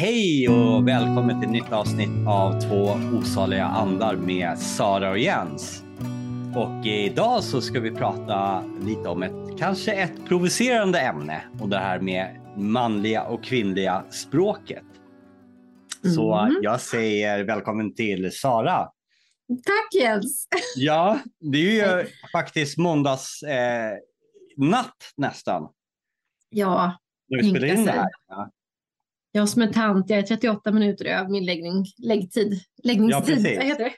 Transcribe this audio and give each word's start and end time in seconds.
Hej 0.00 0.48
och 0.48 0.88
välkommen 0.88 1.40
till 1.40 1.48
ett 1.48 1.52
nytt 1.52 1.72
avsnitt 1.72 2.26
av 2.28 2.60
Två 2.60 2.84
osaliga 3.18 3.64
andar 3.64 4.16
med 4.16 4.58
Sara 4.58 5.10
och 5.10 5.18
Jens. 5.18 5.82
Och 6.56 6.86
idag 6.86 7.44
så 7.44 7.60
ska 7.60 7.80
vi 7.80 7.90
prata 7.90 8.64
lite 8.82 9.08
om 9.08 9.22
ett 9.22 9.58
kanske 9.58 9.92
ett 9.92 10.26
provocerande 10.28 11.00
ämne 11.00 11.42
och 11.60 11.68
det 11.68 11.78
här 11.78 12.00
med 12.00 12.40
manliga 12.56 13.22
och 13.22 13.44
kvinnliga 13.44 14.04
språket. 14.10 14.84
Så 16.14 16.34
Mm. 16.34 16.56
jag 16.62 16.80
säger 16.80 17.44
välkommen 17.44 17.94
till 17.94 18.32
Sara. 18.32 18.78
Tack 19.48 20.02
Jens! 20.02 20.48
Ja, 20.76 21.18
det 21.40 21.58
är 21.58 21.98
ju 22.00 22.06
faktiskt 22.32 22.78
måndags 22.78 23.42
eh, 23.42 23.92
natt 24.56 25.12
nästan 25.16 25.68
Ja, 26.50 26.98
när 27.28 27.42
vi 27.42 27.50
spelar 27.50 27.66
in 27.68 27.84
det 27.84 27.92
här. 27.92 28.08
Ja. 28.28 28.50
Jag 29.32 29.48
som 29.48 29.62
är 29.62 29.72
tant, 29.72 30.10
jag 30.10 30.18
är 30.18 30.22
38 30.22 30.72
minuter 30.72 31.04
över 31.04 31.28
min 31.30 31.44
läggning, 31.44 31.84
läggtid. 31.98 32.60
Läggningstid, 32.82 33.36
vad 33.56 33.64
heter 33.66 33.84
det? 33.84 33.94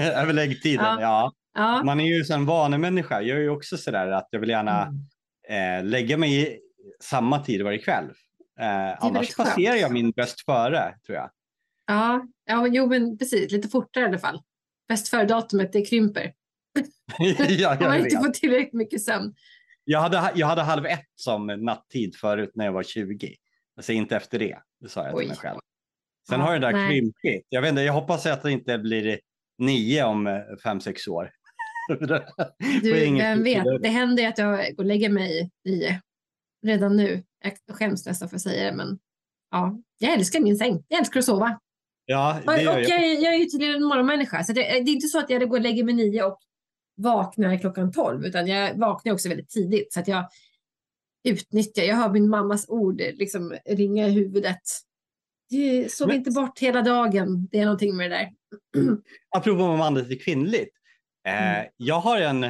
Över 0.14 0.32
läggtiden, 0.32 0.84
Ja. 0.84 1.00
ja. 1.00 1.32
Ja. 1.54 1.82
Man 1.84 2.00
är 2.00 2.04
ju 2.04 2.34
en 2.34 2.46
vanemänniska. 2.46 3.22
Jag 3.22 3.36
är 3.38 3.42
ju 3.42 3.50
också 3.50 3.76
sådär 3.76 4.06
att 4.10 4.28
jag 4.30 4.40
vill 4.40 4.48
gärna 4.50 4.92
Mm. 5.48 5.84
eh, 5.84 5.90
lägga 5.90 6.16
mig 6.16 6.40
i 6.42 6.58
samma 7.02 7.38
tid 7.38 7.62
varje 7.62 7.78
kväll. 7.78 8.04
Eh, 8.60 9.04
annars 9.04 9.36
passerar 9.36 9.74
jag 9.76 9.92
min 9.92 10.10
bäst 10.10 10.44
före, 10.44 10.94
tror 11.06 11.16
jag. 11.18 11.30
Ja, 11.86 12.22
ja, 12.44 12.66
jo 12.66 12.86
men 12.86 13.18
precis, 13.18 13.52
lite 13.52 13.68
fortare 13.68 14.04
i 14.04 14.06
alla 14.08 14.18
fall. 14.18 14.42
Bäst 14.88 15.08
före-datumet, 15.08 15.72
det 15.72 15.84
krymper. 15.84 16.32
ja, 17.48 17.68
Man 17.80 17.88
har 17.88 17.96
jag, 17.96 18.06
inte 18.06 18.16
fått 18.16 18.34
tillräckligt 18.34 18.72
mycket 18.72 19.02
sömn. 19.02 19.34
jag, 19.84 20.00
hade, 20.00 20.32
jag 20.34 20.46
hade 20.46 20.62
halv 20.62 20.86
ett 20.86 21.06
som 21.14 21.46
nattid 21.46 22.16
förut 22.16 22.50
när 22.54 22.64
jag 22.64 22.72
var 22.72 22.82
20. 22.82 23.34
Alltså 23.80 23.92
inte 23.92 24.16
efter 24.16 24.38
det, 24.38 24.58
det 24.80 24.88
sa 24.88 25.00
jag 25.04 25.10
till 25.10 25.18
Oj. 25.18 25.26
mig 25.26 25.36
själv. 25.36 25.58
Sen 26.28 26.40
Ja, 26.40 26.46
har 26.46 26.52
det 26.52 26.58
där 26.58 26.72
nej. 26.72 26.88
krympit. 26.90 27.46
Jag, 27.48 27.62
vet 27.62 27.70
inte, 27.70 27.82
jag 27.82 27.92
hoppas 27.92 28.26
att 28.26 28.42
det 28.42 28.52
inte 28.52 28.78
blir 28.78 29.20
nio 29.58 30.04
om 30.04 30.26
eh, 30.26 30.40
fem, 30.64 30.80
sex 30.80 31.08
år. 31.08 31.30
Du, 32.82 32.92
vem 33.18 33.42
vet, 33.42 33.64
det 33.82 33.88
händer 33.88 34.22
ju 34.22 34.28
att 34.28 34.38
jag 34.38 34.76
går 34.76 34.82
och 34.82 34.84
lägger 34.84 35.08
mig 35.08 35.50
i 35.68 35.98
redan 36.66 36.96
nu. 36.96 37.22
Jag 37.66 37.76
skäms 37.76 38.06
nästan 38.06 38.28
för 38.28 38.36
att 38.36 38.42
säga 38.42 38.70
det, 38.70 38.76
men 38.76 38.98
ja, 39.50 39.78
jag 39.98 40.12
älskar 40.12 40.40
min 40.40 40.56
säng. 40.56 40.84
Jag 40.88 40.98
älskar 40.98 41.20
att 41.20 41.26
sova. 41.26 41.60
Ja, 42.04 42.40
Och, 42.46 42.52
jag. 42.52 42.82
jag, 42.82 42.90
är- 43.04 43.24
jag 43.24 43.34
är 43.34 43.38
ju 43.38 43.44
tydligen 43.44 43.74
en 43.76 43.84
morgonmänniska, 43.84 44.44
så 44.44 44.52
det, 44.52 44.60
det 44.62 44.90
är 44.90 44.94
inte 44.94 45.06
så 45.08 45.18
att 45.18 45.30
jag 45.30 45.48
går 45.48 45.56
och 45.56 45.62
lägger 45.62 45.84
mig 45.84 45.94
nio 45.94 46.22
och 46.24 46.38
vaknar 46.96 47.58
klockan 47.58 47.92
tolv, 47.92 48.24
utan 48.26 48.46
jag 48.46 48.74
vaknar 48.74 49.12
också 49.12 49.28
väldigt 49.28 49.48
tidigt, 49.50 49.92
så 49.92 50.00
att 50.00 50.08
jag 50.08 50.28
utnyttjar, 51.24 51.82
jag 51.82 51.96
hör 51.96 52.10
min 52.12 52.28
mammas 52.28 52.68
ord 52.68 52.96
liksom 53.00 53.56
ringa 53.66 54.06
i 54.08 54.10
huvudet. 54.10 54.60
Det- 55.50 55.92
Sov 55.92 56.08
Men- 56.08 56.16
inte 56.16 56.30
bort 56.30 56.58
hela 56.58 56.82
dagen, 56.82 57.48
det 57.50 57.58
är 57.58 57.64
någonting 57.64 57.96
med 57.96 58.10
det 58.10 58.16
där. 58.16 58.30
apropå 59.36 59.76
manligt 59.76 60.08
till 60.08 60.22
kvinnligt. 60.24 60.76
Eh, 61.26 61.58
Mm. 61.58 61.70
Jag 61.76 62.00
har 62.00 62.20
en... 62.20 62.46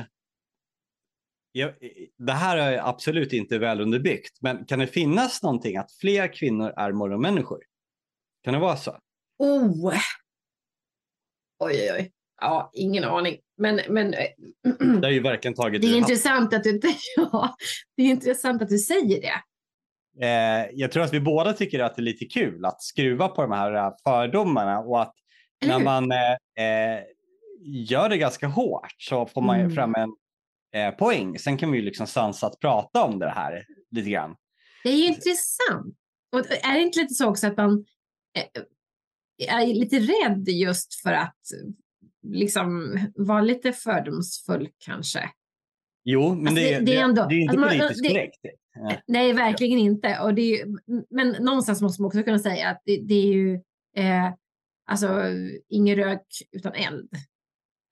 Jag, 1.53 1.75
det 2.19 2.33
här 2.33 2.57
är 2.57 2.89
absolut 2.89 3.33
inte 3.33 3.59
väl 3.59 3.81
underbyggt, 3.81 4.39
men 4.43 4.65
kan 4.65 4.79
det 4.79 4.87
finnas 4.87 5.43
någonting 5.43 5.77
att 5.77 5.93
fler 5.93 6.33
kvinnor 6.33 6.73
är 6.77 6.93
morgonmänniskor? 6.93 7.63
Kan 8.45 8.55
det 8.55 8.61
vara 8.61 8.77
så? 8.77 8.99
Oh! 9.39 9.89
Oj, 9.89 9.99
oj, 11.59 11.91
oj. 11.99 12.13
Ja, 12.41 12.71
ingen 12.75 13.05
aning. 13.05 13.39
Men, 13.59 13.81
men 13.89 14.15
eh, 14.15 14.27
Det 15.01 15.07
är 15.07 15.11
ju 15.13 15.21
verkligen 15.21 15.55
taget 15.55 15.83
det 15.83 15.89
är 15.89 15.97
intressant 15.99 16.55
att 16.55 16.65
du, 16.65 16.81
ja, 17.17 17.55
det 17.97 18.03
är 18.03 18.07
intressant 18.07 18.63
att 18.63 18.69
du 18.69 18.79
säger 18.79 19.21
det. 19.21 19.43
eh, 20.27 20.67
Jag 20.73 20.93
tror 20.93 21.03
att 21.03 21.13
vi 21.15 21.21
båda 21.21 21.53
tycker 21.53 21.81
att 21.81 21.97
det 21.97 22.01
är 22.01 22.05
lite 22.05 22.25
kul 22.25 22.65
att 22.65 22.83
skruva 22.83 23.29
på 23.29 23.43
de 23.43 23.53
här 23.53 23.75
eh, 23.75 23.93
fördomarna 24.05 24.79
och 24.81 25.03
att 25.03 25.15
Eller 25.63 25.79
när 25.79 25.85
man 25.85 26.13
eh, 26.13 26.65
eh, 26.65 27.03
gör 27.63 28.09
det 28.09 28.17
ganska 28.19 28.47
hårt 28.47 28.95
så 28.99 29.27
får 29.27 29.43
man 29.43 29.61
Mm. 29.61 29.71
fram 29.75 29.95
en 29.95 30.11
eh, 30.75 30.95
poäng. 30.95 31.39
Sen 31.39 31.59
kan 31.59 31.73
vi 31.73 31.79
ju 31.79 31.85
liksom 31.85 32.07
sansat 32.07 32.61
prata 32.61 33.03
om 33.05 33.19
det 33.19 33.31
här 33.31 33.65
lite 33.91 34.11
grann. 34.11 34.37
Det 34.85 34.89
är 34.91 34.97
ju 34.97 35.07
intressant. 35.07 35.97
Och 36.33 36.39
är 36.51 36.75
det 36.75 36.81
inte 36.81 37.01
lite 37.01 37.15
så 37.15 37.29
också 37.29 37.47
att 37.47 37.57
man 37.57 37.85
är 39.49 39.67
lite 39.67 39.99
rädd 39.99 40.49
just 40.49 40.95
för 41.03 41.13
att 41.13 41.37
liksom 42.23 42.99
vara 43.15 43.41
lite 43.41 43.73
fördomsfull 43.73 44.69
kanske? 44.79 45.31
Jo, 46.05 46.35
men 46.35 46.47
Alltså, 46.49 46.55
det, 46.55 46.79
det- 46.79 46.85
det, 46.85 46.97
är 46.97 47.05
ändå- 47.05 47.27
det 47.29 47.35
är 47.35 47.39
inte 47.41 47.59
man- 47.59 47.69
politiskt 47.69 48.03
det- 48.03 48.09
korrekt. 48.09 48.45
Eh, 48.45 48.97
Nej, 49.07 49.33
verkligen 49.33 49.79
inte. 49.79 50.19
Och 50.21 50.35
det 50.35 50.43
är 50.43 50.59
ju, 50.59 50.77
men 51.11 51.29
någonstans 51.45 51.81
måste 51.83 52.03
man 52.03 52.07
också 52.07 52.23
kunna 52.23 52.39
säga 52.39 52.69
att 52.71 52.83
det, 52.85 52.97
det 52.97 53.15
är 53.15 53.33
ju 53.33 53.55
eh, 53.97 54.33
alltså 54.87 55.23
ingen 55.69 55.97
rök 55.97 56.27
utan 56.53 56.73
eld. 56.75 57.09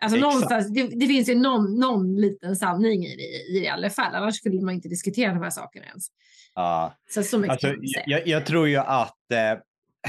Alltså 0.03 0.17
Exakt. 0.19 0.21
någonstans, 0.35 0.69
det, 0.75 0.83
det 1.01 1.07
finns 1.07 1.29
ju 1.29 1.35
någon, 1.35 1.75
någon 1.81 2.17
liten 2.21 2.57
sanning 2.57 3.05
i 3.07 3.17
det, 3.17 3.53
i 3.57 3.59
det 3.61 3.65
i 3.65 3.69
alla 3.69 3.91
fall. 3.91 4.15
Annars 4.15 4.35
skulle 4.37 4.61
man 4.61 4.75
inte 4.75 4.89
diskutera 4.89 5.33
de 5.35 5.43
här 5.43 5.51
sakerna 5.51 5.87
ens. 5.87 6.07
Ja. 6.55 6.95
Så, 7.11 7.23
så 7.23 7.39
mycket 7.39 7.53
Alltså, 7.53 7.67
man 7.67 7.77
jag, 8.07 8.27
jag 8.29 8.47
tror 8.47 8.69
ju 8.69 8.77
att 8.77 9.17
eh, 9.33 9.59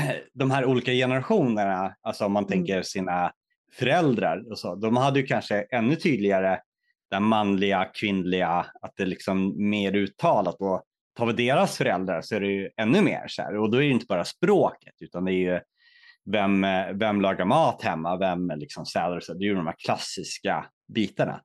de 0.33 0.51
här 0.51 0.65
olika 0.65 0.91
generationerna, 0.91 1.95
alltså 2.01 2.25
om 2.25 2.31
man 2.31 2.43
Mm. 2.43 2.51
tänker 2.51 2.81
sina 2.81 3.31
föräldrar 3.71 4.51
och 4.51 4.59
så, 4.59 4.75
de 4.75 4.97
hade 4.97 5.19
ju 5.19 5.25
kanske 5.25 5.61
ännu 5.61 5.95
tydligare 5.95 6.59
den 7.11 7.23
manliga, 7.23 7.85
kvinnliga, 7.85 8.65
att 8.81 8.93
det 8.97 9.05
liksom 9.05 9.69
mer 9.69 9.95
uttalat. 9.95 10.55
Och 10.59 10.83
tar 11.17 11.25
vi 11.25 11.33
deras 11.33 11.77
föräldrar 11.77 12.21
så 12.21 12.35
är 12.35 12.39
det 12.39 12.47
ju 12.47 12.69
ännu 12.77 13.01
mer 13.01 13.25
så 13.27 13.41
här. 13.41 13.57
Och 13.57 13.71
då 13.71 13.77
är 13.77 13.81
det 13.81 13.87
inte 13.87 14.05
bara 14.05 14.25
språket, 14.25 14.93
utan 14.99 15.25
det 15.25 15.31
är 15.31 15.53
ju 15.53 15.59
vem, 16.31 16.65
vem 16.99 17.21
lagar 17.21 17.45
mat 17.45 17.81
hemma, 17.83 18.17
vem 18.17 18.51
liksom 18.55 18.85
städar 18.85 19.17
och 19.17 19.23
så. 19.23 19.33
Det 19.33 19.43
är 19.43 19.47
ju 19.47 19.55
de 19.55 19.67
här 19.67 19.75
klassiska 19.77 20.65
bitarna. 20.93 21.41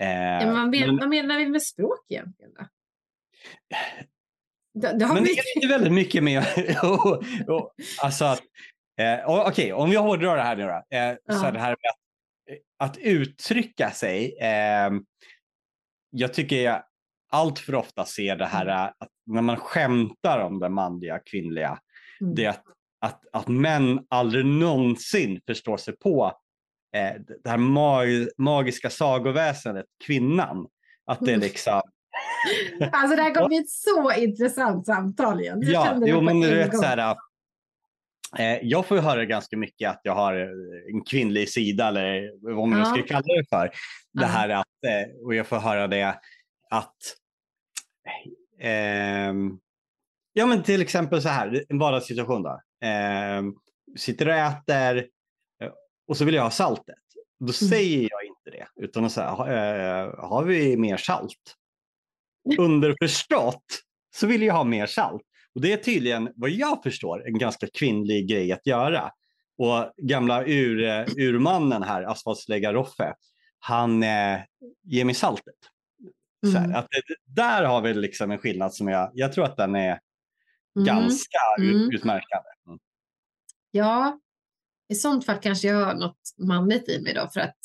Eh, 0.00 0.08
men 0.08 0.54
vad, 0.54 0.70
men, 0.70 0.96
vad 0.96 1.08
menar 1.08 1.38
vi 1.38 1.46
med 1.48 1.62
språk 1.62 2.06
egentligen 2.08 2.52
då? 2.58 2.64
Det, 4.80 4.98
det 4.98 5.04
har 5.04 5.14
Men 5.14 5.24
det 5.24 5.64
är 5.64 5.68
väldigt 5.68 5.92
mycket 5.92 6.22
med... 6.22 6.44
och, 6.82 7.22
och, 7.48 7.74
alltså 8.02 8.24
att, 8.24 8.42
eh, 8.98 9.18
Okej, 9.46 9.72
om 9.72 9.90
vi 9.90 9.96
hårdrar 9.96 10.36
det 10.36 10.42
här 10.42 10.56
nu 10.56 10.62
då. 10.62 10.96
Eh, 10.96 11.14
så 11.38 11.44
Ja. 11.44 11.46
är 11.48 11.52
det 11.52 11.58
här 11.58 11.68
med 11.68 11.90
att, 11.90 12.90
att 12.90 12.98
uttrycka 12.98 13.90
sig. 13.90 14.36
Eh, 14.40 14.90
jag 16.10 16.34
tycker 16.34 16.56
jag 16.56 16.82
allt 17.30 17.58
för 17.58 17.74
ofta 17.74 18.04
ser 18.04 18.36
det 18.36 18.46
här 18.46 18.66
eh, 18.66 18.84
att 18.84 19.08
när 19.26 19.42
man 19.42 19.56
skämtar 19.56 20.38
om 20.40 20.58
det 20.58 20.68
manliga, 20.68 21.18
kvinnliga. 21.18 21.78
Mm. 22.20 22.34
Det 22.34 22.46
att, 22.46 22.62
att, 23.00 23.20
att 23.32 23.48
män 23.48 24.06
aldrig 24.10 24.46
någonsin 24.46 25.40
förstår 25.46 25.76
sig 25.76 25.96
på 25.96 26.32
eh, 26.96 27.20
det 27.44 27.50
här 27.50 27.56
mag, 27.58 28.06
magiska 28.38 28.90
sagoväsendet, 28.90 29.86
kvinnan. 30.06 30.66
Att 31.06 31.20
det 31.20 31.30
är 31.30 31.34
Mm. 31.34 31.40
liksom... 31.40 31.80
Alltså 32.92 33.16
det 33.16 33.22
här 33.22 33.34
kommer 33.34 33.48
bli 33.48 33.56
ett 33.58 33.70
så 33.70 34.12
intressant 34.12 34.86
samtal 34.86 35.40
igen. 35.40 35.58
Jag 35.62 35.72
Ja, 35.86 36.02
jo, 36.06 36.20
men 36.20 36.40
du 36.40 36.54
vet 36.54 36.76
så 36.76 36.82
här. 36.84 37.16
Eh, 38.38 38.58
jag 38.62 38.86
får 38.86 38.96
höra 38.98 39.24
ganska 39.24 39.56
mycket 39.56 39.90
att 39.90 40.00
jag 40.02 40.14
har 40.14 40.34
eh, 40.40 40.94
en 40.94 41.04
kvinnlig 41.04 41.48
sida 41.48 41.88
eller 41.88 42.30
vad 42.56 42.68
man 42.68 42.78
Ja. 42.78 42.84
ska 42.84 43.02
kalla 43.02 43.34
det 43.34 43.44
för. 43.48 43.70
Det 44.12 44.26
här 44.26 44.48
att, 44.48 44.66
eh, 44.86 45.24
och 45.24 45.34
jag 45.34 45.46
får 45.46 45.56
höra 45.56 45.86
det 45.86 46.20
att 46.70 46.96
ehm, 48.60 49.58
Ja 50.32 50.46
men 50.46 50.62
till 50.62 50.82
exempel 50.82 51.22
så 51.22 51.28
här, 51.28 51.64
en 51.68 51.78
vardagssituation 51.78 52.42
då. 52.42 52.60
Ehm, 52.84 53.54
sitter 53.96 54.28
och 54.28 54.34
äter 54.34 54.96
eh, 55.62 55.70
och 56.08 56.16
så 56.16 56.24
vill 56.24 56.34
jag 56.34 56.42
ha 56.42 56.50
saltet. 56.50 56.94
Då 57.38 57.44
Mm. 57.44 57.52
säger 57.52 58.08
jag 58.10 58.24
inte 58.24 58.50
det 58.50 58.66
utan 58.84 59.04
att 59.04 59.12
säga, 59.12 59.30
"Ha- 59.30 59.48
eh, 59.52 60.14
har 60.28 60.44
vi 60.44 60.76
mer 60.76 60.96
salt? 60.96 61.56
Underförstått 62.58 63.64
så 64.16 64.26
vill 64.26 64.42
jag 64.42 64.54
ha 64.54 64.64
mer 64.64 64.86
salt. 64.86 65.22
Och 65.56 65.62
det 65.62 65.72
är 65.72 65.76
tydligen, 65.76 66.32
vad 66.36 66.50
jag 66.50 66.82
förstår, 66.82 67.26
en 67.26 67.38
ganska 67.38 67.66
kvinnlig 67.74 68.28
grej 68.28 68.52
att 68.52 68.66
göra. 68.66 69.10
Och 69.58 69.92
gamla 69.96 70.44
ur, 70.44 70.84
eh, 70.84 71.04
urmannen 71.16 71.82
här, 71.82 72.02
asfaltslägga 72.02 72.72
Roffe, 72.72 73.14
han 73.58 74.02
eh, 74.02 74.38
ger 74.82 75.04
mig 75.04 75.14
saltet. 75.14 75.54
Så 76.52 76.58
här, 76.58 76.64
Mm. 76.64 76.76
att 76.76 76.86
det, 76.90 77.14
där 77.24 77.64
har 77.64 77.80
vi 77.80 77.94
liksom 77.94 78.30
en 78.30 78.38
skillnad 78.38 78.74
som 78.74 78.88
jag, 78.88 79.10
jag 79.14 79.32
tror 79.32 79.44
att 79.44 79.56
den 79.56 79.74
är 79.74 80.00
Mm. 80.76 80.86
ganska 80.86 81.38
Mm. 81.58 81.90
utmärkande. 81.90 82.48
Mm. 82.66 82.78
Ja, 83.70 84.20
i 84.88 84.94
sånt 84.94 85.26
fall 85.26 85.38
kanske 85.42 85.68
jag 85.68 85.86
har 85.86 85.94
något 85.94 86.18
manligt 86.38 86.88
i 86.88 87.00
mig 87.02 87.14
då 87.14 87.28
för 87.34 87.40
att 87.40 87.58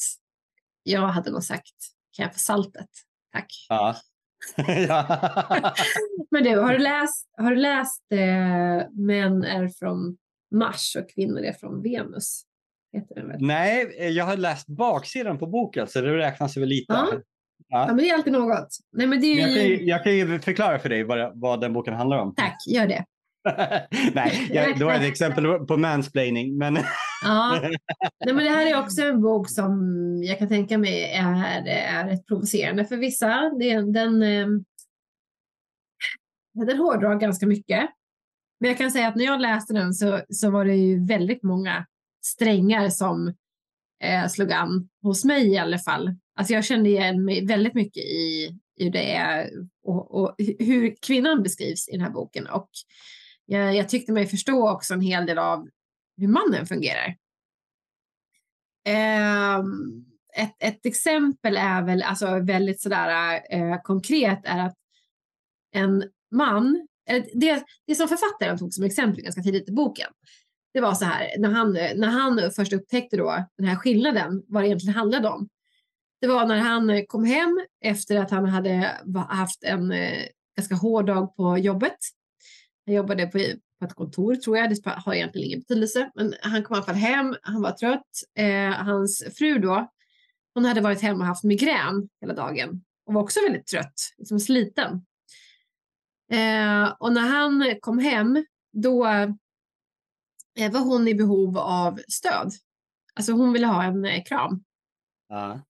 jag 0.83 1.01
hade 1.07 1.31
nog 1.31 1.43
sagt 1.43 1.75
kan 2.11 2.23
jag 2.23 2.33
få 2.33 2.39
saltet? 2.39 2.89
Tack. 3.33 3.65
Ja. 3.69 3.95
Men 6.31 6.43
du, 6.43 6.59
har 6.59 6.73
du 6.73 6.79
läst, 6.79 7.27
har 7.37 7.49
du 7.51 7.55
läst 7.55 8.03
eh, 8.11 8.89
Män 8.91 9.43
är 9.43 9.67
från 9.79 10.17
Mars 10.55 10.95
och 10.99 11.09
kvinnor 11.09 11.41
är 11.41 11.53
från 11.53 11.83
Venus? 11.83 12.43
Nej, 13.39 13.95
eh, 13.99 14.07
jag 14.07 14.25
har 14.25 14.37
läst 14.37 14.67
baksidan 14.67 15.37
på 15.37 15.47
boken 15.47 15.87
så 15.87 16.01
det 16.01 16.17
räknas 16.17 16.57
väl 16.57 16.69
lite. 16.69 16.93
Ja. 16.93 17.07
Ja. 17.67 17.87
Men 17.87 17.97
det 17.97 18.09
är 18.09 18.13
alltid 18.13 18.33
något. 18.33 18.67
Nej, 18.93 19.07
men 19.07 19.21
det 19.21 19.27
är 19.27 19.35
Men 19.35 19.51
Jag, 19.53 19.59
kan, 19.59 19.67
ju... 19.69 19.77
ju- 19.77 19.85
jag 19.85 20.03
kan 20.03 20.15
ju 20.15 20.39
förklara 20.39 20.79
för 20.79 20.89
dig 20.89 21.03
vad, 21.03 21.39
vad 21.41 21.61
den 21.61 21.73
boken 21.73 21.93
handlar 21.93 22.17
om. 22.17 22.35
Tack, 22.35 22.55
gör 22.67 22.87
det. 22.87 23.05
Nej, 24.13 24.49
jag, 24.53 24.79
det 24.79 24.85
var 24.85 24.93
ett 24.93 25.03
exempel 25.11 25.45
på 25.65 25.77
mansplaining. 25.77 26.57
Men... 26.57 26.77
ja. 27.21 27.59
Nej, 28.25 28.35
men 28.35 28.43
det 28.43 28.49
här 28.49 28.65
är 28.65 28.79
också 28.79 29.01
en 29.01 29.21
bok 29.21 29.49
som 29.49 29.71
jag 30.23 30.39
kan 30.39 30.47
tänka 30.47 30.77
mig 30.77 31.03
är, 31.03 31.67
är 31.67 32.07
rätt 32.07 32.27
provocerande 32.27 32.85
för 32.85 32.97
vissa. 32.97 33.51
Det, 33.59 33.81
den, 33.81 34.23
eh, 34.23 34.47
den 36.67 36.77
hårdrar 36.77 37.15
ganska 37.15 37.47
mycket. 37.47 37.89
Men 38.59 38.69
jag 38.69 38.77
kan 38.77 38.91
säga 38.91 39.07
att 39.07 39.15
när 39.15 39.25
jag 39.25 39.41
läste 39.41 39.73
den 39.73 39.93
så, 39.93 40.21
så 40.29 40.51
var 40.51 40.65
det 40.65 40.75
ju 40.75 41.05
väldigt 41.05 41.43
många 41.43 41.85
strängar 42.25 42.89
som 42.89 43.33
eh, 44.03 44.27
slog 44.27 44.51
an 44.51 44.89
hos 45.03 45.25
mig 45.25 45.47
i 45.47 45.57
alla 45.57 45.77
fall. 45.77 46.15
Alltså 46.35 46.53
jag 46.53 46.65
kände 46.65 46.89
igen 46.89 47.25
mig 47.25 47.45
väldigt 47.45 47.73
mycket 47.73 48.03
i 48.03 48.49
hur 48.77 48.91
det 48.91 49.15
är 49.15 49.49
och, 49.83 50.21
och 50.21 50.35
hur 50.59 50.95
kvinnan 51.01 51.43
beskrivs 51.43 51.89
i 51.89 51.91
den 51.91 52.01
här 52.01 52.09
boken. 52.09 52.47
Och 52.47 52.69
jag, 53.45 53.75
jag, 53.75 53.89
tyckte 53.89 54.11
mig 54.11 54.27
förstå 54.27 54.69
också 54.69 54.93
en 54.93 55.01
hel 55.01 55.25
del 55.25 55.37
av 55.37 55.67
hur 56.17 56.27
mannen 56.27 56.65
fungerar. 56.65 57.15
Eh, 58.87 59.59
ett, 60.35 60.55
ett, 60.59 60.85
exempel 60.85 61.57
är 61.57 61.81
väl 61.81 62.03
alltså 62.03 62.39
väldigt 62.39 62.81
sådär 62.81 63.41
eh, 63.49 63.81
konkret 63.81 64.39
är 64.43 64.59
att 64.59 64.75
en 65.71 66.03
man, 66.31 66.87
det, 67.33 67.63
det 67.87 67.95
som 67.95 68.07
författaren 68.07 68.57
tog 68.57 68.73
som 68.73 68.83
exempel 68.83 69.23
ganska 69.23 69.41
tidigt 69.41 69.69
i 69.69 69.71
boken, 69.71 70.07
det 70.73 70.81
var 70.81 70.93
så 70.93 71.05
här 71.05 71.37
när 71.37 71.49
han, 71.49 71.73
när 71.73 72.07
han 72.07 72.51
först 72.55 72.73
upptäckte 72.73 73.17
då 73.17 73.45
den 73.57 73.67
här 73.67 73.75
skillnaden, 73.75 74.43
vad 74.47 74.63
det 74.63 74.67
egentligen 74.67 74.95
handlade 74.95 75.29
om. 75.29 75.49
Det 76.21 76.27
var 76.27 76.45
när 76.45 76.57
han 76.57 77.05
kom 77.07 77.25
hem 77.25 77.65
efter 77.81 78.15
att 78.15 78.31
han 78.31 78.45
hade 78.45 78.91
haft 79.29 79.63
en 79.63 79.91
eh, 79.91 80.25
ganska 80.57 80.75
hård 80.75 81.05
dag 81.05 81.35
på 81.35 81.57
jobbet. 81.57 81.97
Han 82.85 82.95
jobbade 82.95 83.27
på, 83.27 83.39
på 83.81 83.85
ett 83.85 83.95
kontor 83.95 84.35
tror 84.35 84.57
jag, 84.57 84.69
det 84.69 84.85
har 84.85 85.13
egentligen 85.13 85.47
ingen 85.47 85.59
betydelse. 85.59 86.11
Men 86.15 86.33
han 86.41 86.63
kom 86.63 86.75
i 86.75 86.77
alla 86.77 86.85
fall 86.85 86.95
hem, 86.95 87.35
han 87.41 87.61
var 87.61 87.71
trött. 87.71 88.09
Eh, 88.37 88.71
hans 88.85 89.23
fru 89.37 89.59
då, 89.59 89.91
hon 90.53 90.65
hade 90.65 90.81
varit 90.81 91.01
hemma 91.01 91.19
och 91.19 91.25
haft 91.25 91.43
migrän 91.43 92.09
hela 92.21 92.33
dagen 92.33 92.83
och 93.05 93.13
var 93.13 93.21
också 93.21 93.39
väldigt 93.43 93.67
trött, 93.67 93.93
liksom 94.17 94.39
sliten. 94.39 95.05
Eh, 96.31 96.93
och 96.99 97.13
när 97.13 97.21
han 97.21 97.75
kom 97.79 97.99
hem, 97.99 98.45
då 98.73 99.05
eh, 99.05 100.71
var 100.71 100.79
hon 100.79 101.07
i 101.07 101.15
behov 101.15 101.57
av 101.57 101.99
stöd. 102.07 102.51
Alltså 103.15 103.31
hon 103.31 103.53
ville 103.53 103.67
ha 103.67 103.83
en 103.83 104.05
eh, 104.05 104.23
kram. 104.23 104.63
Ja. 105.29 105.61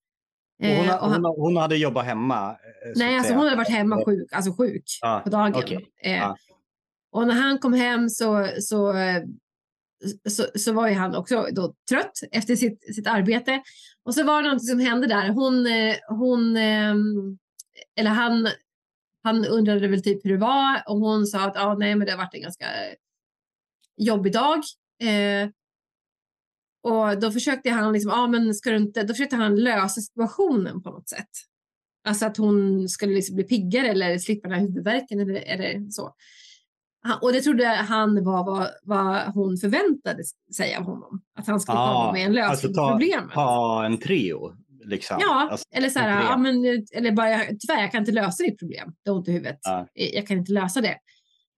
Hon, 0.58 0.70
eh, 0.70 0.98
hon, 1.00 1.24
hon, 1.24 1.56
hade 1.56 1.76
jobbat 1.76 2.04
hemma? 2.04 2.50
Eh, 2.50 2.92
Nej, 2.96 3.18
alltså 3.18 3.34
hon 3.34 3.44
hade 3.44 3.56
varit 3.56 3.68
hemma 3.68 4.04
sjuk, 4.04 4.32
alltså 4.32 4.52
sjuk 4.52 4.84
ah, 5.02 5.20
på 5.20 5.30
dagen. 5.30 5.54
Okay. 5.54 5.86
Eh, 6.02 6.30
ah. 6.30 6.36
Och 7.12 7.26
när 7.26 7.34
han 7.34 7.58
kom 7.58 7.72
hem 7.72 8.08
så, 8.08 8.48
så, 8.60 8.96
eh, 8.96 9.22
så, 10.28 10.46
så, 10.54 10.72
var 10.72 10.88
ju 10.88 10.94
han 10.94 11.14
också 11.14 11.46
då 11.52 11.74
trött 11.88 12.20
efter 12.32 12.56
sitt, 12.56 12.94
sitt 12.94 13.06
arbete. 13.06 13.62
Och 14.04 14.14
så 14.14 14.24
var 14.24 14.42
det 14.42 14.52
något 14.52 14.66
som 14.66 14.80
hände 14.80 15.06
där. 15.06 15.28
Hon, 15.28 15.66
eh, 15.66 15.96
hon 16.08 16.56
eh, 16.56 16.94
eller 17.96 18.10
han, 18.10 18.48
han 19.22 19.44
undrade 19.44 19.88
väl 19.88 20.02
typ 20.02 20.24
hur 20.24 20.30
det 20.30 20.36
var 20.36 20.82
och 20.86 20.98
hon 20.98 21.26
sa 21.26 21.40
att 21.40 21.56
ah, 21.56 21.74
nej, 21.74 21.94
men 21.94 22.06
det 22.06 22.12
har 22.12 22.18
varit 22.18 22.34
en 22.34 22.42
ganska 22.42 22.66
jobbig 23.96 24.32
dag. 24.32 24.58
Eh, 25.02 25.48
och 26.82 27.20
då 27.20 27.32
försökte 27.32 27.70
han 27.70 27.92
liksom, 27.92 28.10
ah, 28.10 28.26
men 28.26 28.54
ska 28.54 28.70
du 28.70 28.76
inte, 28.76 29.02
då 29.02 29.14
försökte 29.14 29.36
han 29.36 29.56
lösa 29.56 30.00
situationen 30.00 30.82
på 30.82 30.90
något 30.90 31.08
sätt. 31.08 31.30
Alltså 32.04 32.26
att 32.26 32.36
hon 32.36 32.88
skulle 32.88 33.14
liksom 33.14 33.36
bli 33.36 33.44
piggare 33.44 33.86
eller 33.86 34.18
slippa 34.18 34.48
den 34.48 34.58
här 34.58 34.66
huvudvärken 34.66 35.20
eller, 35.20 35.34
eller 35.34 35.90
så 35.90 36.14
och 37.20 37.32
det 37.32 37.40
trodde 37.40 37.66
han 37.66 38.24
var 38.24 38.44
vad, 38.44 38.68
vad 38.82 39.34
hon 39.34 39.56
förväntade 39.56 40.22
sig 40.56 40.76
av 40.76 40.84
honom. 40.84 41.22
Att 41.38 41.46
han 41.46 41.60
skulle 41.60 41.78
ah, 41.78 42.02
komma 42.02 42.12
med 42.12 42.26
en 42.26 42.32
lösning 42.32 42.50
alltså 42.50 42.72
ta, 42.72 42.86
på 42.86 42.98
problemet. 42.98 43.34
Ha 43.34 43.84
en 43.84 43.98
trio? 43.98 44.52
Liksom. 44.84 45.16
Ja, 45.20 45.48
alltså, 45.50 45.66
eller 45.74 45.88
så 45.88 45.98
här, 45.98 46.22
ja, 46.22 46.36
men, 46.36 46.64
eller 46.92 47.12
bara 47.12 47.38
tyvärr, 47.60 47.80
jag 47.80 47.92
kan 47.92 48.00
inte 48.00 48.12
lösa 48.12 48.42
ditt 48.42 48.58
problem. 48.58 48.92
Det 49.04 49.10
har 49.10 49.16
ont 49.16 49.28
i 49.28 49.32
huvudet. 49.32 49.58
Ah. 49.68 49.84
Jag 49.94 50.26
kan 50.26 50.38
inte 50.38 50.52
lösa 50.52 50.80
det. 50.80 50.96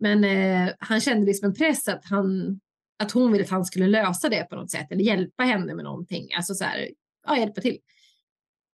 Men 0.01 0.25
eh, 0.25 0.73
han 0.79 1.01
kände 1.01 1.27
liksom 1.27 1.49
en 1.49 1.55
press 1.55 1.89
att 1.89 2.05
han 2.05 2.61
att 3.03 3.13
hon 3.13 3.33
ville 3.33 3.45
att 3.45 3.51
han 3.51 3.65
skulle 3.65 3.87
lösa 3.87 4.29
det 4.29 4.45
på 4.51 4.57
något 4.57 4.71
sätt 4.71 4.93
eller 4.93 5.05
hjälpa 5.05 5.43
henne 5.43 5.75
med 5.75 5.85
någonting. 5.85 6.29
Alltså 6.37 6.55
så 6.55 6.65
här, 6.65 6.89
ja, 7.27 7.37
hjälpa 7.37 7.61
till. 7.61 7.79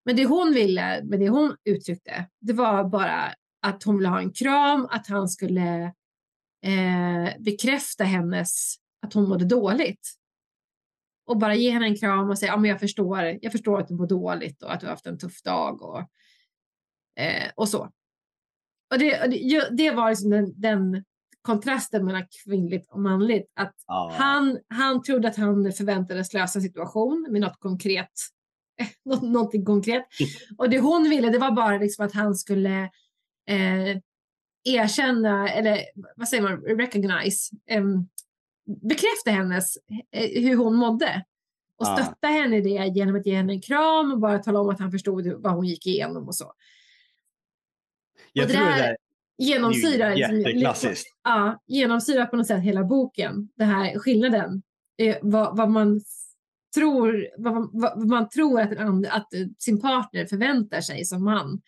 Men 0.05 0.17
det 0.17 0.25
hon 0.25 0.53
ville, 0.55 1.05
med 1.05 1.21
det 1.21 1.29
hon 1.29 1.57
uttryckte, 1.65 2.27
det 2.41 2.53
var 2.53 2.85
bara 2.85 3.33
att 3.63 3.85
hon 3.85 3.97
ville 3.97 4.09
ha 4.09 4.21
en 4.21 4.33
kram, 4.33 4.89
att 4.91 5.07
han 5.09 5.29
skulle 5.29 5.93
eh, 6.63 7.39
bekräfta 7.39 8.05
hennes, 8.05 8.75
att 9.07 9.13
hon 9.13 9.29
mådde 9.29 9.45
dåligt. 9.45 10.11
Och 11.27 11.39
bara 11.39 11.55
ge 11.55 11.71
henne 11.71 11.87
en 11.87 11.97
kram 11.97 12.31
och 12.31 12.39
säga, 12.39 12.53
ja 12.53 12.57
men 12.57 12.71
jag 12.71 12.81
förstår, 12.81 13.39
jag 13.43 13.53
förstår 13.53 13.81
att 13.81 13.89
du 13.89 13.95
mår 13.95 14.07
dåligt 14.07 14.63
och 14.63 14.73
att 14.73 14.81
du 14.81 14.87
har 14.87 14.91
haft 14.91 15.07
en 15.07 15.19
tuff 15.19 15.43
dag 15.43 15.83
och, 15.83 16.01
eh, 17.23 17.51
och 17.55 17.69
så. 17.69 17.91
Och 18.91 18.99
det, 18.99 19.27
det, 19.27 19.69
det 19.71 19.91
var 19.91 20.11
liksom 20.11 20.31
den, 20.31 20.53
den 20.57 21.05
kontrasten 21.43 22.05
mellan 22.05 22.27
kvinnligt 22.45 22.91
och 22.91 23.01
manligt. 23.01 23.53
Att 23.57 23.75
ja. 23.87 24.15
han, 24.19 24.59
han 24.69 25.03
trodde 25.03 25.29
att 25.29 25.37
han 25.37 25.73
förväntades 25.73 26.33
lösa 26.33 26.61
situation 26.61 27.29
med 27.31 27.41
något 27.41 27.61
konkret. 27.61 28.13
Nå 29.05 29.17
någonting 29.17 29.65
konkret. 29.65 30.07
Och 30.59 30.71
det 30.71 30.79
hon 30.79 31.11
ville 31.11 31.31
det 31.31 31.39
var 31.39 31.51
bara 31.51 31.79
liksom 31.79 32.07
att 32.07 32.13
han 32.13 32.35
skulle 32.35 32.83
eh, 33.49 33.99
erkänna, 34.65 35.49
eller 35.49 35.85
vad 36.17 36.29
säger 36.29 36.43
man, 36.43 36.61
recognize, 36.61 37.57
eh, 37.67 37.85
bekräfta 38.67 39.31
hennes, 39.31 39.77
eh, 40.13 40.43
hur 40.43 40.57
hon 40.57 40.75
mådde. 40.75 41.25
Och 41.77 41.87
stötta 41.87 42.17
ja. 42.21 42.29
henne 42.29 42.57
i 42.57 42.61
det 42.61 42.93
genom 42.95 43.17
att 43.17 43.27
ge 43.27 43.35
henne 43.35 43.53
en 43.53 43.61
kram 43.61 44.13
och 44.13 44.19
bara 44.19 44.39
tala 44.39 44.61
om 44.61 44.69
att 44.69 44.81
han 44.81 44.91
förstod 44.91 45.27
vad 45.27 45.53
hon 45.53 45.67
gick 45.67 45.87
igenom 45.87 46.29
och 46.29 46.35
så. 46.35 46.53
Jag 48.33 48.45
och 48.45 48.51
tror 48.51 48.65
det, 48.65 48.77
där, 48.77 48.97
genomsyrar, 49.39 50.11
jätteklassiskt. 50.11 51.07
Ja, 51.25 51.63
genomsyrar 51.67 52.27
på 52.27 52.37
något 52.37 52.47
sätt 52.47 52.63
hela 52.63 52.85
boken. 52.85 53.49
Den 53.55 53.69
här 53.69 53.99
skillnaden. 53.99 54.63
Eh, 54.99 55.17
vad, 55.23 55.57
vad, 55.57 55.71
man 55.71 56.01
tror, 56.75 57.29
vad, 57.39 57.71
vad, 57.73 58.07
man 58.07 58.29
tror 58.29 58.61
att, 58.61 58.73
att 59.07 59.29
sin 59.59 59.81
partner 59.81 60.27
förväntar 60.27 60.81
sig 60.81 61.05
som 61.05 61.25
man. 61.25 61.61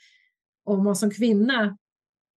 Och 0.64 0.78
man 0.78 0.96
som 0.96 1.10
kvinna 1.10 1.78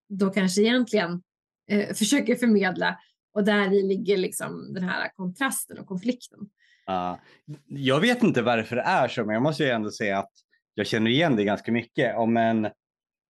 då 0.09 0.29
kanske 0.29 0.61
egentligen 0.61 1.21
eh, 1.69 1.93
försöker 1.93 2.35
förmedla. 2.35 2.99
Och 3.33 3.43
där 3.43 3.69
ligger 3.69 4.17
liksom 4.17 4.73
den 4.73 4.83
här 4.83 5.09
kontrasten 5.15 5.79
och 5.79 5.87
konflikten. 5.87 6.39
Uh, 6.89 7.15
jag 7.67 7.99
vet 7.99 8.23
inte 8.23 8.41
varför 8.41 8.75
det 8.75 8.81
är 8.81 9.07
så, 9.07 9.25
men 9.25 9.33
jag 9.33 9.43
måste 9.43 9.63
ju 9.63 9.69
ändå 9.69 9.91
säga 9.91 10.19
att 10.19 10.31
jag 10.73 10.87
känner 10.87 11.11
igen 11.11 11.35
det 11.35 11.43
ganska 11.43 11.71
mycket. 11.71 12.17
Om 12.17 12.37
en 12.37 12.67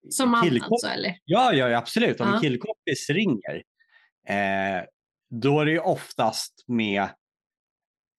som 0.09 0.31
man 0.31 0.61
alltså 0.61 0.87
eller? 0.87 1.17
Ja, 1.25 1.53
ja 1.53 1.77
absolut. 1.77 2.21
Om 2.21 2.27
ja. 2.27 2.35
en 2.35 2.41
killkompis 2.41 3.09
ringer, 3.09 3.63
eh, 4.27 4.83
då 5.29 5.59
är 5.59 5.65
det 5.65 5.71
ju 5.71 5.79
oftast 5.79 6.63
med, 6.67 7.07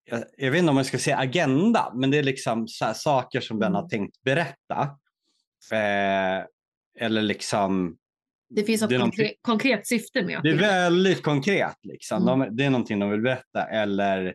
jag, 0.05 0.25
jag, 0.37 0.51
vet 0.51 0.59
inte 0.59 0.71
om 0.71 0.77
jag 0.77 0.87
ska 0.87 0.99
säga 0.99 1.17
agenda, 1.17 1.93
men 1.95 2.11
det 2.11 2.19
är 2.19 2.23
liksom 2.23 2.69
saker 2.95 3.41
som 3.41 3.59
den 3.59 3.75
har 3.75 3.81
mm. 3.81 3.89
tänkt 3.89 4.23
berätta. 4.23 4.99
Eh, 5.73 6.45
eller 6.99 7.23
liksom 7.23 7.97
det 8.57 8.65
finns 8.65 8.83
ett 8.83 9.01
konkret, 9.01 9.33
konkret 9.43 9.87
syfte 9.87 10.23
med 10.23 10.41
det. 10.43 10.51
är 10.51 10.57
väldigt 10.57 11.23
konkret. 11.23 11.77
Liksom. 11.83 12.29
Mm. 12.29 12.39
De, 12.39 12.57
det 12.57 12.65
är 12.65 12.71
någonting 12.71 12.99
de 12.99 13.11
vill 13.11 13.21
berätta 13.21 13.63
eller 13.63 14.35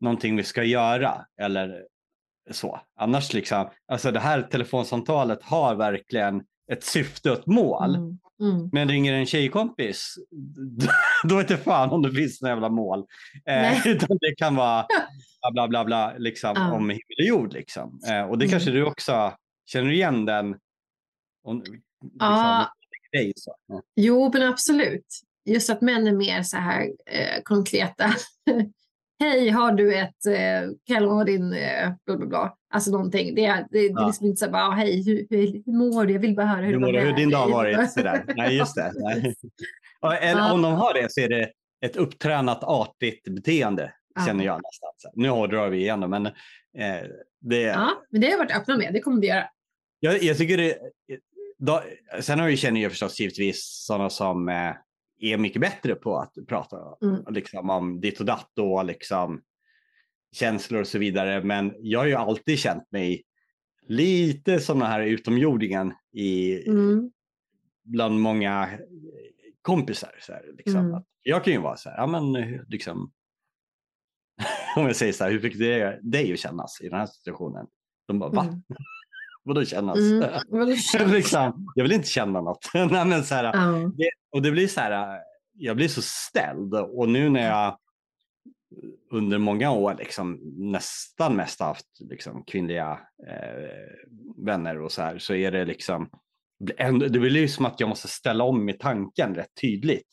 någonting 0.00 0.36
vi 0.36 0.42
ska 0.42 0.64
göra. 0.64 1.26
Eller 1.40 1.84
så. 2.50 2.80
Annars 3.00 3.32
liksom, 3.32 3.70
alltså 3.92 4.10
det 4.10 4.20
här 4.20 4.42
telefonsamtalet 4.42 5.42
har 5.42 5.74
verkligen 5.74 6.42
ett 6.72 6.84
syfte 6.84 7.30
och 7.30 7.38
ett 7.38 7.46
mål. 7.46 7.94
Mm. 7.94 8.18
Mm. 8.40 8.70
Men 8.72 8.88
ringer 8.88 9.12
en 9.12 9.26
tjejkompis, 9.26 10.14
då 11.24 11.42
jag 11.48 11.60
fan 11.60 11.90
om 11.90 12.02
det 12.02 12.12
finns 12.12 12.42
några 12.42 12.54
jävla 12.54 12.68
mål. 12.68 13.04
Eh, 13.46 13.86
utan 13.86 14.18
det 14.20 14.34
kan 14.36 14.56
vara 14.56 14.86
bla 15.52 15.52
bla 15.52 15.68
bla, 15.68 15.84
bla 15.84 16.14
liksom, 16.18 16.52
ja. 16.56 16.72
om 16.72 16.90
himmel 16.90 17.16
och 17.18 17.24
jord. 17.24 17.52
Liksom. 17.52 18.00
Eh, 18.08 18.22
och 18.22 18.38
det 18.38 18.44
mm. 18.44 18.50
kanske 18.50 18.70
du 18.70 18.84
också 18.84 19.32
känner 19.66 19.90
igen 19.90 20.24
den? 20.24 20.56
Om, 21.44 21.58
liksom, 21.58 21.80
ja. 22.18 22.72
Dig, 23.16 23.32
så. 23.36 23.54
Ja. 23.68 23.82
Jo, 23.96 24.30
men 24.34 24.42
absolut. 24.42 25.06
Just 25.44 25.70
att 25.70 25.80
män 25.80 26.06
är 26.06 26.12
mer 26.12 26.42
så 26.42 26.56
här 26.56 26.82
eh, 27.06 27.42
konkreta. 27.42 28.04
Hej, 29.20 29.48
har 29.48 29.72
du 29.72 29.94
ett, 29.94 30.26
eh, 30.26 30.70
kan 30.86 30.94
jag 30.94 31.02
låna 31.02 31.24
din 31.24 31.52
eh, 31.52 31.92
bla 32.06 32.16
bla 32.16 32.26
bla. 32.26 32.56
Alltså 32.74 32.90
någonting. 32.90 33.34
Det 33.34 33.44
är, 33.44 33.66
det, 33.70 33.82
ja. 33.82 33.94
det 33.94 34.02
är 34.02 34.06
liksom 34.06 34.26
inte 34.26 34.44
så 34.44 34.50
bara, 34.50 34.70
hej, 34.70 35.04
hur, 35.04 35.26
hur, 35.30 35.62
hur 35.66 35.72
mår 35.72 36.04
du? 36.04 36.12
Jag 36.12 36.20
vill 36.20 36.34
bara 36.34 36.46
höra 36.46 36.64
hur, 36.64 36.72
hur, 36.72 36.78
mår 36.78 36.92
du, 36.92 37.00
hur 37.00 37.12
din 37.12 37.30
dag 37.30 37.38
har 37.38 37.50
varit. 37.50 37.90
Sådär. 37.92 38.24
Nej, 38.36 38.56
just 38.56 38.74
det. 38.74 38.92
Nej. 38.94 39.34
Eller. 40.20 40.52
Om 40.52 40.62
de 40.62 40.72
har 40.72 40.94
det 40.94 41.12
så 41.12 41.20
är 41.20 41.28
det 41.28 41.50
ett 41.86 41.96
upptränat 41.96 42.64
artigt 42.64 43.28
beteende, 43.28 43.92
känner 44.26 44.44
jag 44.44 44.60
nästan. 44.62 45.12
Nu 45.14 45.28
hårdrar 45.28 45.68
vi 45.68 45.78
igenom, 45.78 46.10
men 46.10 46.26
eh, 46.26 46.32
det... 47.40 47.60
Ja, 47.60 47.90
men 48.10 48.20
det 48.20 48.26
har 48.26 48.32
jag 48.32 48.38
varit 48.38 48.56
öppna 48.56 48.76
med. 48.76 48.92
Det 48.92 49.00
kommer 49.00 49.20
vi 49.20 49.26
göra. 49.26 49.48
Jag, 50.00 50.22
jag 50.22 50.38
tycker 50.38 50.56
det... 50.56 50.78
Då, 51.58 51.82
sen 52.20 52.38
har 52.38 52.46
vi, 52.46 52.56
känner 52.56 52.80
jag 52.80 52.90
förstås 52.92 53.20
givetvis 53.20 53.84
sådana 53.86 54.10
som 54.10 54.48
eh, 54.48 54.72
är 55.20 55.38
mycket 55.38 55.60
bättre 55.60 55.94
på 55.94 56.16
att 56.18 56.32
prata 56.48 56.76
Mm. 57.02 57.24
liksom, 57.34 57.70
om 57.70 58.00
ditt 58.00 58.20
och 58.20 58.26
datt 58.26 58.58
och 58.58 58.84
liksom, 58.84 59.42
känslor 60.32 60.80
och 60.80 60.86
så 60.86 60.98
vidare. 60.98 61.42
Men 61.44 61.74
jag 61.78 61.98
har 62.00 62.06
ju 62.06 62.14
alltid 62.14 62.58
känt 62.58 62.92
mig 62.92 63.22
lite 63.88 64.60
som 64.60 64.78
den 64.78 64.88
här 64.88 65.00
utomjordingen 65.00 65.92
i, 66.12 66.62
Mm. 66.68 67.10
bland 67.84 68.20
många 68.20 68.78
kompisar. 69.62 70.14
Så 70.20 70.32
här, 70.32 70.44
liksom. 70.56 70.86
Mm. 70.86 71.02
jag 71.22 71.44
kan 71.44 71.52
ju 71.52 71.60
vara 71.60 71.76
så 71.76 71.88
här, 71.90 71.96
ja 71.96 72.06
men 72.06 72.32
liksom, 72.68 73.12
om 74.76 74.86
jag 74.86 74.96
säger 74.96 75.12
så 75.12 75.24
här, 75.24 75.30
hur 75.30 75.40
fick 75.40 75.58
det 75.58 76.00
dig 76.02 76.32
att 76.32 76.38
kännas 76.38 76.80
i 76.80 76.88
den 76.88 76.98
här 76.98 77.06
situationen? 77.06 77.66
De 78.06 78.18
bara, 78.18 78.30
va? 78.30 78.60
Mm. 79.46 79.54
Vadå 79.54 79.64
kännas? 79.64 79.98
Mm. 79.98 80.30
Vadå 80.48 80.76
känns? 80.76 81.12
liksom, 81.12 81.72
jag 81.74 81.84
vill 81.84 81.92
inte 81.92 82.08
känna 82.08 82.40
något. 82.40 82.70
Nej, 82.74 83.04
men 83.04 83.24
så 83.24 83.34
här, 83.34 83.44
Ja. 83.44 83.90
det, 83.96 84.10
och 84.32 84.42
det 84.42 84.50
blir 84.50 84.68
så 84.68 84.80
här, 84.80 85.18
jag 85.58 85.76
blir 85.76 85.88
så 85.88 86.02
ställd 86.02 86.74
och 86.74 87.08
nu 87.08 87.28
när 87.30 87.46
jag 87.46 87.78
under 89.10 89.38
många 89.38 89.70
år 89.70 89.96
liksom, 89.98 90.40
nästan 90.56 91.36
mest 91.36 91.60
haft 91.60 91.86
liksom, 92.00 92.44
kvinnliga 92.44 92.98
eh, 93.28 94.44
vänner 94.44 94.80
och 94.80 94.92
så 94.92 95.02
här 95.02 95.18
så 95.18 95.34
är 95.34 95.50
det 95.52 95.64
liksom 95.64 96.10
det 97.00 97.08
blir 97.18 97.36
ju 97.36 97.48
som 97.48 97.66
att 97.66 97.80
jag 97.80 97.88
måste 97.88 98.08
ställa 98.08 98.44
om 98.44 98.68
i 98.68 98.72
tanken 98.72 99.34
rätt 99.34 99.54
tydligt. 99.60 100.06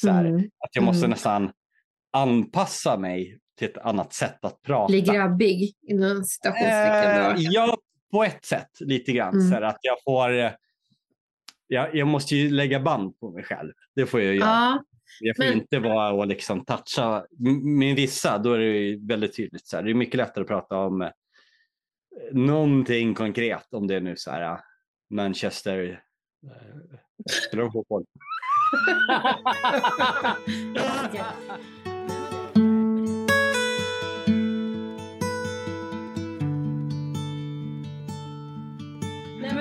Så 0.00 0.10
här, 0.10 0.24
Mm. 0.24 0.40
Att 0.40 0.76
jag 0.76 0.84
måste 0.84 1.00
Mm. 1.00 1.10
nästan 1.10 1.50
anpassa 2.12 2.98
mig 2.98 3.38
till 3.58 3.68
ett 3.68 3.78
annat 3.78 4.12
sätt 4.12 4.44
att 4.44 4.62
prata. 4.62 4.86
Bli 4.90 5.00
grabbig 5.00 5.72
inom 5.88 6.24
citationstecken. 6.24 7.36
Eh, 7.36 7.52
ja, 7.52 7.76
på 8.10 8.24
ett 8.24 8.44
sätt 8.44 8.70
lite 8.80 9.12
grann. 9.12 9.34
Mm. 9.34 9.48
Så 9.48 9.54
här, 9.54 9.62
att 9.62 9.78
jag 9.82 9.96
får... 10.04 10.38
eh, 10.38 10.50
Jag, 11.66 11.94
jag 11.94 12.08
måste 12.08 12.36
ju 12.36 12.50
lägga 12.50 12.80
band 12.80 13.20
på 13.20 13.30
mig 13.30 13.44
själv. 13.44 13.72
Det 13.94 14.06
får 14.06 14.20
jag 14.20 14.34
göra. 14.34 14.46
Ja, 14.46 14.84
jag 15.20 15.36
får 15.36 15.44
men- 15.44 15.52
inte 15.52 15.78
vara 15.78 16.12
och 16.12 16.26
liksom 16.26 16.64
toucha. 16.64 17.26
Med 17.78 17.96
vissa, 17.96 18.38
då 18.38 18.52
är 18.52 18.58
det 18.58 18.64
ju 18.78 19.06
väldigt 19.06 19.36
tydligt. 19.36 19.66
Så 19.66 19.76
här. 19.76 19.82
Det 19.84 19.90
är 19.90 19.94
mycket 19.94 20.14
lättare 20.14 20.42
att 20.42 20.48
prata 20.48 20.76
om 20.76 21.02
eh, 21.02 21.10
någonting 22.32 23.14
konkret. 23.14 23.66
Om 23.74 23.86
det 23.86 23.94
är 23.94 24.00
nu 24.00 24.16
så 24.16 24.30
här 24.30 24.42
eh, 24.52 24.58
Manchester... 25.10 26.02
eh, 26.46 26.98
Spelar 27.48 27.62
de 27.64 27.72
fotboll? 27.72 28.04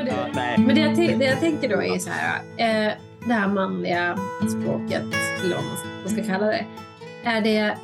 det, 0.08 0.32
Nej. 0.36 0.58
men 0.60 0.76
det, 0.76 0.82
jag, 0.82 1.20
det 1.20 1.26
jag 1.26 1.40
tänker 1.40 1.70
då 1.70 1.84
är 1.84 1.98
så 2.00 2.10
här. 2.10 2.40
Eh, 2.58 2.94
det 3.28 3.34
här 3.34 3.48
manliga 3.48 4.18
språket, 4.50 5.04
eller 5.44 5.56
vad 5.56 5.64
man 6.04 6.10
ska- 6.14 6.24
kalla 6.24 6.46
det. 6.46 6.66
Är 7.24 7.42
det, 7.42 7.78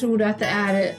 tror 0.00 0.18
du 0.18 0.24
att 0.24 0.38
det 0.38 0.44
är 0.46 0.92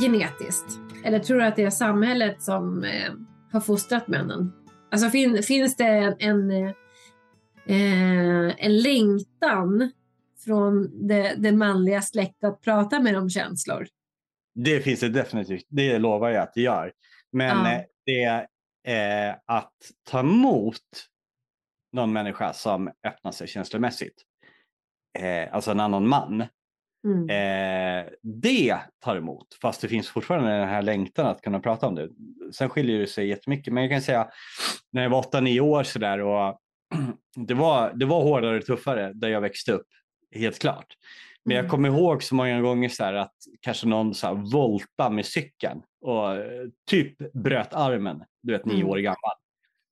genetiskt? 0.00 0.78
Eller 1.04 1.18
tror 1.18 1.38
du 1.38 1.44
att 1.44 1.56
det 1.56 1.62
är 1.62 1.70
samhället 1.70 2.42
som 2.42 2.84
eh, 2.84 3.12
har 3.52 3.60
fostrat 3.60 4.08
männen? 4.08 4.52
Alltså 4.90 5.10
fin, 5.10 5.42
finns 5.42 5.76
det 5.76 5.84
en, 5.84 6.14
en, 6.18 6.50
eh, 7.66 8.54
en 8.58 8.78
längtan 8.82 9.90
från 10.44 11.06
det, 11.08 11.34
det 11.38 11.52
manliga 11.52 12.02
släktet 12.02 12.44
att 12.44 12.60
prata 12.62 13.00
med 13.00 13.16
om 13.16 13.30
känslor? 13.30 13.86
Det 14.54 14.80
finns 14.80 15.00
det 15.00 15.08
definitivt. 15.08 15.64
Det 15.68 15.98
lovar 15.98 16.30
jag 16.30 16.42
att 16.42 16.54
det 16.54 16.60
gör. 16.60 16.92
Men 17.32 17.46
Ja. 17.64 17.72
eh, 17.72 17.80
det 18.06 18.22
är 18.22 18.46
eh, 18.86 19.34
att 19.46 19.72
ta 20.10 20.20
emot 20.20 20.80
någon 21.92 22.12
människa 22.12 22.52
som 22.52 22.90
öppnar 23.06 23.32
sig 23.32 23.48
känslomässigt. 23.48 24.22
Eh, 25.18 25.54
alltså 25.54 25.70
en 25.70 25.80
annan 25.80 26.08
man. 26.08 26.44
Mm. 27.04 27.30
Eh, 27.30 28.12
det 28.22 28.78
tar 29.04 29.16
emot. 29.16 29.46
Fast 29.62 29.80
det 29.80 29.88
finns 29.88 30.08
fortfarande 30.08 30.50
den 30.50 30.68
här 30.68 30.82
längtan 30.82 31.26
att 31.26 31.42
kunna 31.42 31.60
prata 31.60 31.86
om 31.86 31.94
det. 31.94 32.08
Sen 32.52 32.68
skiljer 32.68 32.98
det 32.98 33.06
sig 33.06 33.28
jättemycket. 33.28 33.72
Men 33.72 33.82
jag 33.82 33.92
kan 33.92 34.02
säga 34.02 34.28
när 34.92 35.02
jag 35.02 35.10
var 35.10 35.22
8-9 35.22 35.60
år 35.60 35.82
sådär 35.82 36.20
och 36.20 36.60
det 37.46 37.54
var, 37.54 37.92
det 37.94 38.06
var 38.06 38.22
hårdare 38.22 38.58
och 38.58 38.66
tuffare 38.66 39.12
där 39.12 39.28
jag 39.28 39.40
växte 39.40 39.72
upp. 39.72 39.86
Helt 40.34 40.58
klart. 40.58 40.86
Men 41.46 41.56
jag 41.56 41.64
Mm. 41.64 41.70
kommer 41.70 41.88
ihåg 41.88 42.22
så 42.22 42.34
många 42.34 42.60
gånger 42.60 42.88
så 42.88 43.04
att 43.04 43.34
kanske 43.60 43.86
någon 43.86 44.14
så 44.14 44.26
här 44.26 44.34
volta 44.34 45.10
med 45.10 45.26
cykeln 45.26 45.82
och 46.00 46.34
eh, 46.36 46.68
typ 46.90 47.32
bröt 47.32 47.74
armen, 47.74 48.24
du 48.42 48.52
vet 48.52 48.64
nio 48.64 48.74
Mm. 48.76 48.88
år 48.88 48.96
gammal. 48.98 49.32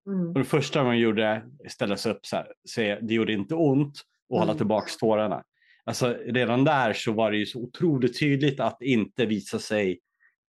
Mm. 0.06 0.28
Och 0.28 0.34
det 0.34 0.44
första 0.44 0.84
man 0.84 0.98
gjorde, 0.98 1.42
ställa 1.68 1.96
sig 1.96 2.12
upp 2.12 2.26
så 2.26 2.36
här, 2.36 2.52
säga 2.74 3.00
det 3.00 3.14
gjorde 3.14 3.32
inte 3.32 3.54
ont 3.54 4.00
och 4.28 4.38
hålla 4.38 4.50
Mm. 4.50 4.58
tillbaks 4.58 4.96
tårarna. 4.96 5.44
Alltså 5.84 6.12
redan 6.26 6.64
där 6.64 6.92
så 6.92 7.12
var 7.12 7.30
det 7.30 7.36
ju 7.36 7.46
så 7.46 7.58
otroligt 7.62 8.18
tydligt 8.18 8.60
att 8.60 8.82
inte 8.82 9.26
visa 9.26 9.58
sig 9.58 10.00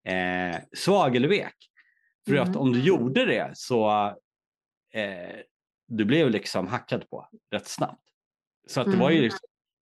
eh, 0.07 0.57
svag 0.77 1.15
eller 1.15 1.27
vek. 1.27 1.55
För 2.27 2.35
Mm. 2.35 2.49
att 2.49 2.55
om 2.55 2.71
du 2.73 2.79
gjorde 2.83 3.25
det 3.25 3.51
så 3.53 3.89
eh, 4.93 5.35
du 5.87 6.05
blev 6.05 6.29
liksom 6.29 6.67
hackad 6.67 7.09
på 7.09 7.27
rätt 7.51 7.67
snabbt. 7.67 8.01
Så 8.67 8.81
att 8.81 8.91
det 8.91 8.97
var 8.97 9.09
ju 9.11 9.21
liksom 9.21 9.39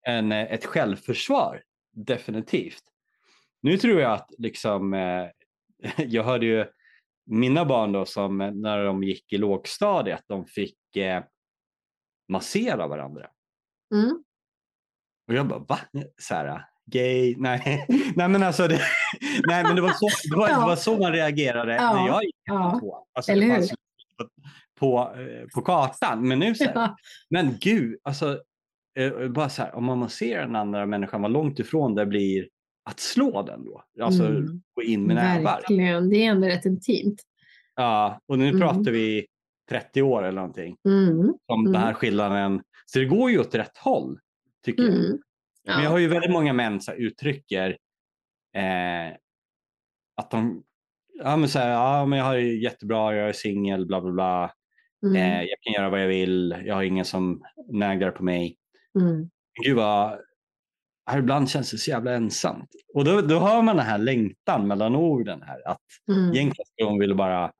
en, 0.08 0.32
eh, 0.32 0.54
ett 0.54 0.66
självförsvar, 0.66 1.64
definitivt. 1.94 2.84
Nu 3.62 3.78
tror 3.78 4.02
jag 4.02 4.12
att 4.14 4.32
liksom, 4.38 4.94
eh, 4.94 5.26
jag 6.08 6.24
hörde 6.24 6.46
ju 6.46 6.66
mina 7.26 7.66
barn 7.66 7.92
då 7.92 8.06
som 8.06 8.42
eh, 8.42 8.52
när 8.52 8.84
de 8.84 9.04
gick 9.04 9.34
i 9.34 9.38
lågstadiet, 9.38 10.24
de 10.28 10.46
fick 10.46 10.96
eh, 10.96 11.24
massera 12.30 12.88
varandra. 12.88 13.28
Mm. 13.94 14.24
Och 15.28 15.34
jag 15.34 15.48
bara, 15.48 15.60
va? 15.60 15.80
Så 16.18 16.36
här, 16.36 16.66
gay? 16.86 17.36
Nej, 17.38 17.86
nej 18.16 18.28
men 18.30 18.44
alltså, 18.44 18.68
det, 18.68 18.80
nej, 19.48 19.64
men 19.64 19.76
det, 19.76 19.82
var 19.82 19.90
så, 19.90 20.10
det, 20.32 20.38
var, 20.38 20.48
det 20.48 20.56
var 20.56 20.76
så 20.76 20.98
man 20.98 21.12
reagerade 21.12 21.76
Ja. 21.76 21.94
när 21.94 22.08
jag 22.08 22.24
gick 22.24 22.36
Ja. 22.44 22.80
tvåan. 22.80 23.04
Alltså, 23.14 23.32
Eller 23.32 23.46
hur? 23.48 23.68
på, 24.18 24.30
på, 24.80 25.16
eh, 25.22 25.48
på 25.56 25.62
kartan. 25.62 26.28
Men 26.28 26.40
nu 26.40 26.56
så 26.56 26.64
här, 26.64 26.74
Ja. 26.76 26.96
men 27.30 27.58
gud, 27.62 28.00
alltså, 28.04 28.42
bara 29.30 29.50
så 29.50 29.62
här, 29.62 29.76
om 29.76 29.86
man 29.86 30.10
ser 30.10 30.40
den 30.40 30.56
andra 30.56 30.86
människan, 30.86 31.22
vad 31.22 31.32
långt 31.32 31.60
ifrån 31.60 31.96
det 31.96 32.06
blir 32.06 32.48
att 32.90 33.00
slå 33.00 33.42
den 33.42 33.66
då. 33.66 33.84
Alltså 34.02 34.26
Mm. 34.26 34.62
gå 34.74 34.84
in 34.84 35.04
med 35.04 35.16
nävar. 35.16 35.44
Verkligen, 35.44 36.10
det 36.10 36.26
är 36.26 36.32
ändå 36.32 36.48
rätt 36.48 36.66
intimt. 36.66 37.22
Ja, 37.76 38.20
och 38.26 38.40
nu 38.40 38.48
Mm. 38.48 38.60
pratar 38.60 38.92
vi 38.92 39.26
30 39.70 40.02
år 40.02 40.24
eller 40.24 40.36
någonting. 40.42 40.78
Mm. 40.86 41.10
Mm. 41.20 41.34
den 41.72 41.76
här 41.76 41.94
skillnaden. 41.94 42.62
Så 42.86 43.00
det 43.00 43.06
går 43.06 43.32
ju 43.32 43.40
åt 43.40 43.56
rätt 43.56 43.78
håll, 43.78 44.20
tycker 44.66 44.84
jag. 44.84 44.94
Mm. 44.96 45.20
Men 45.66 45.76
jag 45.76 45.84
Ja. 45.84 45.90
har 45.90 45.98
ju 45.98 46.08
väldigt 46.08 46.32
många 46.32 46.54
män 46.54 46.82
som 46.82 46.94
uttrycker 46.94 47.78
eh, 48.56 49.16
att 50.16 50.32
de, 50.32 50.64
ja 51.24 51.38
men 51.38 51.50
så 51.50 51.60
här, 51.60 51.70
ja 51.70 52.06
men 52.06 52.20
jag 52.20 52.26
har 52.26 52.36
det 52.36 52.42
jättebra, 52.42 53.16
jag 53.16 53.30
är 53.30 53.34
singel, 53.34 53.86
bla 53.86 54.02
bla 54.02 54.12
bla. 54.12 54.52
Mm. 55.06 55.16
Eh, 55.16 55.42
jag 55.44 55.60
kan 55.62 55.74
göra 55.74 55.90
vad 55.90 56.02
jag 56.04 56.08
vill, 56.08 56.56
jag 56.66 56.76
har 56.76 56.84
ingen 56.84 57.06
som 57.06 57.44
nägar 57.72 58.12
på 58.12 58.24
mig. 58.24 58.58
Mm. 59.00 59.30
Gud 59.64 59.76
vad, 59.76 60.20
ibland 61.18 61.50
känns 61.50 61.72
det 61.72 61.78
så 61.78 61.90
jävla 61.90 62.14
ensamt. 62.14 62.70
Och 62.94 63.06
då, 63.06 63.22
då 63.22 63.40
hör 63.40 63.62
man 63.62 63.76
den 63.78 63.86
här 63.86 63.98
längtan 63.98 64.68
mellan 64.68 64.96
orden 64.96 65.42
här. 65.42 65.68
Att 65.68 65.82
Mm. 66.12 66.24
egentligen 66.34 66.66
skulle 66.66 66.90
de 66.90 67.00
vilja 67.00 67.16
bara, 67.16 67.52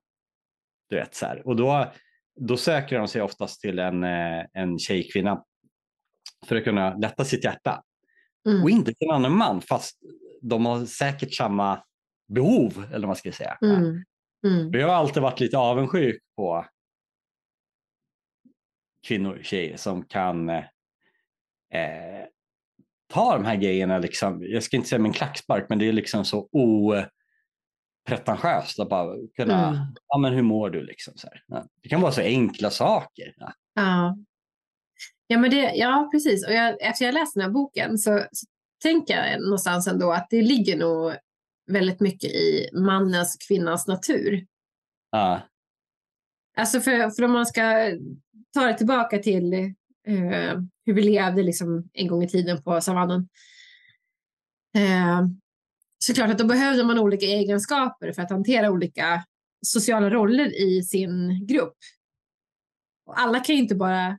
du 0.90 0.96
vet 0.96 1.16
så 1.16 1.26
här. 1.26 1.48
Och 1.48 1.56
då, 1.56 1.92
då 2.40 2.58
söker 2.58 2.98
de 3.00 3.08
sig 3.08 3.22
oftast 3.22 3.62
till 3.62 3.80
en, 3.80 4.04
eh, 4.04 4.46
en 4.54 4.80
tjejkvinna 4.80 5.44
för 6.46 6.56
att 6.56 6.64
kunna 6.64 6.96
lätta 6.96 7.26
sitt 7.26 7.44
hjärta. 7.44 7.84
Mm. 8.50 8.64
Och 8.64 8.70
inte 8.70 8.94
till 8.94 9.08
en 9.08 9.16
annan 9.16 9.38
man 9.38 9.62
fast 9.62 10.00
de 10.42 10.66
har 10.66 10.86
säkert 10.86 11.34
samma 11.34 11.84
behov 12.28 12.86
eller 12.90 13.00
vad 13.00 13.08
man 13.08 13.16
ska 13.16 13.32
säga. 13.32 13.58
Mm. 13.62 14.04
Mm. 14.48 14.72
Jag 14.72 14.88
har 14.88 14.96
alltid 14.96 15.24
varit 15.24 15.40
lite 15.40 15.58
avundsjuk 15.58 16.22
på 16.36 16.66
kvinnor, 19.08 19.40
tjejer 19.44 19.78
som 19.78 20.04
kan 20.06 20.50
eh, 21.74 22.20
eh, 22.20 22.26
ta 23.14 23.34
de 23.34 23.46
här 23.46 23.56
grejerna, 23.56 23.98
liksom, 23.98 24.44
jag 24.44 24.64
ska 24.64 24.78
inte 24.78 24.90
säga 24.90 25.00
med 25.00 25.10
en 25.10 25.14
klackspark, 25.14 25.66
men 25.70 25.80
det 25.80 25.88
är 25.88 25.94
liksom 25.94 26.26
så 26.26 26.50
opretentiöst 26.52 28.80
att 28.80 28.90
bara 28.90 29.16
kunna, 29.36 29.68
Mm. 29.68 29.80
ja 30.08 30.18
men 30.18 30.34
hur 30.34 30.42
mår 30.42 30.70
du 30.70 30.84
liksom? 30.84 31.14
Så 31.18 31.28
här. 31.28 31.44
Det 31.84 31.90
kan 31.90 32.02
vara 32.02 32.12
så 32.12 32.22
enkla 32.22 32.70
saker. 32.70 33.34
Ja. 33.38 33.54
Ja. 33.74 34.18
Ja, 35.28 35.38
men 35.38 35.52
det, 35.52 35.74
ja, 35.76 36.10
precis. 36.12 36.48
Och 36.48 36.54
jag, 36.54 36.82
efter 36.82 37.06
jag 37.06 37.14
läst 37.14 37.34
den 37.34 37.44
här 37.44 37.50
boken 37.50 37.98
så, 37.98 38.26
så 38.32 38.46
tänker 38.84 39.14
jag 39.14 39.42
någonstans 39.42 39.88
ändå 39.88 40.12
att 40.12 40.28
det 40.30 40.42
ligger 40.42 40.78
nog 40.78 41.14
väldigt 41.72 42.00
mycket 42.00 42.30
i 42.30 42.70
mannens 42.74 43.36
och 43.36 43.42
kvinnans 43.48 43.88
natur. 43.88 44.46
Ja. 45.12 45.42
Alltså 46.58 46.82
för, 46.82 47.10
för 47.10 47.24
om 47.24 47.32
man 47.32 47.46
ska 47.46 47.92
ta 48.54 48.66
det 48.66 48.78
tillbaka 48.78 49.20
till 49.20 49.74
eh, 50.08 50.62
hur 50.86 50.94
vi 50.94 51.02
levde 51.02 51.44
liksom 51.44 51.90
en 51.94 52.08
gång 52.08 52.24
i 52.24 52.30
tiden 52.30 52.64
på 52.64 52.82
savannen. 52.82 53.30
Eh, 54.76 55.22
så 55.98 56.14
klart 56.14 56.30
att 56.30 56.38
då 56.38 56.46
behövde 56.46 56.84
man 56.84 57.00
olika 57.00 57.26
egenskaper 57.26 58.12
för 58.12 58.22
att 58.22 58.30
hantera 58.30 58.72
olika 58.72 59.24
sociala 59.66 60.10
roller 60.10 60.62
i 60.62 60.84
sin 60.84 61.46
grupp. 61.48 61.78
Och 63.06 63.20
alla 63.20 63.40
kan 63.40 63.56
ju 63.56 63.62
inte 63.62 63.76
bara 63.76 64.18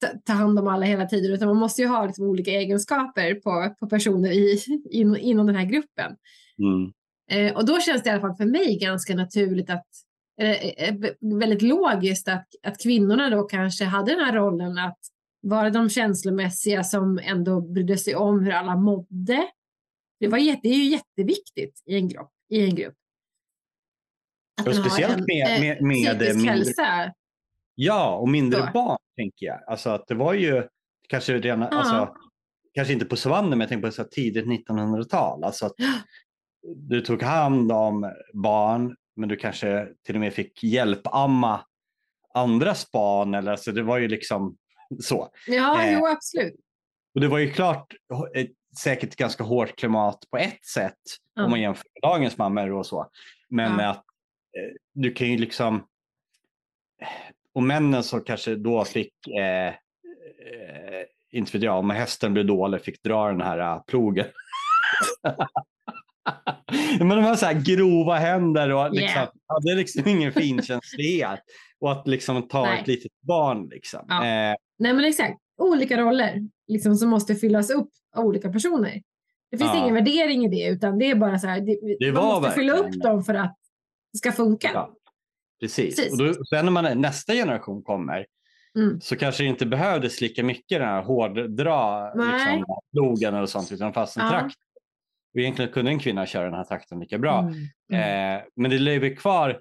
ta, 0.00 0.06
ta 0.24 0.32
hand 0.32 0.58
om 0.58 0.68
alla 0.68 0.86
hela 0.86 1.06
tiden 1.06 1.32
utan 1.32 1.48
man 1.48 1.56
måste 1.56 1.82
ju 1.82 1.88
ha 1.88 2.06
liksom 2.06 2.26
olika 2.26 2.50
egenskaper 2.50 3.34
på, 3.34 3.74
på 3.80 3.86
personer 3.86 4.30
i, 4.30 4.62
in, 4.90 5.16
inom 5.16 5.46
den 5.46 5.56
här 5.56 5.64
gruppen. 5.64 6.16
Mm. 6.58 6.92
Eh, 7.30 7.56
och 7.56 7.66
då 7.66 7.80
känns 7.80 8.02
det 8.02 8.08
i 8.08 8.12
alla 8.12 8.20
fall 8.20 8.36
för 8.36 8.44
mig 8.44 8.78
ganska 8.78 9.14
naturligt 9.14 9.70
att 9.70 9.86
eh, 10.40 10.66
eh, 10.66 10.94
väldigt 11.20 11.62
logiskt 11.62 12.28
att, 12.28 12.46
att 12.62 12.82
kvinnorna 12.82 13.30
då 13.30 13.42
kanske 13.42 13.84
hade 13.84 14.10
den 14.10 14.24
här 14.24 14.32
rollen 14.32 14.78
att 14.78 14.98
vara 15.42 15.70
de 15.70 15.88
känslomässiga 15.88 16.84
som 16.84 17.18
ändå 17.18 17.60
brydde 17.60 17.98
sig 17.98 18.16
om 18.16 18.40
hur 18.40 18.52
alla 18.52 18.76
mådde. 18.76 19.48
Det, 20.20 20.28
var 20.28 20.38
jätte, 20.38 20.60
det 20.62 20.68
är 20.68 20.76
ju 20.76 20.90
jätteviktigt 20.90 21.82
i 21.86 21.96
en 21.96 22.08
grupp. 22.08 22.30
I 22.48 22.64
en 22.64 22.74
grupp. 22.74 22.94
Att 24.60 24.68
och 24.68 24.74
speciellt 24.74 25.16
en, 25.16 25.24
med, 25.26 25.60
med, 25.60 25.82
med 25.82 26.18
psykisk 26.18 26.36
mindre, 26.36 26.50
hälsa. 26.50 27.12
Ja, 27.74 28.16
och 28.16 28.28
mindre 28.28 28.66
så. 28.66 28.72
barn 28.72 28.98
tänker 29.16 29.46
jag. 29.46 29.60
Alltså 29.66 29.90
att 29.90 30.06
det 30.08 30.14
var 30.14 30.34
ju 30.34 30.68
kanske 31.08 31.38
redan, 31.38 31.60
ja. 31.60 31.68
alltså, 31.68 32.16
kanske 32.74 32.92
inte 32.92 33.04
på 33.04 33.16
savannen, 33.16 33.50
men 33.50 33.60
jag 33.60 33.68
tänker 33.68 33.88
på 33.88 33.92
så 33.92 34.04
tidigt 34.04 34.46
1900-tal. 34.46 35.44
Alltså 35.44 35.66
att 35.66 35.74
du 36.76 37.00
tog 37.00 37.22
hand 37.22 37.72
om 37.72 38.12
barn, 38.34 38.96
men 39.16 39.28
du 39.28 39.36
kanske 39.36 39.88
till 40.02 40.14
och 40.14 40.20
med 40.20 40.32
fick 40.32 40.64
hjälpamma 40.64 41.60
andras 42.34 42.90
barn. 42.90 43.34
Eller, 43.34 43.52
alltså 43.52 43.72
det 43.72 43.82
var 43.82 43.98
ju 43.98 44.08
liksom 44.08 44.56
så. 45.00 45.28
Ja, 45.46 45.82
eh, 45.82 45.92
jo, 45.92 46.06
absolut. 46.06 46.60
Och 47.14 47.20
det 47.20 47.28
var 47.28 47.38
ju 47.38 47.50
klart 47.50 47.94
säkert 48.78 49.16
ganska 49.16 49.44
hårt 49.44 49.78
klimat 49.78 50.24
på 50.30 50.36
ett 50.36 50.64
sätt 50.64 50.98
mm. 51.36 51.44
om 51.44 51.50
man 51.50 51.60
jämför 51.60 51.84
med 51.94 52.10
dagens 52.10 52.38
mammor 52.38 52.72
och 52.72 52.86
så. 52.86 53.06
Men 53.48 53.78
ja. 53.78 53.90
att 53.90 54.04
eh, 54.56 54.74
du 54.94 55.12
kan 55.12 55.28
ju 55.28 55.38
liksom 55.38 55.82
och 57.54 57.62
männen 57.62 58.02
som 58.02 58.24
kanske 58.24 58.54
då 58.54 58.84
fick, 58.84 59.28
eh, 59.38 59.68
eh, 59.68 59.74
inte 61.32 61.52
vet 61.52 61.62
jag, 61.62 61.78
om 61.78 61.90
hästen 61.90 62.32
blev 62.34 62.46
dålig 62.46 62.82
fick 62.82 63.02
dra 63.02 63.28
den 63.28 63.40
här 63.40 63.58
uh, 63.58 63.82
plogen. 63.82 64.26
Men 66.98 67.08
de 67.08 67.24
har 67.24 67.36
så 67.36 67.46
här 67.46 67.62
grova 67.64 68.14
händer 68.14 68.70
och 68.70 68.90
liksom, 68.92 69.20
yeah. 69.20 69.28
hade 69.46 69.74
liksom 69.74 70.08
ingen 70.08 70.32
finkänslighet. 70.32 71.40
Och 71.80 71.92
att 71.92 72.08
liksom 72.08 72.48
ta 72.48 72.64
Nej. 72.64 72.80
ett 72.80 72.86
litet 72.86 73.12
barn. 73.20 73.68
Liksom. 73.68 74.04
Ja. 74.08 74.26
Eh. 74.26 74.54
Nej 74.82 74.92
men 74.92 75.04
exakt, 75.04 75.38
olika 75.58 75.98
roller 76.00 76.48
liksom, 76.68 76.94
som 76.94 77.08
måste 77.08 77.34
fyllas 77.34 77.70
upp 77.70 77.90
av 78.16 78.24
olika 78.24 78.52
personer. 78.52 79.02
Det 79.50 79.58
finns 79.58 79.70
ja. 79.74 79.82
ingen 79.82 79.94
värdering 79.94 80.44
i 80.44 80.48
det 80.48 80.68
utan 80.68 80.98
det 80.98 81.10
är 81.10 81.14
bara 81.14 81.38
så 81.38 81.46
här, 81.46 81.60
det, 81.60 81.96
det 82.06 82.12
man 82.12 82.24
måste 82.24 82.50
fylla 82.50 82.72
upp 82.72 82.92
dem 82.92 83.24
för 83.24 83.34
att 83.34 83.56
det 84.12 84.18
ska 84.18 84.32
funka. 84.32 84.70
Ja. 84.74 84.94
Precis. 85.60 85.96
Precis. 85.96 86.12
Och 86.12 86.26
då, 86.26 86.44
sen 86.44 86.64
när 86.64 86.72
man, 86.72 87.00
nästa 87.00 87.32
generation 87.32 87.82
kommer 87.82 88.26
mm. 88.78 89.00
så 89.00 89.16
kanske 89.16 89.42
det 89.42 89.48
inte 89.48 89.66
behövdes 89.66 90.20
lika 90.20 90.44
mycket 90.44 90.78
den 90.78 90.88
här 90.88 91.02
hårddra 91.02 92.14
liksom, 92.14 92.64
plogen 92.92 93.34
eller 93.34 93.46
sånt 93.46 93.72
utan 93.72 93.92
fanns 93.92 94.16
en 94.16 94.24
ja. 94.24 94.30
trakt. 94.30 94.56
Och 95.34 95.40
egentligen 95.40 95.72
kunde 95.72 95.90
en 95.90 95.98
kvinna 95.98 96.26
köra 96.26 96.44
den 96.44 96.54
här 96.54 96.64
trakten 96.64 97.00
lika 97.00 97.18
bra. 97.18 97.38
Mm. 97.38 97.54
Mm. 97.92 98.36
Eh, 98.36 98.42
men 98.56 98.70
det 98.70 98.78
lever 98.78 99.16
kvar 99.16 99.60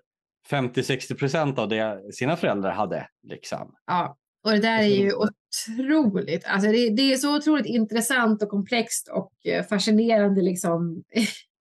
50-60 0.49 1.17
procent 1.17 1.59
av 1.59 1.69
det 1.69 2.13
sina 2.13 2.37
föräldrar 2.37 2.71
hade. 2.71 3.07
Liksom. 3.27 3.75
Ja, 3.85 4.17
och 4.43 4.51
det 4.51 4.59
där 4.59 4.79
är 4.79 4.87
ju 4.87 5.13
otroligt. 5.13 6.45
Alltså 6.45 6.71
det, 6.71 6.89
det, 6.89 7.13
är 7.13 7.17
så 7.17 7.35
otroligt 7.35 7.65
intressant 7.65 8.43
och 8.43 8.49
komplext 8.49 9.07
och 9.07 9.31
eh, 9.45 9.65
fascinerande 9.65 10.41
liksom 10.41 11.03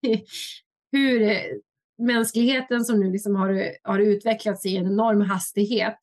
hur 0.93 1.37
mänskligheten 1.99 2.85
som 2.85 3.01
nu 3.01 3.13
liksom 3.13 3.37
har, 3.37 3.73
har 3.83 3.99
utvecklats 3.99 4.67
i 4.67 4.77
en 4.77 4.87
enorm 4.87 5.21
hastighet 5.21 5.99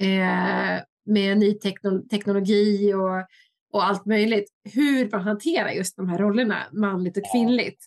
eh, 0.00 0.82
med 1.06 1.38
ny 1.38 1.54
tekno 1.54 2.08
teknologi 2.08 2.94
och, 2.94 3.26
och 3.72 3.84
allt 3.84 4.06
möjligt. 4.06 4.50
Hur 4.72 5.10
man 5.10 5.20
hanterar 5.20 5.70
just 5.70 5.96
de 5.96 6.08
här 6.08 6.18
rollerna, 6.18 6.58
manligt 6.72 7.16
och 7.16 7.22
kvinnligt. 7.32 7.84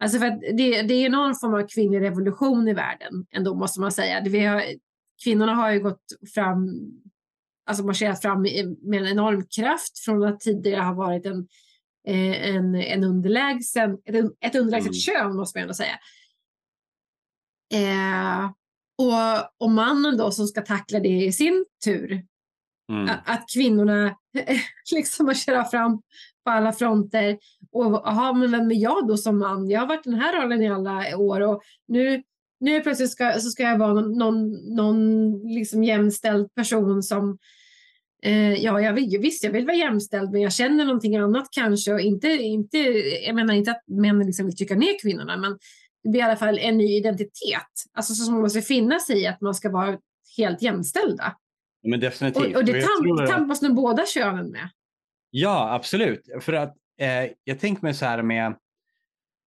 Alltså 0.00 0.18
för 0.18 0.56
det, 0.56 0.82
det 0.82 0.94
är 0.94 1.08
någon 1.08 1.34
form 1.34 1.54
av 1.54 1.66
kvinnlig 1.66 2.00
revolution 2.00 2.68
i 2.68 2.72
världen 2.72 3.26
ändå 3.30 3.54
måste 3.54 3.80
man 3.80 3.92
säga. 3.92 4.22
Vi 4.24 4.44
har, 4.44 4.62
kvinnorna 5.24 5.54
har 5.54 5.72
ju 5.72 5.80
gått 5.80 6.04
fram, 6.34 6.90
alltså 7.68 7.84
marscherat 7.84 8.22
fram 8.22 8.42
med 8.42 9.02
en 9.02 9.06
enorm 9.06 9.46
kraft 9.46 9.98
från 9.98 10.24
att 10.24 10.40
tidigare 10.40 10.82
ha 10.82 10.92
varit 10.92 11.26
en, 11.26 11.48
eh, 12.08 12.54
en, 12.54 12.74
en 12.74 13.04
underlägsen, 13.04 13.98
ett, 14.04 14.32
ett 14.40 14.54
underlägset 14.54 14.86
mm. 14.86 14.94
kön 14.94 15.36
måste 15.36 15.58
man 15.58 15.62
ändå 15.62 15.74
säga. 15.74 15.98
Eh, 17.74 18.50
och, 18.98 19.64
och 19.64 19.70
mannen 19.70 20.16
då 20.16 20.30
som 20.30 20.46
ska 20.46 20.60
tackla 20.60 21.00
det 21.00 21.24
i 21.24 21.32
sin 21.32 21.64
tur. 21.84 22.24
Mm. 22.92 23.08
Att, 23.08 23.20
att 23.24 23.44
kvinnorna 23.54 24.16
liksom 24.92 25.26
marscherar 25.26 25.64
fram 25.64 26.02
på 26.44 26.50
alla 26.50 26.72
fronter. 26.72 27.38
Och 27.72 28.08
aha, 28.08 28.32
men 28.32 28.50
vem 28.50 28.70
är 28.70 28.82
jag 28.82 29.08
då 29.08 29.16
som 29.16 29.38
man? 29.38 29.70
Jag 29.70 29.80
har 29.80 29.86
varit 29.86 30.04
den 30.04 30.14
här 30.14 30.42
rollen 30.42 30.62
i 30.62 30.68
alla 30.68 31.16
år 31.16 31.40
och 31.40 31.62
nu, 31.88 32.22
nu 32.60 32.80
plötsligt 32.80 33.10
ska, 33.10 33.32
så 33.32 33.50
ska 33.50 33.62
jag 33.62 33.78
vara 33.78 33.94
någon, 33.94 34.18
någon, 34.18 34.52
någon 34.76 35.32
liksom 35.54 35.84
jämställd 35.84 36.54
person 36.54 37.02
som 37.02 37.38
Ja, 38.56 38.80
jag 38.80 38.92
vill, 38.92 39.18
visst, 39.20 39.44
jag 39.44 39.50
vill 39.50 39.66
vara 39.66 39.76
jämställd, 39.76 40.30
men 40.32 40.40
jag 40.40 40.52
känner 40.52 40.84
någonting 40.84 41.16
annat 41.16 41.48
kanske. 41.50 41.92
Och 41.92 42.00
inte, 42.00 42.28
inte, 42.28 42.78
jag 43.26 43.34
menar 43.34 43.54
inte 43.54 43.70
att 43.70 43.82
män 43.86 44.26
liksom 44.26 44.46
vill 44.46 44.56
trycka 44.56 44.74
ner 44.74 45.00
kvinnorna, 45.02 45.36
men 45.36 45.58
det 46.02 46.08
blir 46.08 46.20
i 46.20 46.22
alla 46.22 46.36
fall 46.36 46.58
en 46.58 46.76
ny 46.76 46.96
identitet. 46.96 47.72
Alltså 47.92 48.14
som 48.14 48.34
man 48.34 48.42
måste 48.42 48.62
finna 48.62 49.00
sig 49.00 49.22
i 49.22 49.26
att 49.26 49.40
man 49.40 49.54
ska 49.54 49.70
vara 49.70 49.98
helt 50.36 50.62
jämställda. 50.62 51.36
Men 51.82 52.00
definitivt. 52.00 52.54
Och, 52.54 52.56
och 52.56 52.64
det 52.64 52.82
tam 52.82 53.26
tampas 53.26 53.62
nog 53.62 53.74
båda 53.74 54.06
könen 54.06 54.50
med. 54.50 54.68
Ja, 55.30 55.74
absolut. 55.74 56.28
För 56.40 56.52
att 56.52 56.76
eh, 57.00 57.30
jag 57.44 57.60
tänker 57.60 57.82
mig 57.82 57.94
så 57.94 58.04
här 58.04 58.22
med 58.22 58.46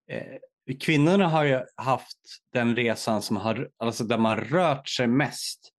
eh, 0.09 0.75
kvinnorna 0.79 1.27
har 1.27 1.43
ju 1.43 1.61
haft 1.75 2.17
den 2.53 2.75
resan 2.75 3.21
som 3.21 3.37
har, 3.37 3.69
alltså 3.77 4.03
där 4.03 4.17
man 4.17 4.37
rört 4.37 4.89
sig 4.89 5.07
mest 5.07 5.71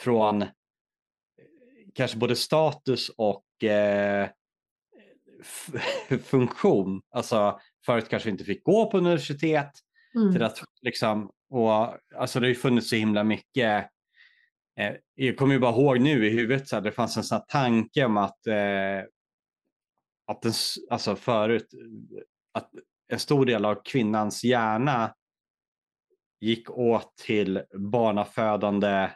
från 0.00 0.42
eh, 0.42 0.48
kanske 1.94 2.18
både 2.18 2.36
status 2.36 3.08
och 3.16 3.64
eh, 3.64 4.28
funktion. 6.24 7.02
Alltså 7.10 7.60
förut 7.86 8.08
kanske 8.08 8.30
inte 8.30 8.44
fick 8.44 8.64
gå 8.64 8.90
på 8.90 8.98
universitet. 8.98 9.70
Mm. 10.14 10.32
Till 10.32 10.42
att, 10.42 10.58
liksom, 10.82 11.30
och, 11.50 11.96
alltså 12.16 12.40
det 12.40 12.46
har 12.46 12.48
ju 12.48 12.54
funnits 12.54 12.88
så 12.88 12.96
himla 12.96 13.24
mycket 13.24 13.90
eh, 14.78 14.92
jag 15.14 15.36
kommer 15.36 15.54
ju 15.54 15.60
bara 15.60 15.72
ihåg 15.72 16.00
nu 16.00 16.26
i 16.26 16.30
huvudet 16.30 16.68
så 16.68 16.76
här, 16.76 16.82
det 16.82 16.92
fanns 16.92 17.16
en 17.16 17.24
sån 17.24 17.40
tanke 17.48 18.04
om 18.04 18.16
att, 18.16 18.46
eh, 18.46 18.98
att 20.26 20.42
den, 20.42 20.52
alltså 20.90 21.16
förut, 21.16 21.66
att 22.52 22.70
en 23.08 23.18
stor 23.18 23.46
del 23.46 23.64
av 23.64 23.82
kvinnans 23.84 24.44
hjärna 24.44 25.14
gick 26.40 26.70
åt 26.70 27.16
till 27.16 27.62
barnafödande 27.78 29.10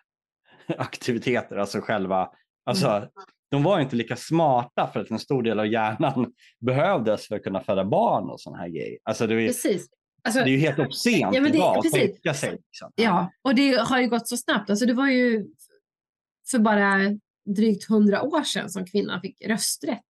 aktiviteter, 0.79 1.57
alltså 1.57 1.81
själva, 1.81 2.31
alltså 2.67 2.87
mm. 2.89 3.09
de 3.51 3.63
var 3.63 3.81
inte 3.81 3.97
lika 3.97 4.17
smarta 4.17 4.91
för 4.93 5.01
att 5.01 5.11
en 5.11 5.19
stor 5.19 5.43
del 5.43 5.61
av 5.61 5.67
hjärnan 5.67 6.33
behövdes 6.61 7.29
för 7.29 7.37
att 7.37 7.43
kunna 7.43 7.61
föda 7.61 7.85
barn 7.85 8.31
och 8.31 8.41
sådana 8.41 8.63
här 8.63 8.69
grejer. 8.69 8.99
Alltså 9.03 9.27
det, 9.27 9.47
Precis. 9.47 9.89
Alltså, 10.25 10.41
det 10.41 10.51
är 10.51 10.53
ju 10.53 10.59
helt 10.59 10.79
obscent 10.79 11.35
ja, 11.35 11.49
idag 11.49 11.79
att 11.79 11.93
tänka 11.93 12.35
sig. 12.35 12.51
Liksom. 12.51 12.93
Ja, 12.95 13.33
och 13.43 13.55
det 13.55 13.77
har 13.77 14.01
ju 14.01 14.09
gått 14.09 14.29
så 14.29 14.37
snabbt. 14.37 14.71
Alltså, 14.71 14.87
det 14.87 14.95
var 14.95 15.09
ju 15.09 15.47
för 16.51 16.59
bara 16.59 16.99
drygt 17.57 17.89
hundra 17.89 18.23
år 18.23 18.43
sedan 18.43 18.71
som 18.71 18.87
kvinnan 18.87 19.21
fick 19.21 19.43
rösträtt. 19.47 20.03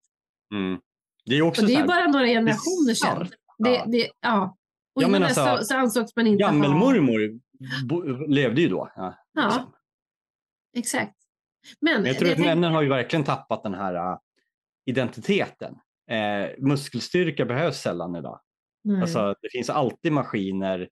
Mm. 0.55 0.81
Det 1.25 1.35
är 1.35 1.43
också 1.43 1.63
och 1.63 1.69
det 1.69 1.75
är 1.75 1.81
ju 1.81 1.87
bara 1.87 2.07
några 2.07 2.27
generationer 2.27 2.95
sedan. 2.95 3.29
Det, 3.59 3.71
ja. 3.71 3.85
Det, 3.87 4.11
ja. 4.21 4.57
Och 4.95 5.03
ja, 5.03 5.09
men 5.09 5.23
alltså, 5.23 5.57
så, 5.59 5.65
så 5.65 5.77
ansågs 5.77 6.17
man 6.17 6.27
inte 6.27 6.43
Gammelmormor 6.43 7.41
ha... 7.91 8.27
levde 8.27 8.61
ju 8.61 8.69
då. 8.69 8.93
Ja, 8.97 9.15
ja. 9.33 9.47
Liksom. 9.47 9.73
exakt. 10.77 11.16
Men, 11.81 12.03
men 12.03 12.07
jag 12.07 12.19
tror 12.19 12.33
att 12.33 12.39
männen 12.39 12.73
har 12.73 12.83
ju 12.83 12.89
verkligen 12.89 13.25
tappat 13.25 13.63
den 13.63 13.75
här 13.75 13.95
uh, 13.95 14.19
identiteten. 14.87 15.75
Eh, 16.11 16.51
muskelstyrka 16.59 17.45
behövs 17.45 17.81
sällan 17.81 18.17
idag. 18.17 18.41
Nej. 18.85 19.01
Alltså, 19.01 19.35
det 19.43 19.49
finns 19.53 19.71
alltid 19.71 20.13
maskiner 20.13 20.89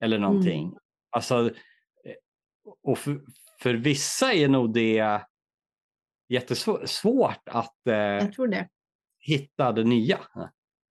eller 0.00 0.18
någonting. 0.18 0.66
Mm. 0.66 0.78
Alltså, 1.10 1.46
eh, 2.04 2.14
och 2.82 2.98
för, 2.98 3.20
för, 3.60 3.74
vissa 3.74 4.32
är 4.32 4.48
nog 4.48 4.74
det 4.74 5.22
jättesvårt 6.28 7.48
att 7.50 7.86
eh, 7.86 8.28
hitta 9.18 9.72
det 9.72 9.84
nya. 9.84 10.18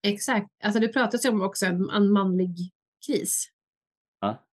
Exakt. 0.04 0.48
Alltså, 0.64 0.80
det 0.80 0.88
pratas 0.88 1.26
ju 1.26 1.30
om 1.30 1.42
också 1.42 1.66
en, 1.66 1.90
en 1.90 2.12
manlig 2.12 2.72
kris. 3.08 3.52
Ja. 4.20 4.44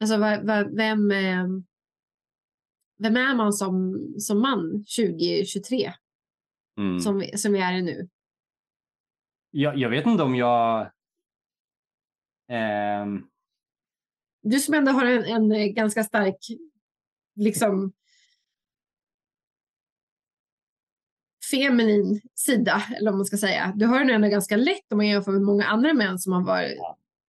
Alltså 0.00 0.16
va, 0.16 0.40
va, 0.42 0.64
vem, 0.76 1.10
eh, 1.10 1.46
vem 2.98 3.16
är 3.16 3.34
man 3.34 3.52
som, 3.52 3.98
som 4.18 4.40
man 4.40 4.84
2023? 4.98 5.92
Mm. 6.78 7.00
Som, 7.00 7.24
som 7.36 7.52
vi 7.52 7.58
är 7.58 7.72
i 7.72 7.82
nu. 7.82 8.08
Jag, 9.50 9.78
jag 9.78 9.90
vet 9.90 10.06
inte 10.06 10.22
om 10.22 10.34
jag 10.34 10.90
Um, 12.52 13.28
du 14.42 14.60
som 14.60 14.74
ändå 14.74 14.92
har 14.92 15.06
en, 15.06 15.52
en 15.52 15.74
ganska 15.74 16.04
stark 16.04 16.36
liksom, 17.34 17.92
feminin 21.50 22.20
sida, 22.34 22.82
eller 22.96 23.10
om 23.10 23.16
man 23.16 23.26
ska 23.26 23.36
säga. 23.36 23.72
Du 23.76 23.86
har 23.86 23.98
den 23.98 24.10
ändå 24.10 24.28
ganska 24.28 24.56
lätt 24.56 24.92
om 24.92 24.96
man 24.96 25.06
jämför 25.06 25.32
med 25.32 25.42
många 25.42 25.64
andra 25.64 25.94
män 25.94 26.18
som 26.18 26.32
har 26.32 26.44
varit, 26.44 26.78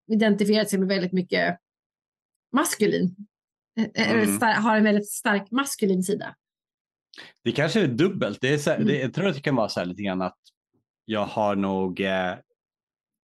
identifierat 0.07 0.71
sig 0.71 0.79
med 0.79 0.89
väldigt 0.89 1.13
mycket 1.13 1.59
maskulin. 2.53 3.17
Eh, 3.81 4.11
eller 4.11 4.23
Mm. 4.23 4.63
har 4.63 4.77
en 4.77 4.85
väldigt 4.85 5.11
stark 5.11 5.51
maskulin 5.51 6.03
sida. 6.03 6.35
Det 7.45 7.53
kanske 7.53 7.81
är 7.81 7.87
dubbelt. 7.87 8.39
Det 8.41 8.49
är 8.55 8.59
så, 8.59 8.71
Mm. 8.71 8.87
det, 8.87 8.99
jag 9.01 9.15
tror 9.15 9.27
att 9.27 9.35
det 9.35 9.41
kan 9.41 9.57
vara 9.57 9.69
så 9.69 9.81
här 9.81 9.87
lite 9.87 10.03
grann 10.03 10.23
att 10.23 10.39
jag 11.05 11.25
har 11.27 11.57
nog 11.57 12.01
eh, 12.01 12.35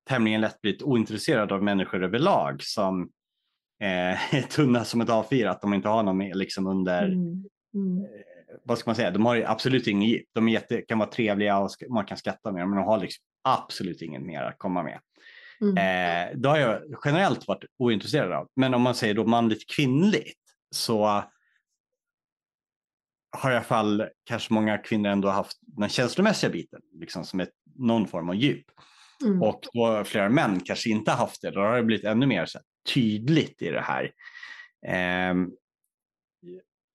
tämligen 0.10 0.42
lätt 0.42 0.62
blivit 0.62 0.82
ointresserad 0.82 1.52
av 1.52 1.64
människor 1.64 2.04
överlag 2.04 2.64
som 2.64 3.02
eh, 3.82 4.34
är 4.36 4.42
tunna 4.42 4.84
som 4.86 5.02
ett 5.02 5.10
A4, 5.10 5.50
att 5.50 5.62
de 5.62 5.74
inte 5.74 5.90
har 5.90 6.04
någon 6.04 6.20
liksom 6.30 6.68
under, 6.68 7.04
Mm. 7.04 7.44
Mm. 7.74 8.08
vad 8.64 8.78
ska 8.78 8.90
man 8.90 8.96
säga, 8.96 9.12
de 9.12 9.26
har 9.26 9.44
absolut 9.48 9.88
ingen 9.88 10.10
gift. 10.10 10.30
De 10.34 10.48
är 10.48 10.52
jätte, 10.52 10.82
kan 10.82 11.00
vara 11.00 11.10
trevliga 11.10 11.60
och 11.60 11.70
man 11.90 12.06
kan 12.06 12.18
skratta 12.18 12.52
med 12.52 12.62
dem, 12.62 12.70
men 12.70 12.80
de 12.80 12.86
har 12.86 13.00
liksom 13.00 13.24
absolut 13.44 14.02
inget 14.02 14.22
mer 14.22 14.42
att 14.42 14.58
komma 14.58 14.84
med. 14.84 15.00
Mm. 15.62 15.78
Eh, 15.78 16.38
det 16.38 16.50
har 16.50 16.58
jag 16.58 16.82
generellt 17.06 17.48
varit 17.48 17.66
ointresserad 17.78 18.32
av. 18.32 18.48
Men 18.56 18.74
om 18.74 18.82
man 18.82 18.96
säger 18.96 19.14
då 19.14 19.26
manligt 19.26 19.70
kvinnligt 19.76 20.40
så 20.76 21.24
har 23.32 23.52
i 23.52 23.56
alla 23.56 23.64
fall 23.64 24.10
kanske 24.24 24.54
många 24.54 24.78
kvinnor 24.78 25.10
ändå 25.10 25.30
haft 25.30 25.58
den 25.62 25.90
känslomässiga 25.90 26.50
biten, 26.50 26.82
liksom 26.94 27.26
som 27.26 27.40
ett, 27.40 27.52
någon 27.76 28.08
form 28.08 28.30
av 28.30 28.36
djup. 28.36 28.66
Mm. 29.26 29.42
Och 29.42 29.62
då 29.74 30.04
flera 30.04 30.30
män 30.30 30.60
kanske 30.60 30.90
inte 30.90 31.12
haft 31.12 31.42
det, 31.42 31.52
då 31.52 31.60
har 31.60 31.78
det 31.78 31.84
blivit 31.84 32.06
ännu 32.06 32.26
mer 32.26 32.46
så 32.46 32.58
här, 32.58 32.66
tydligt 32.94 33.62
i 33.62 33.70
det 33.70 33.82
här. 33.82 34.12
Ehm, 34.88 35.52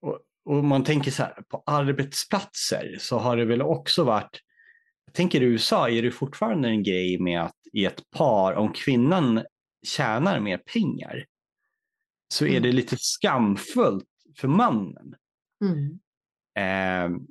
och, 0.02 0.18
och 0.44 0.64
man 0.64 0.84
tänker 0.84 1.10
så 1.10 1.22
här, 1.22 1.42
på 1.48 1.62
arbetsplatser 1.66 2.96
så 3.00 3.18
har 3.18 3.36
det 3.36 3.44
väl 3.44 3.62
också 3.62 4.04
varit, 4.04 4.40
jag 5.06 5.14
tänker 5.14 5.42
i 5.42 5.44
USA 5.44 5.88
är 5.88 6.02
det 6.02 6.10
fortfarande 6.10 6.68
en 6.68 6.82
grej 6.82 7.18
med 7.18 7.42
att 7.42 7.61
i 7.72 7.84
ett 7.84 8.10
par, 8.10 8.52
om 8.54 8.72
kvinnan 8.72 9.42
tjänar 9.86 10.40
mer 10.40 10.58
pengar, 10.58 11.26
så 12.34 12.44
är 12.44 12.50
Mm. 12.50 12.62
det 12.62 12.72
lite 12.72 12.96
skamfullt 12.98 14.08
för 14.36 14.48
mannen. 14.48 15.14
Mm. 15.64 15.98
Ehm, 16.58 17.26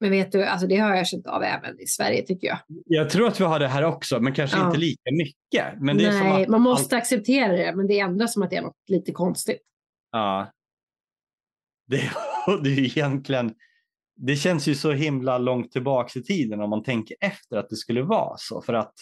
Men 0.00 0.10
vet 0.10 0.32
du, 0.32 0.44
alltså 0.44 0.66
det 0.66 0.76
har 0.76 0.94
jag 0.96 1.06
känt 1.06 1.26
av 1.26 1.42
även 1.42 1.80
i 1.80 1.86
Sverige 1.86 2.22
tycker 2.26 2.46
jag. 2.48 2.58
jag 2.86 3.10
tror 3.10 3.26
att 3.28 3.40
vi 3.40 3.44
har 3.44 3.58
det 3.58 3.68
här 3.68 3.82
också, 3.84 4.20
men 4.20 4.34
kanske 4.34 4.56
Ja. 4.58 4.66
inte 4.66 4.78
lika 4.78 5.10
mycket. 5.12 5.80
Men 5.82 5.96
det 5.98 6.10
Nej, 6.10 6.42
att 6.42 6.48
man 6.48 6.60
måste 6.60 6.96
acceptera 6.96 7.52
det, 7.52 7.76
men 7.76 7.86
det 7.86 8.00
är 8.00 8.04
ändå 8.04 8.28
som 8.28 8.42
att 8.42 8.50
det 8.50 8.56
är 8.56 8.62
något 8.62 8.88
lite 8.88 9.12
konstigt. 9.12 9.62
Ja. 10.12 10.52
Det, 11.86 11.96
det 12.62 12.70
är 12.70 12.74
ju 12.76 12.84
egentligen, 12.84 13.54
det 14.16 14.36
känns 14.36 14.66
ju 14.66 14.74
så 14.74 14.92
himla 14.92 15.38
långt 15.38 15.72
tillbaks 15.72 16.16
i 16.16 16.22
tiden 16.22 16.60
om 16.60 16.70
man 16.70 16.82
tänker 16.82 17.16
efter 17.20 17.56
att 17.56 17.68
det 17.68 17.76
skulle 17.76 18.02
vara 18.02 18.36
så. 18.38 18.62
För 18.62 18.74
att, 18.74 18.94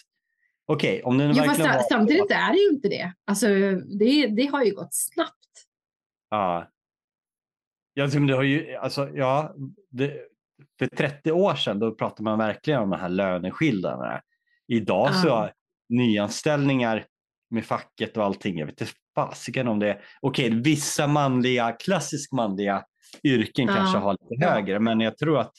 okej, 0.67 1.03
om 1.03 1.19
det 1.19 1.25
nu 1.29 1.33
Jo, 1.37 1.37
fast 1.37 1.49
verkligen 1.49 1.73
var 1.73 1.79
så 1.81 1.87
samtidigt 1.91 2.31
är 2.31 2.53
det 2.53 2.59
ju 2.59 2.69
inte 2.69 2.89
det. 2.89 3.13
Alltså, 3.25 3.47
det, 3.99 4.27
det 4.27 4.47
har 4.47 4.65
ju 4.65 4.75
gått 4.75 4.95
snabbt. 4.95 5.35
Ja. 6.31 6.71
Ja, 7.95 8.09
men 8.13 8.27
det 8.27 8.35
har 8.35 8.43
ju, 8.43 8.75
alltså, 8.75 9.09
ja, 9.15 9.55
det, 9.91 10.21
för 10.79 10.87
30 10.87 11.33
år 11.33 11.55
sedan 11.55 11.79
då 11.79 11.95
pratade 11.95 12.23
man 12.23 12.39
verkligen 12.39 12.81
om 12.81 12.91
de 12.91 13.01
här 13.01 13.09
löneskillnaderna. 13.09 14.21
Idag 14.69 15.15
så 15.15 15.29
Ja. 15.29 15.51
nyanställningar 15.89 17.07
med 17.51 17.65
facket 17.65 18.17
och 18.17 18.25
allting, 18.25 18.59
jag 18.59 18.67
vet 18.67 18.81
inte 18.81 18.93
fasiken 19.15 19.69
om 19.69 19.79
det. 19.79 20.01
Okej, 20.21 20.51
vissa 20.51 21.07
manliga, 21.07 21.73
klassiskt 21.73 22.33
manliga 22.33 22.85
yrken 23.23 23.67
Ja. 23.69 23.75
kanske 23.75 23.99
har 23.99 24.17
lite 24.31 24.47
högre, 24.47 24.81
men 24.81 25.01
jag 25.01 25.19
tror 25.19 25.39
att 25.41 25.53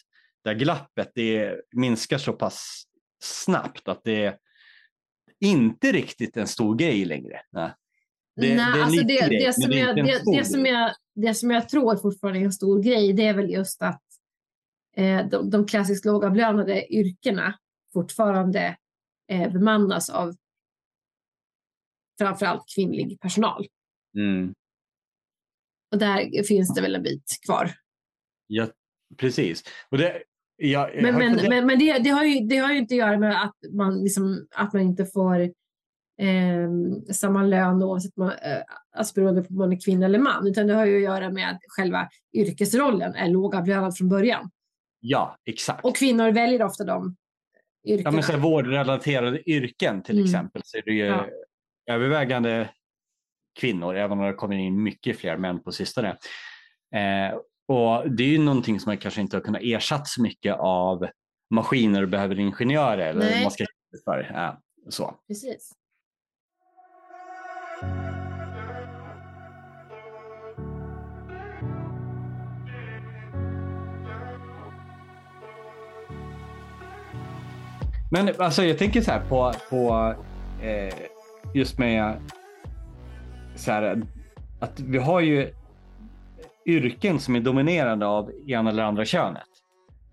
det 0.43 0.49
här 0.49 0.57
glappet 0.57 1.11
det 1.15 1.55
minskar 1.71 2.17
så 2.17 2.33
pass 2.33 2.83
snabbt 3.23 3.87
att 3.87 4.03
det 4.03 4.25
är 4.25 4.37
inte 5.39 5.91
riktigt 5.91 6.37
en 6.37 6.47
stor 6.47 6.75
grej 6.75 7.05
längre. 7.05 7.41
Nej. 7.51 7.73
Det- 8.35 8.55
Nej, 8.55 8.73
det 8.77 8.83
alltså 8.83 9.01
det, 9.03 9.27
grej, 9.27 9.45
det, 9.45 9.53
som 9.53 9.71
jag, 9.71 9.95
det, 10.35 10.45
som 10.45 10.65
jag, 10.65 10.91
det 11.15 11.33
som 11.33 11.51
jag 11.51 11.69
tror 11.69 11.95
fortfarande 11.97 12.39
är 12.39 12.43
en 12.43 12.51
stor 12.53 12.83
grej, 12.83 13.13
det 13.13 13.25
är 13.27 13.33
väl 13.33 13.49
just 13.49 13.81
att 13.81 14.01
eh, 14.97 15.27
de, 15.27 15.49
de 15.49 15.65
klassiskt 15.67 16.05
lågavlönade 16.05 16.93
yrkena 16.93 17.57
fortfarande 17.93 18.77
eh, 19.31 19.51
bemannas 19.51 20.09
av 20.09 20.35
framförallt 22.19 22.63
kvinnlig 22.75 23.19
personal. 23.21 23.65
Mm. 24.17 24.53
Och 25.91 25.97
där 25.97 26.43
finns 26.43 26.73
det 26.75 26.81
väl 26.81 26.95
en 26.95 27.03
bit 27.03 27.37
kvar. 27.45 27.71
Ja, 28.47 28.67
precis. 29.17 29.63
Och 29.89 29.97
det, 29.97 30.23
jag 30.57 30.89
Men, 30.95 31.15
men, 31.15 31.21
funderat- 31.33 31.49
men, 31.49 31.65
men 31.67 31.79
det, 31.79 31.97
det, 31.99 32.09
har 32.09 32.23
ju, 32.23 32.39
det 32.47 32.57
har 32.57 32.71
ju 32.71 32.77
inte 32.77 32.93
att 32.93 32.99
göra 32.99 33.17
med 33.19 33.43
att 33.43 33.55
man, 33.73 34.03
liksom, 34.03 34.47
att 34.55 34.73
man 34.73 34.81
inte 34.81 35.05
får 35.05 35.39
eh, 36.21 36.69
samma 37.13 37.43
lön 37.43 37.83
oavsett 37.83 38.17
man, 38.17 38.29
eh, 38.29 38.61
alltså 38.97 39.13
beroende 39.13 39.41
på 39.41 39.47
om 39.49 39.57
man 39.57 39.73
är 39.73 39.79
kvinna 39.85 40.05
eller 40.05 40.19
man. 40.19 40.47
Utan 40.47 40.67
det 40.67 40.73
har 40.73 40.85
ju 40.85 40.95
att 40.97 41.03
göra 41.03 41.29
med 41.29 41.49
att 41.51 41.59
själva 41.67 42.09
yrkesrollen 42.33 43.15
är 43.15 43.29
lågavlönad 43.29 43.97
från 43.97 44.09
början. 44.09 44.49
ja, 44.99 45.37
exakt. 45.45 45.85
Och 45.85 45.95
kvinnor 45.95 46.31
väljer 46.31 46.63
ofta 46.63 46.83
de 46.83 47.15
ja, 47.81 47.93
yrkena. 47.93 48.11
men 48.11 48.23
så 48.23 48.37
vårdrelaterade 48.37 49.49
yrken 49.49 50.03
till 50.03 50.15
Mm. 50.15 50.25
exempel 50.25 50.61
så 50.65 50.77
är 50.77 50.81
det 50.81 50.91
ju 50.93 51.05
Ja. 51.05 51.25
övervägande 51.91 52.69
kvinnor, 53.59 53.95
även 53.95 54.19
om 54.19 54.25
det 54.25 54.33
kommer 54.33 54.55
in 54.55 54.83
mycket 54.83 55.19
fler 55.19 55.37
män 55.37 55.63
på 55.63 55.71
sistone. 55.71 56.09
Eh, 56.95 57.37
och 57.67 58.11
det 58.11 58.23
är 58.23 58.27
ju 58.27 58.37
någonting 58.37 58.79
som 58.79 58.89
man 58.89 58.97
kanske 58.97 59.21
inte 59.21 59.37
har 59.37 59.41
kunnat 59.41 59.61
ersatt 59.63 60.07
så 60.07 60.21
mycket 60.21 60.55
av 60.59 61.07
maskiner 61.49 62.01
och 62.01 62.09
behöver 62.09 62.39
ingenjörer 62.39 63.07
eller 63.07 63.25
Nej. 63.25 63.41
man 63.41 63.51
ska 63.51 63.65
för. 64.05 64.31
Ja, 64.33 64.61
så. 64.89 65.15
Precis. 65.27 65.71
Men 78.11 78.41
alltså 78.41 78.63
jag 78.63 78.77
tänker 78.77 79.01
så 79.01 79.11
här 79.11 79.29
på, 79.29 79.53
på 79.69 80.13
eh, 80.61 80.93
just 81.53 81.79
med 81.79 82.21
så 83.55 83.71
här, 83.71 84.01
att 84.59 84.79
vi 84.79 84.97
har 84.97 85.19
ju 85.21 85.53
yrken 86.67 87.19
som 87.19 87.35
är 87.35 87.39
dominerade 87.39 88.05
av 88.05 88.31
ena 88.47 88.69
eller 88.69 88.83
andra 88.83 89.05
könet. 89.05 89.43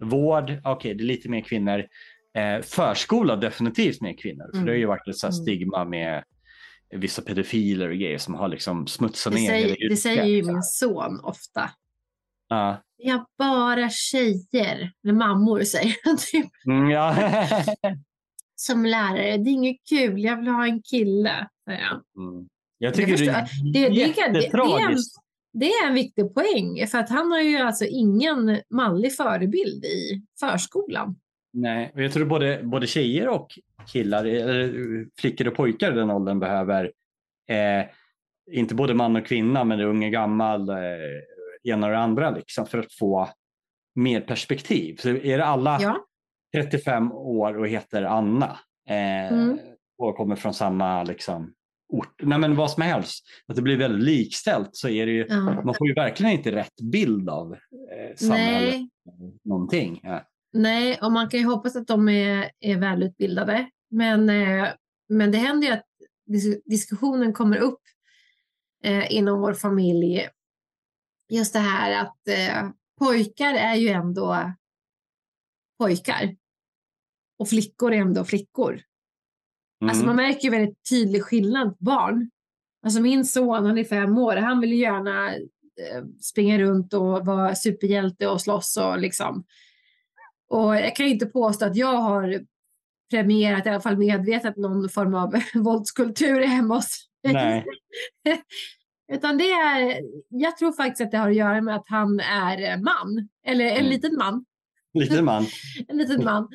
Vård, 0.00 0.52
okej 0.64 0.94
det 0.94 1.02
är 1.02 1.07
lite 1.07 1.28
mer 1.28 1.40
kvinnor. 1.40 1.87
Eh, 2.35 2.62
förskola 2.62 3.37
definitivt 3.37 4.00
mer 4.00 4.16
kvinnor. 4.18 4.44
För 4.50 4.55
Mm. 4.57 4.66
det 4.66 4.72
har 4.72 4.76
ju 4.76 4.87
varit 4.87 5.09
ett 5.09 5.16
så 5.16 5.26
här 5.26 5.33
Mm. 5.35 5.42
stigma 5.42 5.85
med 5.85 6.24
vissa 6.90 7.22
pedofiler 7.22 7.88
och 7.88 7.96
grejer 7.96 8.18
som 8.18 8.35
har 8.35 8.48
liksom 8.48 8.87
smutsat 8.87 9.33
Det 9.33 9.38
ner 9.40 9.48
säger, 9.48 9.88
det 9.88 9.96
säger 9.96 10.24
ju 10.24 10.42
min 10.42 10.62
son 10.62 11.20
ofta. 11.22 11.70
Ja. 12.48 12.83
Vi 12.98 13.09
har 13.11 13.24
bara 13.38 13.88
tjejer, 13.90 14.92
eller 15.05 15.12
mammor 15.14 15.61
säger 15.61 15.94
han 16.05 16.16
typ. 16.16 16.50
Mm, 16.66 16.90
ja. 16.90 17.16
Som 18.57 18.87
lärare, 18.87 19.37
det 19.37 19.50
är 19.50 19.52
inget 19.52 19.88
kul, 19.88 20.24
jag 20.24 20.37
vill 20.37 20.48
ha 20.48 20.66
en 20.66 20.83
kille. 20.83 21.48
han. 21.66 22.02
Mm. 22.28 22.48
Jag 22.83 22.95
tycker 22.95 23.12
det 23.12 23.18
förstår. 23.18 23.33
är 23.33 23.73
Det, 23.73 23.88
det, 23.88 23.88
det, 23.88 24.33
det, 24.33 24.49
är 24.59 24.90
en, 24.90 24.99
det 25.53 25.66
är 25.66 25.87
en 25.88 25.95
viktig 25.95 26.35
poäng, 26.35 26.87
för 26.87 26.99
att 26.99 27.11
han 27.11 27.33
har 27.33 27.40
ju 27.40 27.57
alltså 27.57 27.85
ingen 27.85 28.61
manlig 28.71 29.16
förebild 29.16 29.85
i 29.85 30.23
förskolan. 30.40 31.16
Nej, 31.53 31.92
och 31.95 32.03
jag 32.03 32.12
tror 32.12 32.25
både, 32.25 32.61
både 32.62 32.87
tjejer 32.87 33.29
och 33.29 33.59
killar, 33.92 34.25
eller 34.25 35.07
flickor 35.21 35.49
och 35.49 35.55
pojkar 35.55 35.92
i 35.92 35.95
den 35.95 36.11
åldern 36.11 36.40
behöver 36.40 36.85
eh, 37.49 37.87
inte 38.51 38.75
både 38.75 38.95
man 38.95 39.16
och 39.16 39.27
kvinna, 39.27 39.64
men 39.64 39.79
det 39.79 39.85
är 39.85 39.88
unga 39.88 40.09
gammal, 40.09 40.68
eh, 40.68 40.77
ena 41.64 41.87
och 41.87 41.92
det 41.92 41.99
andra 41.99 42.31
liksom, 42.31 42.66
för 42.66 42.79
att 42.79 42.92
få 42.92 43.29
mer 43.95 44.21
perspektiv. 44.21 44.97
Så 44.97 45.09
är 45.09 45.38
det 45.38 45.45
alla 45.45 45.79
Ja, 45.81 46.07
35 46.55 47.12
år 47.12 47.59
och 47.59 47.68
heter 47.68 48.03
Anna 48.03 48.59
eh, 48.88 49.33
Mm. 49.33 49.59
och 49.99 50.16
kommer 50.16 50.37
från 50.37 50.55
samma 50.55 51.03
liksom, 51.05 51.53
ort, 51.92 52.22
nej 52.22 52.38
men 52.38 52.57
vad 52.57 52.70
som 52.70 52.83
helst, 52.83 53.24
att 53.46 53.57
det 53.57 53.62
blir 53.62 53.76
väldigt 53.76 54.05
likställt 54.05 54.70
så 54.72 54.88
är 54.88 55.07
det 55.07 55.12
ju, 55.12 55.26
ja. 55.28 55.40
man 55.40 55.74
får 55.74 55.87
ju 55.87 55.94
verkligen 55.94 56.33
inte 56.33 56.52
rätt 56.52 56.81
bild 56.92 57.28
av 57.28 57.52
eh, 57.52 58.16
samhället. 58.16 58.74
Nej, 58.74 58.88
Någonting. 59.44 60.00
Ja. 60.02 60.28
nej, 60.52 60.98
och 61.02 61.12
man 61.12 61.28
kan 61.28 61.40
ju 61.40 61.46
hoppas 61.46 61.76
att 61.76 61.87
de 61.87 62.09
är, 62.09 62.50
är 62.61 62.76
välutbildade. 62.76 63.70
Men, 63.90 64.28
eh, 64.28 64.68
men 65.09 65.31
det 65.31 65.38
händer 65.38 65.68
ju 65.68 65.72
att 65.74 65.87
dis- 66.31 66.62
diskussionen 66.64 67.33
kommer 67.33 67.57
upp 67.57 67.81
eh, 68.85 69.12
inom 69.12 69.40
vår 69.40 69.55
familj. 69.55 70.28
Just 71.28 71.52
det 71.52 71.59
här 71.59 72.02
att 72.02 72.28
eh, 72.28 72.70
pojkar 72.98 73.55
är 73.55 73.74
ju 73.74 73.88
ändå 73.88 74.52
pojkar. 75.78 76.37
Och 77.38 77.48
flickor 77.48 77.92
är 77.92 77.96
ändå 77.96 78.24
flickor. 78.24 78.81
Alltså 79.83 80.03
Mm. 80.05 80.07
man 80.07 80.16
märker 80.16 80.40
ju 80.45 80.51
väldigt 80.51 80.88
tydlig 80.90 81.23
skillnad 81.23 81.79
på 81.79 81.85
barn. 81.85 82.31
Alltså 82.85 83.01
min 83.01 83.25
son, 83.25 83.66
han 83.66 83.79
är 83.79 83.85
fem 83.85 84.18
år, 84.18 84.37
han 84.37 84.61
vill 84.61 84.71
ju 84.73 84.77
gärna 84.79 85.35
eh, 85.35 86.05
springa 86.21 86.59
runt 86.59 86.95
och 86.95 87.27
vara 87.27 87.55
superhjälte 87.55 88.27
och 88.29 88.40
slåss 88.40 88.77
och 88.77 88.99
liksom. 88.99 89.45
Och 90.51 90.77
jag 90.77 90.97
kan 90.97 91.07
inte 91.07 91.27
påstå 91.27 91.64
att 91.66 91.77
jag 91.77 91.97
har 91.97 92.40
premierat, 93.11 93.66
i 93.66 93.68
alla 93.68 93.81
fall 93.81 93.97
medvetet, 93.99 94.57
någon 94.57 94.88
form 94.88 95.14
av 95.14 95.35
våldskultur 95.55 96.40
hemma 96.42 96.75
hos 96.75 97.09
Nej. 97.25 97.64
Utan 99.12 99.38
det 99.38 99.51
är, 99.51 100.01
jag 100.29 100.57
tror 100.57 100.73
faktiskt 100.73 101.01
att 101.01 101.11
det 101.11 101.18
har 101.18 101.31
att 101.31 101.37
göra 101.37 101.61
med 101.61 101.77
att 101.77 101.88
han 101.88 102.21
är 102.21 102.77
man, 102.77 103.29
eller 103.47 103.64
en 103.64 103.77
Mm. 103.77 103.90
liten 103.90 104.16
man. 104.16 104.45
Liten 104.95 105.25
man. 105.25 105.47
En 105.88 105.97
liten 105.99 106.25
man. 106.25 106.49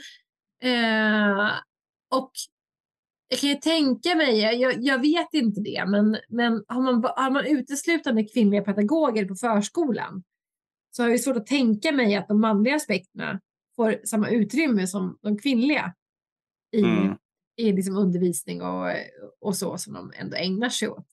Eh, 0.63 1.51
och 2.11 2.31
jag 3.27 3.39
kan 3.39 3.49
ju 3.49 3.55
tänka 3.55 4.15
mig, 4.15 4.39
jag, 4.39 4.83
jag 4.83 5.01
vet 5.01 5.33
inte 5.33 5.61
det, 5.61 5.85
men, 5.87 6.17
men 6.29 6.63
har, 6.67 6.81
man, 6.81 7.03
har 7.15 7.31
man 7.31 7.45
uteslutande 7.45 8.23
kvinnliga 8.23 8.61
pedagoger 8.61 9.25
på 9.25 9.35
förskolan 9.35 10.23
så 10.91 11.03
har 11.03 11.09
jag 11.09 11.19
svårt 11.19 11.37
att 11.37 11.45
tänka 11.45 11.91
mig 11.91 12.15
att 12.15 12.27
de 12.27 12.41
manliga 12.41 12.75
aspekterna 12.75 13.39
får 13.75 14.05
samma 14.05 14.29
utrymme 14.29 14.87
som 14.87 15.17
de 15.21 15.37
kvinnliga 15.37 15.93
i, 16.71 16.81
Mm. 16.81 17.17
i 17.57 17.71
liksom 17.71 17.97
undervisning 17.97 18.61
och, 18.61 18.93
och 19.41 19.55
så 19.55 19.77
som 19.77 19.93
de 19.93 20.13
ändå 20.15 20.35
ägnar 20.35 20.69
sig 20.69 20.87
åt. 20.87 21.07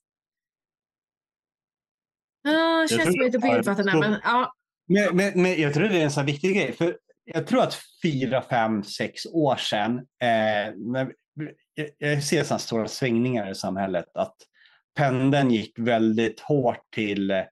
Ah, 2.47 2.87
tror 2.87 2.97
känns 2.97 3.03
som 3.03 3.15
jag 3.15 3.23
är 3.25 3.29
ute 3.29 3.39
på 3.39 3.47
det 3.47 3.55
djupt 3.55 3.67
vatten 3.67 3.99
men 3.99 4.19
ja. 4.23 4.53
Men, 4.87 5.15
men, 5.15 5.41
men 5.41 5.61
jag 5.61 5.73
tror 5.73 5.83
det 5.87 5.97
är 5.97 6.03
en 6.03 6.11
sån 6.11 6.25
viktig 6.25 6.55
grej. 6.55 6.73
För 6.73 6.97
jag 7.23 7.47
tror 7.47 7.61
att 7.61 7.77
fyra, 8.03 8.41
fem, 8.41 8.83
sex 8.83 9.25
år 9.25 9.55
sedan, 9.55 9.97
eh, 9.97 10.75
när, 10.75 11.13
jag, 11.97 12.23
ser 12.23 12.43
sådana 12.43 12.59
stora 12.59 12.87
svängningar 12.87 13.51
i 13.51 13.55
samhället, 13.55 14.05
att 14.13 14.35
pendeln 14.95 15.51
gick 15.51 15.79
väldigt 15.79 16.39
hårt 16.39 16.83
till 16.93 17.31
eh, 17.31 17.45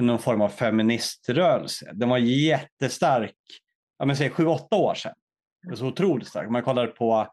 någon 0.00 0.18
form 0.18 0.40
av 0.40 0.48
feministrörelse. 0.48 1.90
Den 1.94 2.08
var 2.08 2.18
jättestark, 2.18 3.36
ja, 3.98 4.04
men 4.04 4.16
säg 4.16 4.30
sju, 4.30 4.46
åtta 4.46 4.76
år 4.76 4.94
sedan. 4.94 5.14
Det 5.62 5.68
var 5.68 5.76
så 5.76 5.86
otroligt 5.86 6.28
stark. 6.28 6.50
Man 6.50 6.62
kollar 6.62 6.86
på 6.86 7.28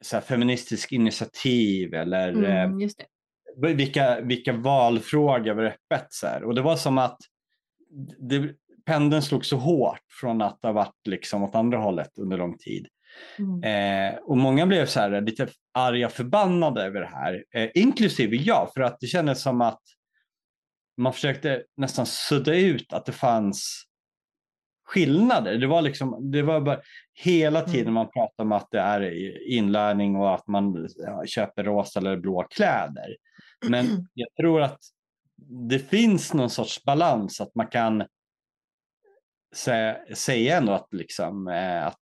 så 0.00 0.16
här, 0.16 0.20
feministisk 0.20 0.92
initiativ 0.92 1.94
eller 1.94 2.44
eh, 2.44 2.62
Mm, 2.62 2.78
det. 3.56 3.74
vilka, 3.74 4.20
vilka 4.20 4.52
valfrågor 4.52 5.54
var 5.54 5.64
öppet. 5.64 6.06
Så 6.10 6.26
här. 6.26 6.44
Och 6.44 6.54
det 6.54 6.62
var 6.62 6.76
som 6.76 6.98
att 6.98 7.18
det, 8.18 8.54
pendeln 8.86 9.22
slog 9.22 9.44
så 9.44 9.56
hårt 9.56 10.04
från 10.20 10.42
att 10.42 10.58
ha 10.62 10.72
varit 10.72 11.06
liksom 11.06 11.42
åt 11.42 11.54
andra 11.54 11.78
hållet 11.78 12.18
under 12.18 12.36
lång 12.38 12.58
tid. 12.58 12.86
Mm. 13.38 14.14
Eh, 14.14 14.18
och 14.18 14.36
många 14.36 14.66
blev 14.66 14.86
så 14.86 15.00
här 15.00 15.20
lite 15.20 15.48
arga, 15.74 16.08
förbannade 16.08 16.82
över 16.82 17.00
det 17.00 17.06
här, 17.06 17.44
eh, 17.54 17.70
inklusive 17.74 18.36
jag, 18.36 18.70
för 18.74 18.80
att 18.80 19.00
det 19.00 19.06
kändes 19.06 19.42
som 19.42 19.60
att 19.60 19.82
man 20.96 21.12
försökte 21.12 21.64
nästan 21.76 22.06
sudda 22.06 22.54
ut 22.54 22.92
att 22.92 23.06
det 23.06 23.12
fanns 23.12 23.84
skillnader. 24.84 25.58
Det 25.58 25.66
var 25.66 25.82
liksom, 25.82 26.30
det 26.30 26.42
var 26.42 26.60
bara 26.60 26.80
hela 27.14 27.60
tiden 27.62 27.80
Mm. 27.80 27.94
man 27.94 28.10
pratade 28.10 28.42
om 28.42 28.52
att 28.52 28.68
det 28.70 28.80
är 28.80 29.02
inlärning 29.48 30.16
och 30.16 30.34
att 30.34 30.46
man 30.46 30.88
köper 31.26 31.64
rosa 31.64 32.00
eller 32.00 32.16
blå 32.16 32.46
kläder. 32.50 33.16
Men 33.68 33.86
jag 34.14 34.28
tror 34.40 34.62
att 34.62 34.80
det 35.70 35.78
finns 35.78 36.34
någon 36.34 36.50
sorts 36.50 36.84
balans 36.84 37.40
att 37.40 37.54
man 37.54 37.66
kan 37.66 38.04
sä, 39.54 40.00
säga 40.14 40.56
ändå 40.56 40.72
att, 40.72 40.88
liksom, 40.92 41.48
eh, 41.48 41.86
att 41.86 42.00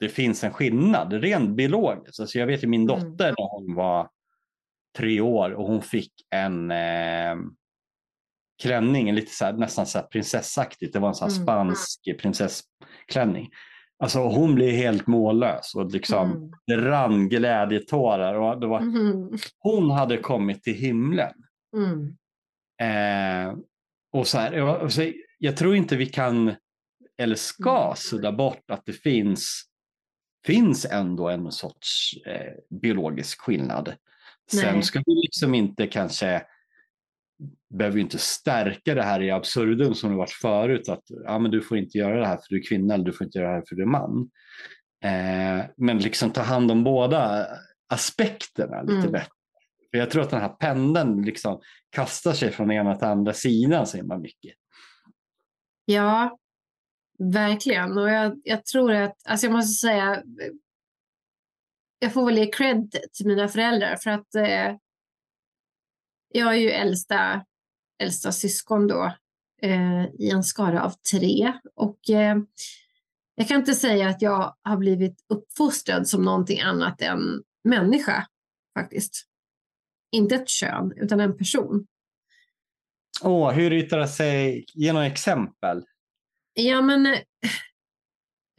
det 0.00 0.08
finns 0.08 0.44
en 0.44 0.52
skillnad 0.52 1.12
rent 1.12 1.50
biologiskt. 1.56 2.20
Alltså 2.20 2.38
jag 2.38 2.46
vet 2.46 2.64
ju 2.64 2.68
min 2.68 2.90
Mm. 2.90 3.00
dotter 3.16 3.34
när 3.38 3.50
hon 3.58 3.74
var 3.74 4.08
tre 4.96 5.20
år 5.20 5.50
och 5.50 5.66
hon 5.66 5.82
fick 5.82 6.12
en 6.30 6.70
eh, 6.70 7.36
klänning, 8.62 9.08
en 9.08 9.14
lite 9.14 9.32
så 9.34 9.44
här, 9.44 9.52
nästan 9.52 9.86
så 9.86 9.98
här 9.98 10.06
prinsessaktigt. 10.06 10.92
Det 10.92 10.98
var 10.98 11.08
en 11.08 11.14
här 11.20 11.28
Mm. 11.28 11.42
spansk 11.42 12.00
prinsessklänning. 12.20 13.50
Alltså 14.02 14.18
hon 14.18 14.54
blev 14.54 14.70
helt 14.70 15.06
mållös 15.06 15.74
och 15.74 15.90
liksom 15.90 16.30
Mm. 16.30 16.50
det 16.66 16.76
rann 16.76 17.28
glädjetårar. 17.28 18.34
Och 18.34 18.60
det 18.60 18.66
var, 18.66 18.80
Mhm. 18.80 19.38
hon 19.58 19.90
hade 19.90 20.16
kommit 20.16 20.62
till 20.62 20.74
himlen. 20.74 21.32
Mm. 21.76 22.16
Eh, 22.82 23.54
och 24.12 24.26
så 24.26 24.38
här, 24.38 24.52
jag, 24.52 24.92
så, 24.92 25.12
jag 25.38 25.56
tror 25.56 25.76
inte 25.76 25.96
vi 25.96 26.06
kan 26.06 26.54
eller 27.18 27.34
ska 27.36 27.84
Mm. 27.84 27.96
sudda 27.96 28.32
bort 28.32 28.70
att 28.70 28.82
det 28.86 28.92
finns, 28.92 29.62
finns 30.46 30.84
ändå 30.84 31.28
en 31.28 31.52
sorts 31.52 32.14
eh, 32.26 32.52
biologisk 32.80 33.40
skillnad. 33.40 33.94
Sen 34.52 34.74
Nej. 34.74 34.82
ska 34.82 35.02
vi 35.06 35.14
liksom 35.14 35.54
inte 35.54 35.86
kanske 35.86 36.42
behöver 37.74 37.98
inte 37.98 38.18
stärka 38.18 38.94
det 38.94 39.02
här 39.02 39.22
i 39.22 39.30
absurdum 39.30 39.94
som 39.94 40.10
det 40.10 40.16
varit 40.16 40.30
förut. 40.30 40.88
Att 40.88 41.04
ja, 41.08 41.38
men 41.38 41.50
du 41.50 41.62
får 41.62 41.78
inte 41.78 41.98
göra 41.98 42.20
det 42.20 42.26
här 42.26 42.36
för 42.36 42.46
du 42.48 42.58
är 42.58 42.66
kvinna 42.68 42.94
eller 42.94 43.04
du 43.04 43.12
får 43.12 43.24
inte 43.24 43.38
göra 43.38 43.48
det 43.48 43.54
här 43.54 43.64
för 43.68 43.76
du 43.76 43.82
är 43.82 43.86
man. 43.86 44.30
Eh, 45.04 45.66
men 45.76 45.98
liksom 45.98 46.30
ta 46.30 46.40
hand 46.42 46.70
om 46.70 46.84
båda 46.84 47.46
aspekterna 47.88 48.82
lite 48.82 48.94
Mm. 48.94 49.12
bättre. 49.12 49.30
För 49.90 49.98
jag 49.98 50.10
tror 50.10 50.22
att 50.22 50.30
den 50.30 50.40
här 50.40 50.48
pendeln 50.48 51.22
liksom 51.22 51.60
kastar 51.90 52.32
sig 52.32 52.50
från 52.50 52.70
ena 52.70 52.94
till 52.96 53.06
andra 53.08 53.32
sidan 53.32 53.86
så 53.86 53.96
himla 53.96 54.18
mycket. 54.18 54.54
Ja, 55.84 56.38
verkligen. 57.20 57.98
Och 57.98 58.10
jag, 58.10 58.40
jag 58.44 58.64
tror 58.64 58.92
att, 58.92 59.16
alltså 59.24 59.46
jag 59.46 59.52
måste 59.52 59.86
säga, 59.86 60.22
jag 61.98 62.12
får 62.12 62.26
väl 62.26 62.38
ge 62.38 62.46
cred 62.46 62.96
till 63.12 63.26
mina 63.26 63.48
föräldrar 63.48 63.96
för 63.96 64.10
att 64.10 64.34
eh, 64.34 64.76
jag 66.28 66.52
är 66.52 66.58
ju 66.58 66.70
äldsta, 66.70 67.44
äldsta 68.02 68.32
syskon 68.32 68.86
då 68.86 69.14
eh, 69.62 70.04
i 70.04 70.30
en 70.30 70.42
skara 70.42 70.82
av 70.82 70.90
tre. 70.90 71.52
Och 71.74 72.10
eh, 72.10 72.36
jag 73.34 73.48
kan 73.48 73.60
inte 73.60 73.74
säga 73.74 74.08
att 74.08 74.22
jag 74.22 74.56
har 74.62 74.76
blivit 74.76 75.24
uppfostrad 75.28 76.08
som 76.08 76.24
någonting 76.24 76.60
annat 76.60 77.02
än 77.02 77.42
människa 77.64 78.26
faktiskt. 78.78 79.26
Inte 80.12 80.34
ett 80.34 80.48
kön, 80.48 80.92
utan 80.96 81.20
en 81.20 81.36
person. 81.36 81.86
Åh, 83.22 83.50
hur 83.52 83.72
yttrar 83.72 84.00
det 84.00 84.08
sig? 84.08 84.64
Ge 84.74 84.92
några 84.92 85.06
exempel. 85.06 85.84
Ja, 86.54 86.82
men 86.82 87.06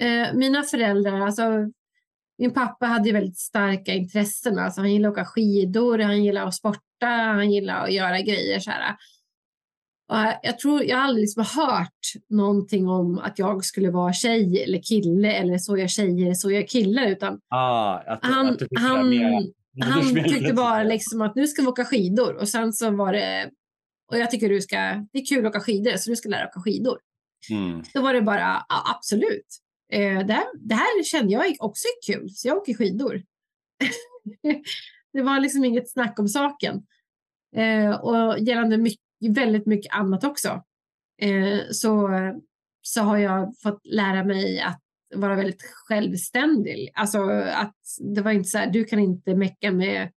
eh, 0.02 0.34
mina 0.34 0.64
föräldrar, 0.64 1.20
alltså 1.20 1.44
min 2.38 2.54
pappa 2.54 2.86
hade 2.86 3.08
ju 3.08 3.14
väldigt 3.14 3.38
starka 3.38 3.94
intressen. 3.94 4.60
Alltså, 4.60 4.82
han 4.82 4.94
gillade 4.94 5.12
att 5.12 5.18
åka 5.18 5.26
skidor, 5.26 6.00
han 6.00 6.24
gillade 6.24 6.48
att 6.48 6.56
sporta, 6.56 7.08
han 7.08 7.52
gillade 7.52 7.80
att 7.80 7.94
göra 7.94 8.22
grejer. 8.22 8.60
Så 8.60 8.72
här. 8.72 8.96
Och 10.12 10.40
jag 10.44 10.60
tror 10.60 10.84
jag 10.84 11.00
aldrig 11.00 11.22
liksom 11.24 11.46
hört 11.56 12.28
någonting 12.30 12.88
om 12.90 13.20
att 13.20 13.40
jag 13.40 13.66
skulle 13.66 13.92
vara 13.92 14.14
tjej 14.14 14.64
eller 14.64 14.82
kille 14.82 15.32
eller 15.32 15.58
så 15.58 15.78
gör 15.78 15.88
tjejer, 15.88 16.34
så 16.34 16.52
gör 16.52 16.68
killar. 16.68 17.08
Utan 17.08 17.40
Ah, 17.50 17.98
att, 17.98 18.20
han, 18.22 18.50
att 18.50 18.60
han, 18.76 19.10
mer 19.10 19.52
han 19.84 20.24
tyckte 20.24 20.54
bara 20.54 20.84
liksom 20.84 21.22
att 21.22 21.36
nu 21.36 21.48
ska 21.48 21.62
vi 21.62 21.68
åka 21.68 21.86
skidor 21.86 22.36
och 22.36 22.50
sen 22.50 22.74
så 22.74 22.92
var 22.92 23.14
det 23.14 23.50
och 24.12 24.18
jag 24.18 24.32
tycker 24.32 24.50
du 24.50 24.62
ska, 24.62 24.78
det 25.14 25.20
är 25.20 25.26
kul 25.26 25.46
att 25.46 25.50
åka 25.50 25.60
skidor 25.60 25.98
så 25.98 26.10
du 26.10 26.16
ska 26.16 26.30
lära 26.30 26.40
dig 26.40 26.50
åka 26.50 26.62
skidor. 26.62 27.00
Mm. 27.50 27.84
Då 27.94 28.02
var 28.02 28.14
det 28.14 28.22
bara 28.22 28.66
ja, 28.70 28.96
absolut. 28.98 29.48
Eh, 29.92 30.26
det, 30.26 30.34
här, 30.34 30.68
det 30.68 30.76
här 30.76 31.04
kände 31.04 31.34
jag 31.34 31.56
också 31.60 31.88
är 31.88 32.14
kul, 32.14 32.30
så 32.30 32.48
jag 32.48 32.58
åker 32.58 32.74
skidor. 32.74 33.24
det 35.14 35.22
var 35.22 35.40
liksom 35.40 35.66
inget 35.66 35.92
snack 35.92 36.20
om 36.20 36.28
saken. 36.28 36.86
Eh, 37.56 37.92
och 37.92 38.40
gällande 38.40 38.78
mycket, 38.78 39.02
väldigt 39.30 39.66
mycket 39.66 39.94
annat 39.94 40.24
också. 40.24 40.64
Eh, 41.22 41.60
så, 41.72 42.10
så 42.82 43.02
har 43.02 43.18
jag 43.18 43.54
fått 43.64 43.86
lära 43.86 44.24
mig 44.24 44.60
att 44.60 44.82
vara 45.16 45.36
väldigt 45.36 45.64
självständig. 45.64 46.92
Alltså 46.94 47.30
att 47.54 47.76
det 48.16 48.22
var 48.22 48.32
inte 48.32 48.50
så 48.50 48.58
här, 48.58 48.70
du 48.70 48.84
kan 48.84 49.00
inte 49.00 49.36
mecka 49.36 49.72
med 49.72 50.12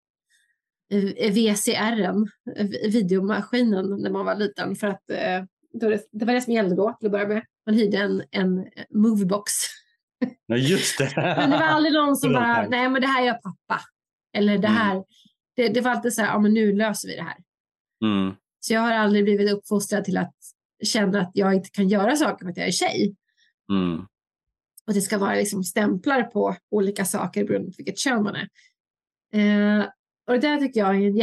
eh, 0.90 1.32
VCRen, 1.32 2.28
eh, 2.56 2.66
videomaskinen 2.66 4.02
när 4.02 4.10
man 4.10 4.26
var 4.26 4.34
liten 4.34 4.76
för 4.76 4.86
att 4.86 5.10
eh, 5.10 5.44
det, 5.80 6.08
det 6.12 6.24
var 6.24 6.34
det 6.34 6.40
som 6.40 6.52
gällde 6.52 6.76
då 6.76 6.92
till 6.92 7.06
att 7.06 7.12
börja 7.12 7.28
med. 7.28 7.42
Man 7.66 7.74
hyrde 7.74 7.96
en, 7.98 8.22
en 8.30 8.66
moviebox. 8.90 9.52
Ja, 10.46 10.56
just 10.56 10.98
det. 10.98 11.12
Men 11.16 11.50
det 11.50 11.56
var 11.56 11.66
aldrig 11.66 11.94
någon 11.94 12.16
som 12.16 12.32
bara, 12.32 12.68
nej 12.68 12.88
men 12.88 13.00
det 13.02 13.06
här 13.08 13.24
gör 13.24 13.34
pappa. 13.34 13.80
Eller 14.36 14.58
det 14.58 14.68
Mm. 14.68 14.78
här, 14.80 15.04
det, 15.56 15.68
det 15.68 15.80
var 15.80 15.90
alltid 15.90 16.12
så 16.14 16.22
här, 16.22 16.28
ja 16.28 16.38
men 16.38 16.54
nu 16.54 16.72
löser 16.72 17.08
vi 17.08 17.16
det 17.16 17.22
här. 17.22 17.36
Mm. 18.04 18.34
Så 18.60 18.72
jag 18.74 18.80
har 18.80 18.92
aldrig 18.92 19.24
blivit 19.24 19.50
uppfostrad 19.52 20.04
till 20.04 20.16
att 20.16 20.34
känna 20.84 21.20
att 21.20 21.30
jag 21.34 21.54
inte 21.54 21.70
kan 21.70 21.88
göra 21.88 22.16
saker 22.16 22.44
för 22.44 22.50
att 22.50 22.56
jag 22.56 22.66
är 22.66 22.72
tjej. 22.72 23.16
Mm. 23.72 24.00
Och 24.86 24.94
det 24.94 25.00
ska 25.00 25.18
vara 25.18 25.34
liksom 25.34 25.64
stämplar 25.64 26.22
på 26.22 26.56
olika 26.70 27.04
saker 27.04 27.44
beroende 27.44 27.70
på 27.70 27.74
vilket 27.78 27.98
kön 27.98 28.22
man 28.22 28.34
är. 28.36 28.48
Eh, 29.34 29.84
och 30.26 30.32
det 30.34 30.38
där 30.38 30.56
tycker 30.60 30.80
jag 30.80 30.90
är 30.90 31.06
en 31.06 31.16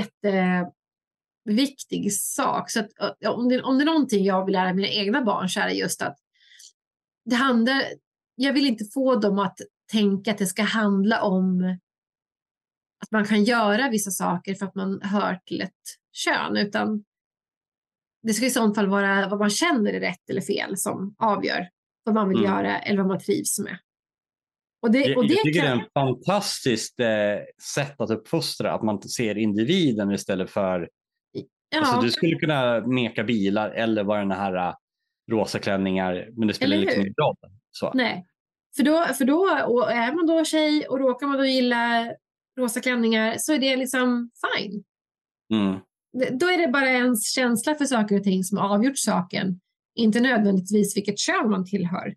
jätteviktig 1.46 2.14
sak. 2.14 2.72
Så 2.72 2.80
att, 2.80 2.90
om, 3.26 3.50
det, 3.50 3.62
om 3.62 3.78
det 3.78 3.84
är 3.84 3.86
någonting 3.86 4.26
jag 4.26 4.46
vill 4.46 4.54
lära 4.54 4.74
mina 4.74 4.88
egna 4.88 5.22
barn 5.22 5.50
så 5.50 5.60
är 5.60 5.68
det 5.68 5.74
just 5.74 6.02
att 6.02 6.18
det 7.26 7.36
handlar, 7.36 7.84
jag 8.36 8.54
vill 8.54 8.66
inte 8.66 8.86
få 8.94 9.16
dem 9.16 9.40
att 9.40 9.58
tänka 9.92 10.32
att 10.32 10.38
det 10.38 10.46
ska 10.46 10.64
handla 10.64 11.22
om 11.22 11.78
att 13.04 13.12
man 13.12 13.26
kan 13.26 13.44
göra 13.44 13.90
vissa 13.90 14.12
saker 14.12 14.56
för 14.56 14.66
att 14.66 14.76
man 14.76 15.02
hör 15.02 15.40
till 15.46 15.62
ett 15.62 15.72
kön, 16.14 16.58
utan 16.58 17.04
det 18.24 18.34
ska 18.34 18.46
i 18.46 18.50
sånt 18.50 18.76
fall 18.76 18.88
vara 18.88 19.28
vad 19.28 19.40
man 19.40 19.50
känner 19.50 19.94
är 19.94 20.00
rätt 20.00 20.30
eller 20.30 20.42
fel 20.42 20.78
som 20.78 21.16
avgör 21.18 21.70
vad 22.04 22.16
man 22.16 22.30
vill 22.30 22.38
Mm. 22.38 22.52
göra 22.52 22.80
eller 22.80 22.98
vad 22.98 23.08
man 23.08 23.20
trivs 23.20 23.60
med. 23.60 23.78
Och 24.82 24.92
det, 24.92 25.16
och 25.16 25.28
det 25.28 25.34
jag 25.34 25.44
tycker 25.44 25.62
kan, 25.62 25.78
det 25.78 25.84
är 25.84 25.86
ett 25.86 25.94
fantastiskt 25.94 27.00
eh, 27.00 27.08
sätt 27.76 28.02
att 28.02 28.10
uppfostra, 28.10 28.74
att 28.74 28.84
man 28.84 29.02
ser 29.02 29.38
individen 29.38 30.12
istället 30.12 30.50
för... 30.50 30.90
Alltså, 31.76 32.02
du 32.02 32.12
skulle 32.12 32.36
kunna 32.36 32.88
meka 32.88 33.24
bilar 33.24 33.70
eller 33.70 34.04
vara 34.04 34.20
den 34.20 34.32
här 34.32 34.56
uh, 34.56 34.74
rosa 35.32 35.60
klänningar, 35.60 36.30
men 36.38 36.48
det 36.48 36.54
spelar 36.54 36.78
liksom 36.78 37.02
ingen 37.02 37.14
roll. 37.18 37.36
Så. 37.72 37.92
nej. 37.94 38.26
För 38.76 38.84
då, 38.84 39.06
för 39.18 39.26
då 39.26 39.40
och 39.68 39.92
är 39.92 40.14
man 40.14 40.28
då 40.28 40.46
tjej 40.46 40.88
och 40.88 41.00
råkar 41.00 41.28
man 41.28 41.38
då 41.38 41.46
gilla 41.46 42.12
rosa 42.60 42.80
klänningar 42.80 43.36
så 43.38 43.54
är 43.54 43.60
det 43.60 43.76
liksom 43.76 44.30
fine. 44.58 44.84
Mm. 45.54 45.80
Då 46.40 46.48
är 46.48 46.58
det 46.58 46.68
bara 46.68 46.90
ens 46.90 47.34
känsla 47.34 47.76
för 47.76 47.86
saker 47.86 48.18
och 48.18 48.24
ting 48.24 48.44
som 48.44 48.58
har 48.58 48.70
avgjort 48.76 48.98
saken. 48.98 49.60
Inte 49.96 50.20
nödvändigtvis 50.20 50.98
vilket 50.98 51.20
kön 51.20 51.50
man 51.50 51.66
tillhör. 51.66 52.16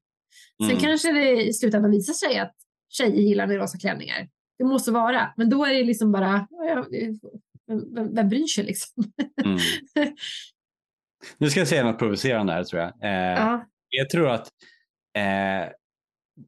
Sen 0.62 0.70
Mm. 0.70 0.82
kanske 0.82 1.12
det 1.12 1.42
i 1.42 1.52
slutändan 1.52 1.90
visar 1.90 2.12
sig 2.12 2.38
att 2.38 2.54
tjejer 2.88 3.20
gillar 3.22 3.46
med 3.46 3.56
rosa 3.56 3.78
klänningar. 3.78 4.28
Det 4.58 4.64
måste 4.64 4.90
vara. 4.90 5.32
Men 5.36 5.50
då 5.50 5.64
är 5.64 5.74
det 5.74 5.84
liksom 5.84 6.12
bara, 6.12 6.46
vem, 7.66 8.14
vem, 8.14 8.28
bryr 8.28 8.46
sig 8.46 8.64
liksom? 8.64 9.04
Mm. 9.44 9.58
Nu 11.38 11.50
ska 11.50 11.60
jag 11.60 11.68
säga 11.68 11.84
något 11.84 11.98
provocerande 11.98 12.52
här 12.52 12.64
tror 12.64 12.82
jag. 12.82 12.92
Eh, 13.02 13.42
ja. 13.42 13.66
Jag 13.88 14.10
tror 14.10 14.28
att 14.28 14.48
eh, 15.16 15.72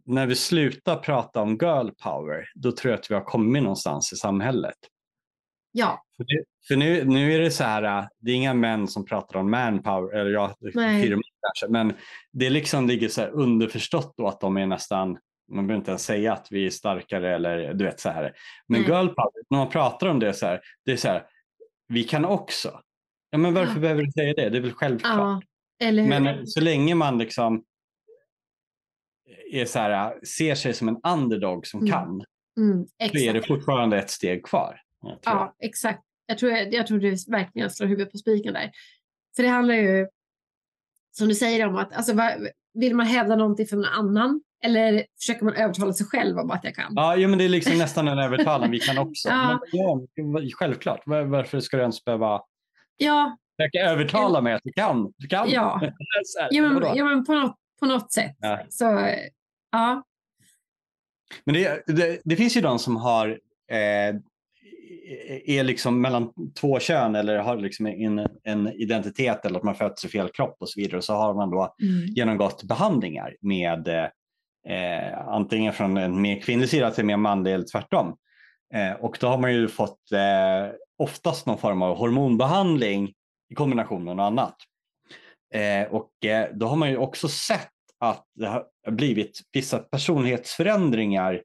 när 0.05 0.27
vi 0.27 0.35
slutar 0.35 0.97
prata 0.97 1.43
om 1.43 1.51
girl 1.51 1.91
power, 2.03 2.45
då 2.55 2.73
tror 2.73 2.91
jag 2.91 3.01
att 3.01 3.11
vi 3.11 3.15
har 3.15 3.25
kommit 3.25 3.63
någonstans 3.63 4.13
i 4.13 4.17
samhället. 4.17 4.77
ja, 5.73 6.05
För, 6.17 6.25
det, 6.25 6.45
för 6.69 6.77
nu, 6.77 7.05
nu 7.05 7.35
är 7.35 7.41
det 7.41 7.51
så 7.51 7.65
här, 7.65 7.83
äh, 7.83 8.07
det 8.19 8.31
är 8.31 8.35
inga 8.35 8.55
män 8.55 8.89
som 8.89 9.05
pratar 9.05 9.39
om 9.39 9.51
manpower, 9.51 10.17
eller 10.17 10.31
ja, 10.31 10.55
firmor 10.73 11.23
kanske, 11.41 11.73
men 11.73 11.95
det 12.33 12.51
liksom 12.51 12.87
ligger 12.87 13.09
så 13.09 13.21
här 13.21 13.31
underförstått 13.31 14.15
då 14.17 14.29
att 14.29 14.41
de 14.41 14.57
är 14.57 14.67
nästan, 14.67 15.19
man 15.49 15.67
behöver 15.67 15.81
inte 15.81 15.91
ens 15.91 16.05
säga 16.05 16.33
att 16.33 16.47
vi 16.51 16.67
är 16.67 16.71
starkare 16.71 17.35
eller 17.35 17.75
du 17.75 17.85
vet 17.85 18.01
så 18.01 18.09
här. 18.11 18.23
Men 18.67 18.81
Nej. 18.81 18.91
girl 18.91 19.07
power, 19.07 19.43
när 19.51 19.59
man 19.59 19.69
pratar 19.69 20.07
om 20.07 20.19
det 20.19 20.35
så 20.35 20.47
här, 20.47 20.61
det 20.85 20.93
är 20.93 20.97
så 20.97 21.09
här, 21.09 21.27
vi 21.89 22.05
kan 22.05 22.25
också. 22.25 22.81
Ja, 23.31 23.39
men 23.39 23.55
varför 23.55 23.75
Ja. 23.75 23.81
behöver 23.81 24.03
du 24.03 24.11
säga 24.13 24.35
det? 24.35 24.49
Det 24.51 24.57
är 24.59 24.63
väl 24.63 24.73
självklart. 24.73 25.45
ja? 25.79 25.93
Men 25.93 26.47
så 26.47 26.61
länge 26.61 26.95
man 26.95 27.19
liksom 27.19 27.65
är 29.53 29.65
så 29.65 29.79
här, 29.79 30.25
ser 30.25 30.55
sig 30.55 30.75
som 30.75 30.89
en 30.89 31.01
underdog 31.07 31.67
som 31.67 31.81
Mm, 31.81 31.93
kan, 31.93 32.25
mm, 32.59 32.87
så 33.13 33.19
är 33.19 33.33
det 33.33 33.43
fortfarande 33.47 33.99
ett 33.99 34.11
steg 34.11 34.45
kvar. 34.47 34.81
jag 35.03 35.23
tror 35.23 35.37
jag. 35.37 35.43
Ja, 35.43 35.55
exakt. 35.59 36.03
Jag 36.27 36.39
tror, 36.39 36.53
jag 36.53 36.87
tror 36.87 36.99
du 36.99 37.11
verkligen 37.29 37.71
slår 37.71 37.87
huvudet 37.87 38.13
på 38.13 38.19
spiken 38.19 38.55
där. 38.55 38.71
För 39.37 39.43
det 39.43 39.49
handlar 39.49 39.75
ju, 39.75 40.09
som 41.11 41.29
du 41.29 41.35
säger 41.35 41.67
om 41.67 41.77
att, 41.77 41.93
alltså, 41.93 42.13
vill 42.75 42.95
man 42.97 43.07
hävda 43.07 43.37
någonting 43.37 43.67
för 43.67 43.77
någon 43.77 43.85
annan? 43.85 44.41
Eller 44.65 45.07
försöker 45.21 45.45
man 45.45 45.55
övertala 45.55 45.93
sig 45.93 46.07
själv 46.07 46.39
om 46.39 46.51
att 46.51 46.65
jag 46.65 46.75
kan? 46.75 46.93
Ja, 46.97 47.17
jo, 47.17 47.29
men 47.29 47.39
det 47.39 47.45
är 47.45 47.49
liksom 47.49 47.79
nästan 47.79 48.09
en 48.09 48.19
övertalan. 48.19 48.71
Vi 48.71 48.79
kan 48.81 48.99
också. 48.99 49.29
Ja. 49.29 49.61
Men, 50.17 50.43
ja, 50.49 50.51
självklart. 50.55 51.03
Var- 51.07 51.23
Varför 51.23 51.61
ska 51.61 51.77
du 51.77 51.81
ens 51.83 52.05
behöva 52.05 52.43
Ja, 52.97 53.37
försöka 53.57 53.79
övertala 53.91 54.41
mig 54.41 54.53
att 54.55 54.61
du 54.65 54.73
kan? 54.73 55.13
Du 55.17 55.29
kan. 55.29 55.51
ja. 55.51 55.77
Här, 55.81 55.93
ja, 56.51 56.63
men, 56.63 56.97
ja 56.97 57.05
men 57.05 57.25
på, 57.25 57.33
något, 57.35 57.57
på 57.81 57.87
något 57.87 58.13
sätt. 58.13 58.37
Ja. 58.41 58.59
Så, 58.69 58.85
ja. 59.73 60.03
Men 61.45 61.55
det, 61.55 61.83
det, 61.87 62.21
det 62.25 62.37
finns 62.37 62.57
ju 62.57 62.61
de 62.61 62.79
som 62.79 62.97
har 62.97 63.29
eh, 63.71 64.17
är 65.47 65.65
liksom 65.65 66.01
mellan 66.01 66.33
två 66.61 66.79
kön 66.81 67.15
eller 67.15 67.39
har 67.39 67.57
liksom 67.57 67.87
en, 67.87 68.27
en 68.43 68.69
identitet 68.73 69.45
eller 69.45 69.59
att 69.59 69.65
man 69.65 69.75
föds 69.75 70.05
i 70.05 70.09
fel 70.09 70.29
kropp 70.29 70.57
och 70.61 70.69
så 70.69 70.81
vidare. 70.81 70.97
Och 70.97 71.05
så 71.05 71.15
har 71.15 71.35
man 71.35 71.51
då 71.51 71.75
Mm. 71.83 72.07
genomgått 72.07 72.63
behandlingar 72.63 73.37
med 73.41 73.89
eh, 74.69 75.29
antingen 75.29 75.73
från 75.73 75.97
en 75.97 76.21
mer 76.21 76.41
kvinnlig 76.41 76.69
sida 76.69 76.91
till 76.91 77.01
en 77.01 77.07
mer 77.07 77.17
manlig 77.17 77.55
eller 77.55 77.65
tvärtom. 77.65 78.17
Eh, 78.75 78.93
och 78.93 79.19
då 79.21 79.27
har 79.27 79.39
man 79.39 79.53
ju 79.53 79.69
fått 79.69 80.13
eh, 80.13 80.75
oftast 80.99 81.47
någon 81.47 81.59
form 81.59 81.83
av 81.83 81.97
hormonbehandling 81.97 83.13
i 83.51 83.55
kombination 83.55 84.05
med 84.05 84.17
något 84.17 84.25
annat. 84.25 84.57
Eh, 85.55 85.95
och 85.95 86.25
eh, 86.25 86.49
då 86.55 86.67
har 86.67 86.77
man 86.77 86.91
ju 86.91 86.97
också 86.97 87.29
sett 87.29 87.71
att 88.01 88.25
det 88.35 88.47
har 88.49 88.67
blivit 88.91 89.41
vissa 89.53 89.79
personlighetsförändringar 89.79 91.43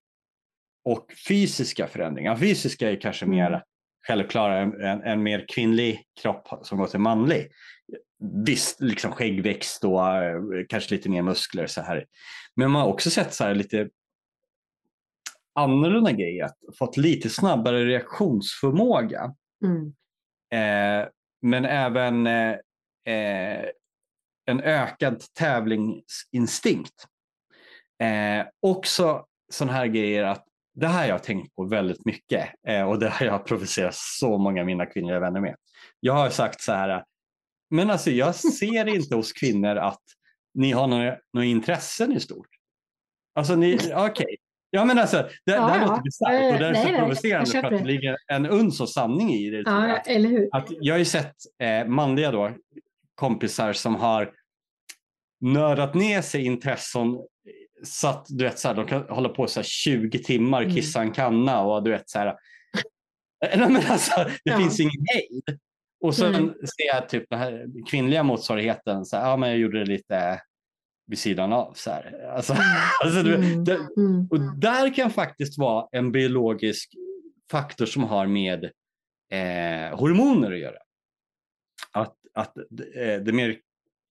och 0.85 1.05
fysiska 1.27 1.87
förändringar. 1.87 2.35
Fysiska 2.35 2.91
är 2.91 3.01
kanske 3.01 3.25
Mm. 3.25 3.37
mer 3.37 3.63
självklara, 4.07 4.57
en, 4.57 4.81
en, 4.81 5.01
en 5.01 5.23
mer 5.23 5.45
kvinnlig 5.49 6.03
kropp 6.21 6.47
som 6.61 6.77
går 6.77 6.87
till 6.87 6.99
manlig. 6.99 7.47
Visst, 8.45 8.81
liksom 8.81 9.11
skäggväxt 9.11 9.83
och 9.83 10.07
eh, 10.07 10.41
kanske 10.69 10.95
lite 10.95 11.09
mer 11.09 11.21
muskler 11.21 11.67
så 11.67 11.81
här. 11.81 12.05
Men 12.55 12.71
man 12.71 12.81
har 12.81 12.89
också 12.89 13.09
sett 13.09 13.33
så 13.33 13.43
här 13.43 13.55
lite 13.55 13.89
annorlunda 15.55 16.11
grejer, 16.11 16.49
fått 16.77 16.97
lite 16.97 17.29
snabbare 17.29 17.85
reaktionsförmåga. 17.85 19.35
Mm. 19.65 19.93
Eh, 20.53 21.07
men 21.41 21.65
även 21.65 22.27
eh, 22.27 22.55
eh, 23.05 23.65
en 24.45 24.61
ökad 24.61 25.23
tävlingsinstinkt. 25.39 27.07
Eh, 28.03 28.45
också 28.61 29.25
sådana 29.51 29.73
här 29.73 29.87
grejer 29.87 30.23
att 30.23 30.45
det 30.73 30.87
här 30.87 31.01
har 31.01 31.07
jag 31.07 31.23
tänkt 31.23 31.55
på 31.55 31.63
väldigt 31.63 32.05
mycket 32.05 32.49
eh, 32.67 32.83
och 32.83 32.99
det 32.99 33.09
har 33.09 33.25
jag 33.25 33.45
provocerat 33.45 33.95
så 33.95 34.37
många 34.37 34.61
av 34.61 34.65
mina 34.65 34.85
kvinnliga 34.85 35.19
vänner 35.19 35.41
med. 35.41 35.55
Jag 35.99 36.13
har 36.13 36.29
sagt 36.29 36.61
så 36.61 36.71
här, 36.71 37.03
men 37.71 37.89
alltså 37.89 38.11
jag 38.11 38.35
ser 38.35 38.87
inte 38.95 39.15
hos 39.15 39.33
kvinnor 39.33 39.75
att 39.75 40.01
ni 40.53 40.71
har 40.71 40.87
några, 40.87 41.17
några 41.33 41.45
intressen 41.45 42.11
i 42.11 42.19
stort. 42.19 42.47
Alltså 43.35 43.55
ni, 43.55 43.79
okej. 43.95 44.35
Ja 44.69 44.85
men 44.85 44.99
alltså, 44.99 45.17
det, 45.17 45.29
det 45.45 45.51
Ja, 45.51 45.67
här 45.67 45.79
ja. 45.81 45.85
låter 45.87 46.01
bisarrt 46.01 46.53
och 46.53 46.59
det 46.59 46.67
är 46.67 46.71
Nej, 46.71 46.83
så 46.85 46.89
nej, 46.91 46.99
provocerande 46.99 47.51
för 47.51 47.63
att 47.63 47.69
det 47.71 47.77
det. 47.77 47.85
ligger 47.85 48.17
en 48.27 48.45
uns 48.45 48.81
av 48.81 48.85
sanning 48.85 49.33
i 49.33 49.49
det. 49.49 49.63
tror 49.63 49.79
jag. 49.81 49.89
ja, 49.89 49.97
eller 49.97 50.29
hur? 50.29 50.49
Att 50.51 50.67
jag 50.69 50.93
har 50.93 50.99
ju 50.99 51.05
sett 51.05 51.35
eh, 51.63 51.87
manliga 51.87 52.31
då, 52.31 52.51
kompisar 53.15 53.73
som 53.73 53.95
har 53.95 54.31
nördat 55.41 55.93
ner 55.93 56.21
sig 56.21 56.45
intressen 56.45 57.19
så 57.83 58.07
att 58.07 58.25
du 58.29 58.43
vet, 58.43 58.59
så 58.59 58.67
här, 58.67 58.75
de 58.75 58.87
kan 58.87 59.01
hålla 59.09 59.29
på 59.29 59.47
så 59.47 59.59
här 59.59 59.65
20 59.67 60.19
timmar, 60.23 60.61
Mm. 60.61 60.75
kissa 60.75 61.01
en 61.01 61.11
kanna 61.11 61.61
och 61.61 61.83
du 61.83 61.91
vet 61.91 62.09
så 62.09 62.19
här. 62.19 62.35
Nej, 63.57 63.69
men 63.69 63.81
alltså, 63.91 64.23
det 64.23 64.31
Ja. 64.43 64.57
finns 64.57 64.79
ingen 64.79 65.05
hejd. 65.13 65.59
Och 66.01 66.15
sen 66.15 66.35
Mm. 66.35 66.49
ser 66.49 66.87
jag 66.93 67.09
typ 67.09 67.23
den 67.29 67.39
här 67.39 67.65
kvinnliga 67.89 68.23
motsvarigheten, 68.23 69.05
så 69.05 69.17
här, 69.17 69.29
ja 69.29 69.37
men 69.37 69.49
jag 69.49 69.57
gjorde 69.59 69.79
det 69.79 69.85
lite 69.85 70.41
vid 71.07 71.19
sidan 71.19 71.53
av. 71.53 71.73
Så 71.73 71.91
här. 71.91 72.29
Alltså, 72.35 72.53
alltså, 73.03 73.23
du, 73.23 73.35
Mm. 73.35 73.63
det, 73.63 73.73
Mm. 73.97 74.27
och 74.31 74.39
där 74.59 74.95
kan 74.95 75.11
faktiskt 75.11 75.57
vara 75.57 75.87
en 75.91 76.11
biologisk 76.11 76.89
faktor 77.51 77.85
som 77.85 78.03
har 78.03 78.27
med 78.27 78.63
eh, 79.31 79.97
hormoner 79.99 80.51
att 80.51 80.59
göra. 80.59 80.77
Att, 81.91 82.15
att 82.33 82.57
eh, 82.57 82.63
det 83.25 83.33
mer 83.33 83.57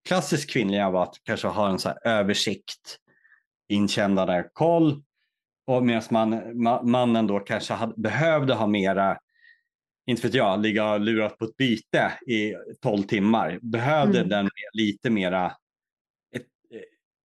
klassiskt 0.08 0.50
kvinnliga 0.50 0.90
var 0.90 1.02
att 1.02 1.14
kanske 1.24 1.48
ha 1.48 1.68
en 1.68 1.78
så 1.78 1.88
här 1.88 1.98
översikt, 2.04 2.98
inkännande 3.68 4.48
koll. 4.52 5.02
Och 5.66 5.84
medan 5.84 6.02
man, 6.10 6.34
ma- 6.34 6.82
mannen 6.82 7.26
då 7.26 7.40
kanske 7.40 7.74
hade, 7.74 7.94
behövde 7.96 8.54
ha 8.54 8.66
mera, 8.66 9.18
inte 10.10 10.22
vet 10.22 10.34
jag, 10.34 10.60
ligga 10.60 10.92
och 10.92 11.00
lurat 11.00 11.38
på 11.38 11.44
ett 11.44 11.56
byte 11.56 12.12
i 12.26 12.54
12 12.82 13.02
timmar. 13.02 13.58
Behövde 13.62 14.18
Mm. 14.18 14.28
den 14.28 14.48
lite 14.72 15.10
mera 15.10 15.46
ett, 16.36 16.46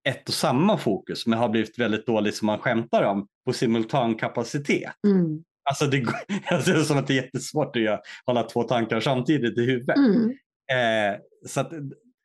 ett 0.09 0.27
och 0.27 0.33
samma 0.33 0.77
fokus 0.77 1.27
men 1.27 1.39
har 1.39 1.49
blivit 1.49 1.79
väldigt 1.79 2.05
dåligt 2.05 2.35
som 2.35 2.45
man 2.45 2.59
skämtar 2.59 3.03
om 3.03 3.27
på 3.45 3.53
simultankapacitet. 3.53 4.93
Mm. 5.07 5.43
Alltså 5.69 5.85
det, 5.87 6.05
alltså 6.51 6.71
det 6.71 6.79
är 6.79 6.83
som 6.83 6.97
att 6.97 7.07
det 7.07 7.13
är 7.13 7.23
jättesvårt 7.23 7.75
att 7.75 7.81
göra, 7.81 7.99
hålla 8.25 8.43
två 8.43 8.63
tankar 8.63 8.99
samtidigt 8.99 9.57
i 9.57 9.61
huvudet. 9.61 9.97
Mm. 9.97 10.29
Eh, 10.71 11.19
så 11.47 11.59
att, 11.59 11.71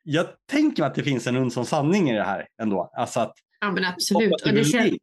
jag 0.03 0.25
tänker 0.51 0.83
att 0.83 0.95
det 0.95 1.03
finns 1.03 1.27
en 1.27 1.35
uns 1.35 1.69
sanning 1.69 2.09
i 2.09 2.15
det 2.15 2.23
här 2.23 2.47
ändå. 2.61 2.91
Alltså 2.97 3.19
att, 3.19 3.33
Ja, 3.59 3.71
men 3.71 3.85
absolut. 3.85 4.41
Och 4.45 4.53
det 4.53 4.63
känns, 4.63 4.93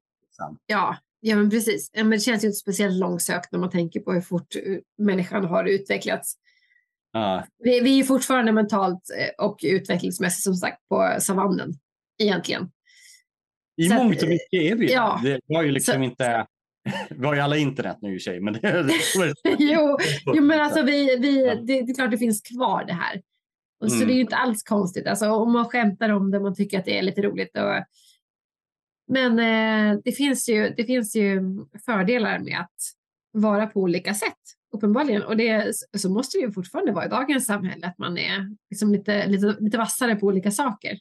ja, 0.67 0.97
ja, 1.21 1.37
men 1.37 1.51
precis. 1.51 1.91
Men 1.95 2.11
det 2.11 2.21
känns 2.21 2.45
ju 2.45 2.49
inte 2.49 2.59
speciellt 2.59 2.97
långsökt 3.01 3.53
när 3.53 3.59
man 3.59 3.71
tänker 3.71 4.01
på 4.01 4.13
hur 4.13 4.21
fort 4.21 4.57
eh, 4.57 4.79
människan 4.99 5.45
har 5.45 5.65
utvecklats. 5.65 6.35
Ja, 7.13 7.45
Vi, 7.59 7.81
vi 7.81 8.01
är 8.01 8.05
fortfarande 8.05 8.53
mentalt 8.53 9.03
eh, 9.19 9.45
och 9.47 9.61
utvecklingsmässigt 9.63 10.45
som 10.45 10.55
sagt 10.55 10.89
på 10.89 11.17
savannen 11.21 11.73
egentligen. 12.23 12.71
I 13.77 13.89
Så 13.89 13.95
mångt 13.95 14.23
och 14.23 14.29
mycket 14.29 14.53
är 14.63 14.75
vi 14.75 14.93
ja. 14.93 15.21
det. 15.25 15.41
Vi 15.47 15.55
har 15.55 15.63
ju 15.63 15.71
liksom 15.71 15.95
Så- 15.95 16.03
inte, 16.03 16.47
vi 17.11 17.27
har 17.27 17.35
ju 17.35 17.41
alla 17.41 17.57
internet 17.57 17.97
nu 18.01 18.15
i 18.15 18.19
och 18.19 18.23
sig. 18.23 18.41
Men 18.41 18.53
det, 18.53 18.83
det, 18.83 18.95
jo, 19.59 19.99
jo, 20.27 20.43
men 20.43 20.61
alltså 20.61 20.83
vi, 20.83 21.17
vi, 21.17 21.37
det, 21.43 21.55
det 21.85 21.91
är 21.91 21.95
klart 21.95 22.11
det 22.11 22.19
finns 22.19 22.41
kvar 22.43 22.85
det 22.85 22.93
här. 22.93 23.23
Och 23.81 23.91
så 23.91 23.97
Mm. 23.97 24.09
det 24.09 24.13
är 24.13 24.15
ju 24.15 24.21
inte 24.21 24.37
alls 24.37 24.63
konstigt. 24.63 25.07
Alltså, 25.07 25.27
om 25.31 25.53
man 25.53 25.65
skämtar 25.65 26.09
om 26.09 26.31
det, 26.31 26.41
man 26.41 26.55
tycker 26.55 26.79
att 26.79 26.85
det 26.85 26.99
är 26.99 27.03
lite 27.03 27.23
roligt. 27.23 27.57
Och... 27.57 27.85
Men 29.09 29.39
eh, 29.39 30.01
det, 30.05 30.13
finns 30.13 30.49
ju, 30.49 30.75
det 30.77 30.85
finns 30.85 31.17
ju 31.17 31.41
fördelar 31.85 32.39
med 32.39 32.61
att 32.61 32.77
vara 33.33 33.67
på 33.67 33.81
olika 33.81 34.15
sätt, 34.15 34.39
uppenbarligen. 34.75 35.23
Och 35.23 35.37
det, 35.37 35.73
så 35.97 36.11
måste 36.11 36.39
det 36.39 36.43
ju 36.43 36.53
fortfarande 36.53 36.93
vara 36.93 37.07
i 37.07 37.09
dagens 37.09 37.47
samhälle, 37.47 37.87
att 37.87 37.99
man 37.99 38.19
är 38.19 38.57
liksom 38.71 38.93
lite, 38.93 39.27
lite, 39.27 39.57
lite 39.61 39.79
vassare 39.79 40.17
på 40.17 40.27
olika 40.27 40.51
saker. 40.51 40.99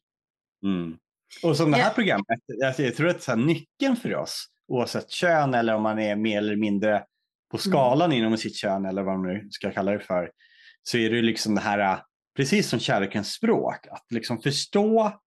Mm. 0.64 0.98
Och 1.44 1.58
som 1.58 1.72
det 1.72 1.78
här 1.78 1.94
programmet, 1.94 2.40
alltså 2.66 2.84
jag 2.84 2.96
tror 2.96 3.10
att 3.10 3.22
så 3.22 3.32
här, 3.32 3.38
nyckeln 3.38 3.96
för 3.96 4.16
oss, 4.16 4.48
oavsett 4.68 5.12
kön 5.12 5.54
eller 5.54 5.76
om 5.76 5.84
man 5.84 6.00
är 6.00 6.16
mer 6.16 6.38
eller 6.38 6.56
mindre 6.56 7.04
på 7.52 7.58
skalan 7.58 8.14
inom 8.14 8.38
sitt 8.38 8.56
kön 8.56 8.86
eller 8.86 9.04
vad 9.04 9.20
man 9.20 9.34
nu 9.34 9.48
ska 9.52 9.72
kalla 9.72 9.92
det 9.92 10.00
för, 10.00 10.32
så 10.84 10.98
är 10.98 11.10
det 11.10 11.22
liksom 11.22 11.56
det 11.56 11.62
här, 11.62 12.00
precis 12.36 12.70
som 12.70 12.80
kärlekens 12.80 13.34
språk, 13.34 13.88
att 13.92 14.06
liksom 14.10 14.42
förstå 14.42 15.20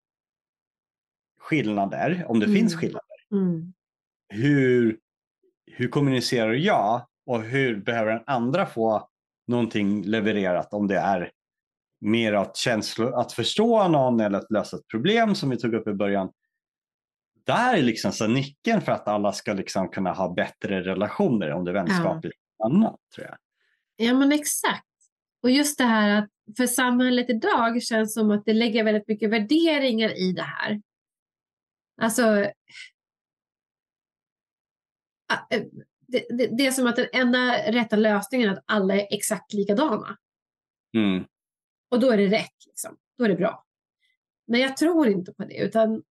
skillnader, 1.49 2.25
om 2.29 2.41
det 2.41 2.47
Mm. 2.47 2.57
finns 2.57 2.75
skillnader. 2.77 3.17
Mm. 3.33 3.73
Hur, 4.29 4.99
hur 5.67 5.89
kommunicerar 5.89 6.53
jag 6.53 7.07
och 7.27 7.43
hur 7.43 7.77
behöver 7.77 8.13
den 8.13 8.23
andra 8.27 8.67
få 8.67 9.09
någonting 9.47 10.03
levererat 10.03 10.75
om 10.75 10.87
det 10.87 10.99
är 10.99 11.31
mer 12.01 12.33
att, 12.33 12.57
känslo, 12.57 13.15
att 13.15 13.33
förstå 13.33 13.89
någon 13.89 14.21
eller 14.21 14.39
att 14.39 14.51
lösa 14.51 14.77
ett 14.77 14.87
problem 14.89 15.35
som 15.35 15.51
vi 15.51 15.57
tog 15.57 15.75
upp 15.75 15.89
i 15.89 15.93
början. 15.93 16.31
Där 17.47 17.75
är 17.77 17.83
liksom 17.83 18.13
så 18.13 18.27
nyckeln 18.27 18.81
för 18.81 18.93
att 18.93 19.09
alla 19.09 19.33
ska 19.33 19.53
liksom 19.53 19.89
kunna 19.89 20.13
ha 20.13 20.35
bättre 20.35 20.83
relationer 20.83 21.53
om 21.53 21.65
det 21.65 21.71
är 21.71 21.75
vänskapligt 21.75 22.37
och 22.59 22.67
annat 22.67 22.97
tror 23.15 23.27
jag. 23.27 23.37
Ja 23.97 24.15
men 24.15 24.33
exakt. 24.33 24.85
Och 25.43 25.51
just 25.51 25.79
det 25.79 25.85
här 25.85 26.19
att 26.19 26.29
för 26.57 26.67
samhället 26.67 27.31
idag 27.31 27.83
känns 27.83 28.15
som 28.15 28.31
att 28.31 28.45
det 28.45 28.53
lägger 28.53 28.85
väldigt 28.85 29.09
mycket 29.09 29.31
värderingar 29.31 30.19
i 30.19 30.33
det 30.33 30.43
här. 30.43 30.83
Alltså. 32.01 32.23
eh, 35.51 35.63
Det, 36.11 36.27
det, 36.29 36.47
det 36.47 36.67
är 36.67 36.71
som 36.71 36.87
att 36.87 36.97
den 36.97 37.09
enda 37.13 37.73
rätta 37.73 37.97
lösningen 37.97 38.49
är 38.49 38.53
att 38.53 38.65
alla 38.67 38.95
är 38.95 39.07
exakt 39.11 39.53
likadana. 39.53 40.17
Mm. 40.95 41.25
Och 41.91 42.01
då 42.01 42.11
är 42.11 42.17
det 42.17 42.27
rätt. 42.27 42.67
Liksom. 42.67 42.97
Då 43.19 43.25
är 43.25 43.29
det 43.29 43.35
bra. 43.35 43.65
Men 44.47 44.61
jag 44.61 44.77
tror 44.77 45.09
inte 45.09 45.33
på 45.33 45.45
det. 45.45 45.57
Utan 45.57 46.03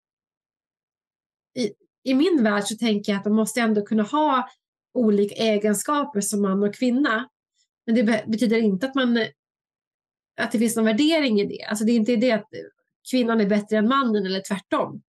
i, 1.55 1.73
I 2.03 2.13
min 2.13 2.43
värld 2.43 2.63
så 2.63 2.77
tänker 2.77 3.11
jag 3.11 3.19
att 3.19 3.25
man 3.25 3.35
måste 3.35 3.61
ändå 3.61 3.85
kunna 3.85 4.03
ha 4.03 4.49
olika 4.93 5.35
egenskaper 5.35 6.21
som 6.21 6.41
man 6.41 6.63
och 6.63 6.75
kvinna. 6.75 7.29
Men 7.85 7.95
det 7.95 8.03
be 8.03 8.23
betyder 8.27 8.57
inte 8.57 8.85
att 8.85 8.95
man 8.95 9.17
att 10.41 10.51
det 10.51 10.59
finns 10.59 10.75
någon 10.75 10.85
värdering 10.85 11.39
i 11.39 11.45
det. 11.45 11.63
Alltså 11.63 11.85
det 11.85 11.91
är 11.91 11.95
inte 11.95 12.15
det 12.15 12.31
att 12.31 12.49
kvinnan 13.11 13.41
är 13.41 13.45
bättre 13.45 13.77
än 13.77 13.87
mannen 13.87 14.25
eller 14.25 14.41
tvärtom. 14.41 15.01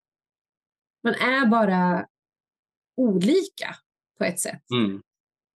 Man 1.06 1.14
är 1.14 1.46
bara 1.46 2.06
olika 2.96 3.76
på 4.18 4.24
ett 4.24 4.40
sätt. 4.40 4.70
Mm. 4.70 5.02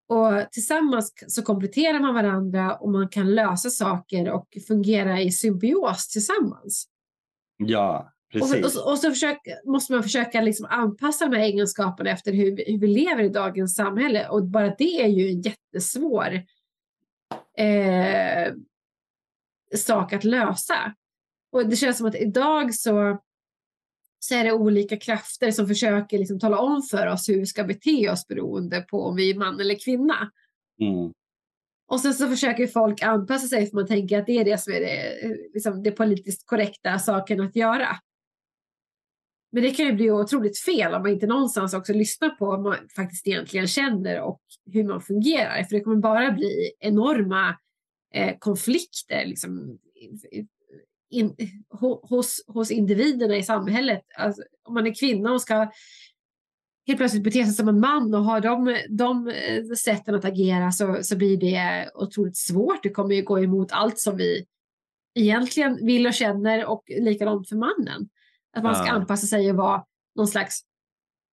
Och 0.08 0.52
tillsammans 0.52 1.12
så 1.28 1.42
kompletterar 1.42 2.00
man 2.00 2.14
varandra 2.14 2.76
och 2.76 2.90
man 2.90 3.08
kan 3.08 3.34
lösa 3.34 3.70
saker 3.70 4.30
och 4.30 4.46
fungera 4.68 5.20
i 5.20 5.32
symbios 5.32 6.08
tillsammans. 6.08 6.88
Ja, 7.56 8.12
Och, 8.34 8.40
precis. 8.40 8.64
och, 8.64 8.72
så- 8.72 8.90
och 8.90 8.98
så 8.98 9.10
försök, 9.10 9.38
måste 9.66 9.92
man 9.92 10.02
försöka 10.02 10.40
liksom 10.40 10.66
anpassa 10.70 11.26
de 11.28 11.36
här 11.36 11.44
egenskaperna 11.44 12.10
efter 12.10 12.32
hur, 12.32 12.56
vi- 12.56 12.72
hur 12.72 12.78
vi 12.78 12.86
lever 12.86 13.22
i 13.22 13.28
dagens 13.28 13.74
samhälle. 13.74 14.28
Och 14.28 14.44
bara 14.44 14.74
det 14.78 15.02
är 15.02 15.08
ju 15.08 15.28
en 15.28 15.40
jättesvår 15.40 16.42
eh, 17.58 18.52
sak 19.76 20.12
att 20.12 20.24
lösa. 20.24 20.94
Och 21.52 21.66
det 21.68 21.76
känns 21.76 21.98
som 21.98 22.06
att 22.06 22.14
idag 22.14 22.74
så, 22.74 23.18
så 24.22 24.34
är 24.34 24.44
det 24.44 24.52
olika 24.52 24.96
krafter 24.96 25.50
som 25.50 25.66
försöker 25.66 26.18
liksom 26.18 26.38
tala 26.38 26.58
om 26.58 26.82
för 26.82 27.06
oss 27.06 27.28
hur 27.28 27.38
vi 27.38 27.46
ska 27.46 27.64
bete 27.64 28.10
oss 28.10 28.26
beroende 28.26 28.80
på 28.80 29.02
om 29.02 29.16
vi 29.16 29.30
är 29.30 29.34
man 29.34 29.60
eller 29.60 29.84
kvinna. 29.84 30.30
Mm. 30.80 31.12
Och 31.88 32.00
sen 32.00 32.14
så 32.14 32.28
försöker 32.28 32.66
folk 32.66 33.02
anpassa 33.02 33.46
sig 33.46 33.66
för 33.66 33.76
man 33.76 33.86
tänker 33.86 34.18
att 34.18 34.26
det 34.26 34.38
är 34.38 34.44
det 34.44 34.58
som 34.58 34.72
är 34.72 34.80
det, 34.80 35.18
liksom 35.54 35.82
det 35.82 35.90
politiskt 35.90 36.46
korrekta 36.46 36.98
saken 36.98 37.40
att 37.40 37.56
göra. 37.56 37.88
Men 39.52 39.62
det 39.62 39.70
kan 39.70 39.86
ju 39.86 39.92
bli 39.92 40.10
otroligt 40.10 40.58
fel 40.58 40.94
om 40.94 41.02
man 41.02 41.10
inte 41.10 41.26
någonstans 41.26 41.74
också 41.74 41.92
lyssnar 41.92 42.30
på 42.30 42.46
vad 42.46 42.60
man 42.60 42.76
faktiskt 42.96 43.26
egentligen 43.26 43.66
känner 43.66 44.20
och 44.20 44.40
hur 44.72 44.84
man 44.84 45.00
fungerar. 45.00 45.62
För 45.62 45.76
det 45.76 45.80
kommer 45.80 45.96
bara 45.96 46.32
bli 46.32 46.72
enorma 46.80 47.58
eh, 48.14 48.36
konflikter 48.38 49.26
liksom, 49.26 49.78
in, 51.10 51.36
ho, 51.70 52.06
hos, 52.08 52.44
hos 52.46 52.70
individerna 52.70 53.36
i 53.36 53.42
samhället. 53.42 54.02
Alltså, 54.16 54.42
om 54.64 54.74
man 54.74 54.86
är 54.86 54.94
kvinna 54.94 55.32
och 55.32 55.42
ska 55.42 55.70
helt 56.86 56.98
plötsligt 56.98 57.22
bete 57.22 57.44
sig 57.44 57.54
som 57.54 57.68
en 57.68 57.80
man 57.80 58.14
och 58.14 58.24
ha 58.24 58.40
de, 58.40 58.76
de 58.88 59.28
eh, 59.28 59.64
sätten 59.64 60.14
att 60.14 60.24
agera 60.24 60.72
så, 60.72 60.98
så 61.02 61.16
blir 61.16 61.36
det 61.36 61.90
otroligt 61.94 62.36
svårt. 62.36 62.82
Det 62.82 62.90
kommer 62.90 63.14
ju 63.14 63.22
gå 63.22 63.38
emot 63.40 63.72
allt 63.72 63.98
som 63.98 64.16
vi 64.16 64.46
egentligen 65.14 65.86
vill 65.86 66.06
och 66.06 66.14
känner 66.14 66.64
och 66.64 66.84
likadant 66.88 67.48
för 67.48 67.56
mannen. 67.56 68.08
Att 68.56 68.62
man 68.62 68.74
ska 68.74 68.86
Ja. 68.86 68.92
anpassa 68.92 69.26
sig 69.26 69.50
och 69.50 69.56
vara 69.56 69.84
någon 70.16 70.28
slags, 70.28 70.60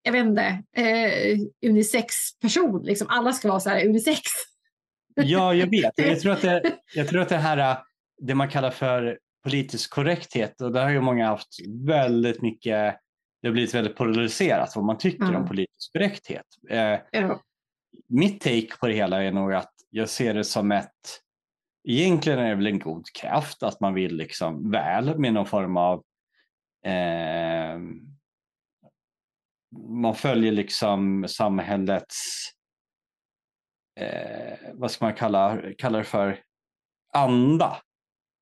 jag 0.03 0.11
vet 0.11 0.25
inte, 0.25 0.63
eh, 0.75 1.39
unisex-person. 1.69 2.83
Liksom. 2.83 3.07
Alla 3.09 3.33
ska 3.33 3.47
vara 3.47 3.59
så 3.59 3.69
här 3.69 3.85
unisex. 3.85 4.21
Ja, 5.15 5.53
jag 5.53 5.69
vet. 5.69 5.93
Jag 5.95 6.19
tror 6.19 6.31
att 6.33 6.41
det, 6.41 6.77
jag 6.95 7.07
tror 7.07 7.21
att 7.21 7.29
det 7.29 7.37
här, 7.37 7.57
äh, 7.57 7.77
det 8.21 8.35
man 8.35 8.49
kallar 8.49 8.71
för 8.71 9.19
politisk 9.47 9.91
korrekthet, 9.93 10.61
och 10.61 10.71
där 10.71 10.83
har 10.83 10.89
ju 10.91 11.01
många 11.01 11.27
haft 11.27 11.47
väldigt 11.85 12.41
mycket, 12.41 12.95
det 13.41 13.47
har 13.47 13.51
blivit 13.53 13.73
väldigt 13.75 13.95
polariserat 13.95 14.75
vad 14.75 14.85
man 14.85 14.97
tycker 14.97 15.31
Ja. 15.31 15.37
om 15.37 15.47
politisk 15.47 15.93
korrekthet. 15.93 16.45
Eh, 16.69 16.99
Ja. 17.11 17.41
mitt 18.07 18.41
take 18.41 18.77
på 18.79 18.87
det 18.87 18.93
hela 18.93 19.23
är 19.23 19.31
nog 19.31 19.53
att 19.53 19.73
jag 19.89 20.09
ser 20.09 20.33
det 20.33 20.43
som 20.43 20.71
ett, 20.71 21.21
egentligen 21.87 22.39
är 22.39 22.49
det 22.49 22.55
väl 22.55 22.67
en 22.67 22.79
god 22.79 23.05
kraft 23.21 23.63
att 23.63 23.79
man 23.79 23.93
vill 23.93 24.15
liksom 24.15 24.71
väl 24.71 25.19
med 25.19 25.33
någon 25.33 25.45
form 25.45 25.77
av, 25.77 26.03
eh, 26.85 27.79
man 29.89 30.15
följer 30.15 30.51
liksom 30.51 31.25
samhällets, 31.27 32.15
eh, 33.99 34.57
vad 34.73 34.91
ska 34.91 35.05
man 35.05 35.13
kalla, 35.13 35.61
kalla 35.77 35.97
det 35.97 36.03
för, 36.03 36.39
anda 37.13 37.77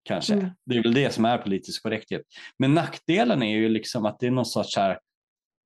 kanske. 0.05 0.33
Mm. 0.33 0.49
Det 0.65 0.77
är 0.77 0.83
väl 0.83 0.93
det 0.93 1.13
som 1.13 1.25
är 1.25 1.37
politisk 1.37 1.83
korrekthet. 1.83 2.21
Men 2.59 2.73
nackdelen 2.73 3.43
är 3.43 3.55
ju 3.55 3.69
liksom 3.69 4.05
att 4.05 4.19
det 4.19 4.27
är 4.27 4.31
någon 4.31 4.45
sorts 4.45 4.77
här 4.77 4.99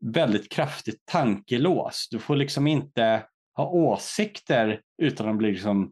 väldigt 0.06 0.52
kraftigt 0.52 1.06
tankelås. 1.06 2.08
Du 2.12 2.20
får 2.20 2.36
liksom 2.36 2.68
inte 2.68 3.26
ha 3.56 3.70
åsikter 3.70 4.82
utan 5.02 5.30
att 5.30 5.38
bli 5.38 5.52
liksom 5.52 5.92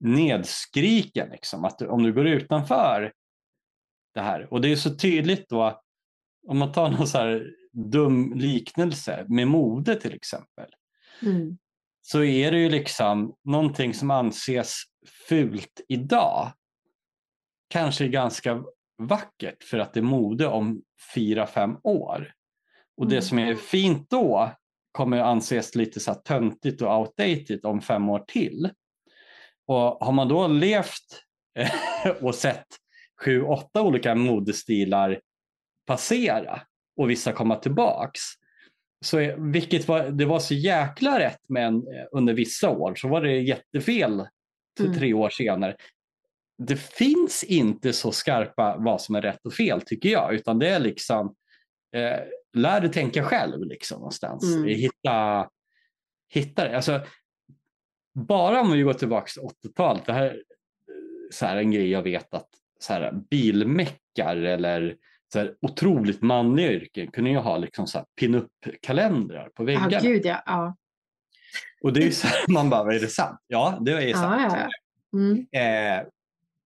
nedskriken. 0.00 1.28
Liksom. 1.28 1.64
Att 1.64 1.78
du, 1.78 1.86
om 1.86 2.02
du 2.02 2.12
går 2.12 2.26
utanför 2.26 3.12
det 4.14 4.20
här. 4.20 4.52
Och 4.52 4.60
det 4.60 4.72
är 4.72 4.76
så 4.76 4.94
tydligt 4.94 5.48
då, 5.48 5.80
om 6.48 6.58
man 6.58 6.72
tar 6.72 6.90
någon 6.90 7.06
så 7.06 7.18
här 7.18 7.50
dum 7.72 8.32
liknelse 8.36 9.26
med 9.28 9.48
mode 9.48 9.96
till 9.96 10.14
exempel. 10.14 10.70
Mm. 11.22 11.58
Så 12.02 12.22
är 12.22 12.52
det 12.52 12.58
ju 12.58 12.68
liksom 12.68 13.34
någonting 13.44 13.94
som 13.94 14.10
anses 14.10 14.82
fult 15.28 15.80
idag. 15.88 16.52
Kanske 17.74 18.08
ganska 18.08 18.62
vackert 18.98 19.64
för 19.64 19.78
att 19.78 19.94
det 19.94 20.00
är 20.00 20.04
mode 20.04 20.46
om 20.46 20.82
fyra, 21.14 21.46
fem 21.46 21.76
år. 21.82 22.32
Och 22.96 23.06
det 23.08 23.14
Mm. 23.14 23.22
som 23.22 23.38
är 23.38 23.54
fint 23.54 24.10
då 24.10 24.50
kommer 24.92 25.18
anses 25.18 25.74
lite 25.74 26.00
så 26.00 26.12
här 26.12 26.18
töntigt 26.20 26.82
och 26.82 26.98
outdated 27.00 27.64
om 27.64 27.80
fem 27.80 28.08
år 28.08 28.18
till. 28.28 28.70
Och 29.66 29.76
har 30.06 30.12
man 30.12 30.28
då 30.28 30.46
levt 30.46 31.22
och 32.20 32.34
sett 32.34 32.66
sju, 33.24 33.42
åtta 33.42 33.82
olika 33.82 34.14
modestilar 34.14 35.20
passera 35.86 36.60
och 36.96 37.10
vissa 37.10 37.32
komma 37.32 37.56
tillbaks. 37.56 38.20
Så 39.04 39.18
är- 39.18 39.36
vilket 39.52 39.88
var, 39.88 40.08
det 40.10 40.24
var 40.24 40.38
så 40.38 40.54
jäkla 40.54 41.18
rätt 41.18 41.40
men 41.48 41.74
eh, 41.76 42.04
under 42.12 42.34
vissa 42.34 42.70
år 42.70 42.94
så 42.94 43.08
var 43.08 43.20
det 43.22 43.40
jättefel 43.40 44.26
för 44.78 44.84
Mm. 44.84 44.96
tre 44.98 45.14
år 45.14 45.30
senare. 45.30 45.76
Det 46.58 46.76
finns 46.76 47.44
inte 47.44 47.92
så 47.92 48.12
skarpa 48.12 48.76
vad 48.78 49.00
som 49.00 49.14
är 49.14 49.22
rätt 49.22 49.46
och 49.46 49.52
fel 49.52 49.80
tycker 49.80 50.08
jag 50.08 50.34
utan 50.34 50.58
det 50.58 50.68
är 50.68 50.78
liksom 50.78 51.34
eh, 51.96 52.20
lär 52.52 52.80
dig 52.80 52.92
tänka 52.92 53.24
själv 53.24 53.64
liksom 53.64 53.98
någonstans. 53.98 54.44
Mm. 54.44 54.68
Hitta, 54.68 55.48
hitta 56.28 56.64
det. 56.64 56.76
Alltså, 56.76 57.00
bara 58.14 58.60
om 58.60 58.72
vi 58.72 58.82
går 58.82 58.94
tillbaka 58.94 59.26
till 59.26 59.70
80-talet, 59.70 60.06
det 60.06 60.12
här 60.12 60.22
är 60.24 60.42
så 61.30 61.46
här 61.46 61.56
en 61.56 61.70
grej 61.70 61.90
jag 61.90 62.02
vet 62.02 62.34
att 62.34 62.48
så 62.80 62.92
här, 62.92 63.12
bilmäckar 63.30 64.36
eller 64.36 64.96
så 65.32 65.38
här, 65.38 65.54
otroligt 65.62 66.22
manliga 66.22 66.72
yrken 66.72 67.10
kunde 67.10 67.30
ju 67.30 67.36
ha 67.36 67.56
liksom 67.56 67.86
så 67.86 67.98
här 67.98 68.06
pin-up-kalendrar 68.20 69.48
på 69.48 69.64
väggarna. 69.64 70.00
gud 70.00 70.26
ja. 70.26 70.42
ja. 70.46 70.76
och 71.82 71.92
det 71.92 72.00
är 72.00 72.04
ju 72.04 72.12
så 72.12 72.26
här, 72.26 72.52
man 72.52 72.70
bara, 72.70 72.94
är 72.94 73.00
det 73.00 73.08
sant? 73.08 73.40
Ja, 73.46 73.78
det 73.80 73.92
är 73.92 74.12
sant. 74.12 74.52
Ja, 74.52 74.58
ja, 74.58 74.68
ja. 75.12 75.18
Mm. 75.18 75.46
Eh, 75.52 76.06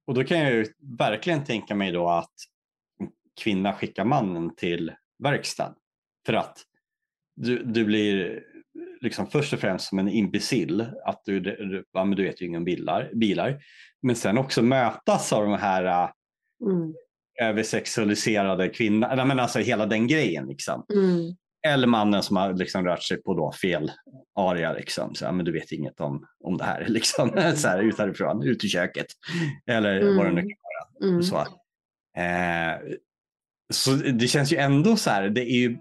och 0.09 0.15
då 0.15 0.25
kan 0.25 0.39
jag 0.39 0.53
ju 0.53 0.67
verkligen 0.99 1.45
tänka 1.45 1.75
mig 1.75 1.93
då 1.93 2.09
att 2.09 2.35
kvinna 3.41 3.73
skickar 3.73 4.05
mannen 4.05 4.55
till 4.57 4.93
verkstad. 5.23 5.75
För 6.27 6.33
att 6.33 6.59
du, 7.37 7.63
du 7.65 7.85
blir 7.85 8.43
liksom 9.01 9.27
först 9.27 9.53
och 9.53 9.59
främst 9.59 9.89
som 9.89 9.99
en 9.99 10.09
imbecill, 10.09 10.87
att 11.05 11.23
du, 11.25 11.41
du, 11.41 11.85
ja, 11.93 12.05
men 12.05 12.17
du 12.17 12.23
vet 12.23 12.43
ju 12.43 12.47
ingen 12.47 12.65
bilar, 12.65 13.11
bilar. 13.15 13.63
Men 14.03 14.17
sen 14.17 14.39
också 14.39 14.63
mötas 14.63 15.33
av 15.33 15.45
de 15.45 15.55
här 15.55 16.11
Mm. 16.67 16.95
översexualiserade 17.41 18.69
men 19.25 19.41
alltså 19.41 19.59
hela 19.59 19.87
den 19.87 20.07
grejen. 20.07 20.47
Liksom. 20.47 20.85
Mm. 20.95 21.37
Eller 21.67 21.87
mannen 21.87 22.23
som 22.23 22.37
har 22.37 22.53
liksom 22.53 22.85
rört 22.85 23.03
sig 23.03 23.23
på 23.23 23.35
då 23.35 23.53
fel 23.53 23.91
aria. 24.37 24.73
Liksom. 24.73 25.15
Så, 25.15 25.25
ja, 25.25 25.33
men 25.33 25.45
du 25.45 25.53
vet 25.53 25.73
inget 25.73 26.01
om, 26.01 26.27
om 26.45 26.57
det 26.57 26.65
här. 26.65 26.85
Liksom. 26.89 27.31
Så 27.55 27.69
här, 27.69 27.79
ut 27.79 27.99
härifrån, 27.99 28.43
ut 28.43 28.65
i 28.65 28.69
köket. 28.69 29.07
Eller 29.67 30.01
Mm. 30.01 30.17
vad 30.17 30.27
det 30.27 30.33
nu 30.33 30.41
kan 30.41 30.49
vara. 31.01 31.11
Mm. 31.11 31.23
Så, 31.23 31.37
eh, 32.17 32.97
så 33.73 33.91
det 33.91 34.27
känns 34.29 34.53
ju 34.53 34.57
ändå 34.57 34.97
så 34.97 35.11
här, 35.11 35.29
det 35.29 35.51
är 35.53 35.59
ju 35.59 35.77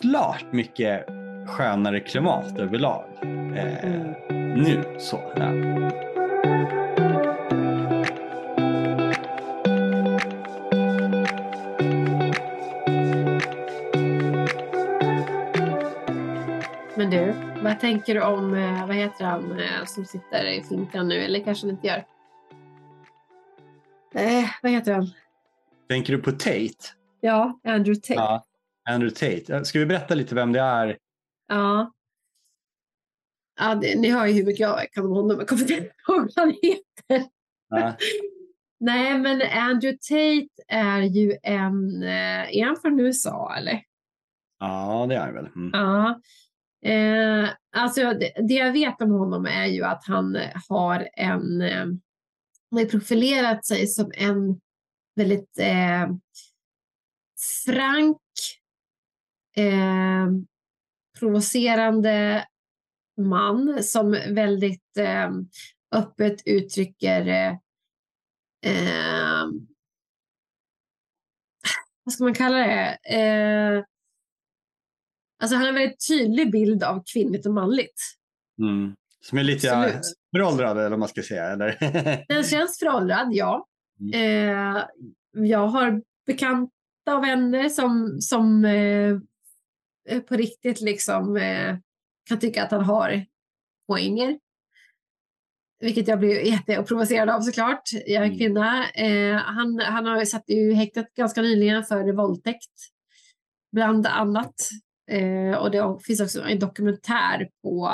klart 0.00 0.52
mycket 0.52 1.06
skönare 1.48 2.00
klimat 2.00 2.58
överlag. 2.58 3.04
Eh, 3.56 4.08
Mm. 4.30 4.64
Nu 4.64 4.84
så. 4.98 5.32
Ja. 5.36 6.07
Vad 17.78 17.82
tänker 17.82 18.14
du 18.14 18.22
om, 18.22 18.54
eh, 18.54 18.86
vad 18.86 18.96
heter 18.96 19.24
han 19.24 19.60
eh, 19.60 19.84
som 19.84 20.04
sitter 20.04 20.46
i 20.46 20.62
finkan 20.62 21.08
nu? 21.08 21.14
Eller 21.14 21.40
kanske 21.40 21.66
han 21.66 21.70
inte 21.70 21.86
gör? 21.86 22.04
Eh, 24.14 24.50
vad 24.62 24.72
heter 24.72 24.92
han? 24.92 25.10
Tänker 25.88 26.12
du 26.12 26.22
på 26.22 26.32
Tate? 26.32 26.74
Ja, 27.20 27.60
Andrew 27.64 28.00
Tate. 28.00 28.14
Ja. 28.14 28.46
Ja, 28.84 28.92
Andrew 28.92 29.14
Tate. 29.14 29.64
Ska 29.64 29.78
vi 29.78 29.86
berätta 29.86 30.14
lite 30.14 30.34
vem 30.34 30.52
det 30.52 30.60
är? 30.60 30.98
ja. 31.48 31.92
det, 33.82 34.00
ni 34.00 34.10
hör 34.10 34.26
ju 34.26 34.32
hur 34.32 34.44
mycket 34.44 34.60
jag 34.60 34.92
kan 34.92 35.04
om 35.04 35.10
honom. 35.10 35.38
Jag 35.38 35.48
kommer 35.48 35.62
inte 35.62 35.74
ihåg 35.74 35.92
vad 36.06 36.32
han 36.36 36.54
heter. 36.62 37.30
Ja. 37.68 37.96
Nej, 38.80 39.18
men 39.18 39.42
Andrew 39.42 39.98
Tate 39.98 40.62
är 40.68 41.00
ju 41.00 41.36
en... 41.42 42.02
Eh, 42.02 42.58
är 42.58 42.64
han 42.64 42.76
från 42.76 43.00
USA 43.00 43.54
eller? 43.56 43.82
Ja, 44.58 45.06
det 45.08 45.14
är 45.14 45.20
han 45.20 45.34
väl. 45.34 45.46
Mm. 45.46 45.70
Ja. 45.72 46.20
Eh, 46.82 47.48
alltså 47.76 48.02
det, 48.02 48.32
det 48.48 48.54
jag 48.54 48.72
vet 48.72 49.02
om 49.02 49.10
honom 49.10 49.46
är 49.46 49.66
ju 49.66 49.84
att 49.84 50.04
han 50.06 50.38
har 50.68 51.08
en... 51.12 51.60
Eh, 51.60 51.86
han 52.70 52.80
har 52.80 52.84
profilerat 52.84 53.66
sig 53.66 53.86
som 53.86 54.12
en 54.14 54.60
väldigt 55.16 55.58
eh, 55.58 56.08
frank, 57.66 58.20
eh, 59.56 60.26
provocerande 61.18 62.46
man 63.18 63.82
som 63.82 64.10
väldigt 64.10 64.96
eh, 64.96 65.30
öppet 65.92 66.42
uttrycker 66.46 67.26
eh, 67.26 67.52
eh, 68.62 69.46
vad 72.04 72.12
ska 72.12 72.24
man 72.24 72.34
kalla 72.34 72.58
det? 72.58 72.98
Eh, 73.04 73.84
Alltså 75.40 75.56
han 75.56 75.62
har 75.62 75.68
en 75.68 75.74
väldigt 75.74 76.08
tydlig 76.08 76.52
bild 76.52 76.82
av 76.82 77.02
kvinnligt 77.12 77.46
och 77.46 77.54
manligt. 77.54 78.02
Mm. 78.62 78.94
Som 79.20 79.38
är 79.38 79.42
lite 79.44 79.76
Absolut. 79.76 80.04
föråldrad 80.36 80.78
eller 80.78 80.90
vad 80.90 80.98
man 80.98 81.08
ska 81.08 81.22
säga. 81.22 81.44
Eller? 81.44 81.76
Den 82.28 82.44
känns 82.44 82.78
föråldrad, 82.78 83.28
ja. 83.32 83.66
Mm. 84.00 84.12
Eh, 84.76 84.84
jag 85.32 85.66
har 85.68 86.02
bekanta 86.26 86.70
och 87.16 87.24
vänner 87.24 87.68
som, 87.68 88.20
som 88.20 88.64
eh, 88.64 90.20
på 90.20 90.36
riktigt 90.36 90.80
liksom 90.80 91.36
eh, 91.36 91.76
kan 92.28 92.38
tycka 92.38 92.64
att 92.64 92.70
han 92.70 92.84
har 92.84 93.24
poänger. 93.86 94.38
Vilket 95.80 96.08
jag 96.08 96.18
blir 96.18 96.40
jätteprovocerad 96.40 97.30
av 97.30 97.40
såklart. 97.40 97.82
Jag 97.92 98.22
är 98.22 98.26
Mm. 98.26 98.38
kvinna. 98.38 98.90
Eh, 98.90 99.36
han, 99.36 99.78
han 99.80 100.06
har 100.06 100.24
satt 100.24 100.50
i 100.50 100.72
häktet 100.72 101.14
ganska 101.14 101.42
nyligen 101.42 101.84
för 101.84 102.12
våldtäkt. 102.12 102.72
Bland 103.72 104.06
annat. 104.06 104.54
Eh, 105.08 105.58
och 105.58 105.70
det 105.70 105.98
finns 106.04 106.20
också 106.20 106.42
en 106.42 106.58
dokumentär 106.58 107.50
på, 107.62 107.90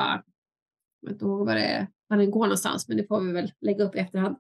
jag 1.00 1.08
vet 1.08 1.12
inte 1.12 1.24
ihåg 1.24 1.46
vad 1.46 1.56
det 1.56 1.86
var 2.08 2.16
den 2.16 2.30
går 2.30 2.44
någonstans, 2.44 2.88
men 2.88 2.96
det 2.96 3.06
får 3.06 3.20
vi 3.20 3.32
väl 3.32 3.52
lägga 3.60 3.84
upp 3.84 3.96
i 3.96 3.98
efterhand. 3.98 4.36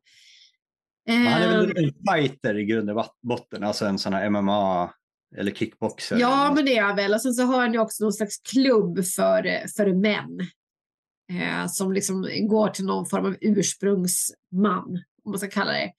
Men 1.06 1.26
Han 1.26 1.42
är 1.42 1.54
Eh, 1.54 1.66
väl 1.66 1.84
en 1.84 1.92
fighter 2.12 2.58
i 2.58 2.64
grund 2.64 2.90
och 2.90 3.06
botten, 3.22 3.64
alltså 3.64 3.86
en 3.86 3.98
sån 3.98 4.12
här 4.12 4.30
MMA 4.30 4.94
eller 5.36 5.52
kickboxer. 5.52 6.18
Ja, 6.18 6.52
men 6.54 6.64
det 6.64 6.78
är 6.78 6.82
han 6.82 6.96
väl. 6.96 7.14
Och 7.14 7.22
sen 7.22 7.34
så 7.34 7.42
har 7.42 7.60
han 7.60 7.72
ju 7.72 7.78
också 7.78 8.04
någon 8.04 8.12
slags 8.12 8.38
klubb 8.38 9.04
för, 9.04 9.68
för 9.68 9.94
män. 9.94 10.40
Eh, 11.32 11.66
som 11.66 11.92
liksom 11.92 12.28
går 12.48 12.68
till 12.68 12.84
någon 12.84 13.06
form 13.06 13.24
av 13.26 13.36
ursprungsman, 13.40 15.02
om 15.24 15.30
man 15.30 15.38
ska 15.38 15.48
kalla 15.48 15.72
det. 15.72 15.92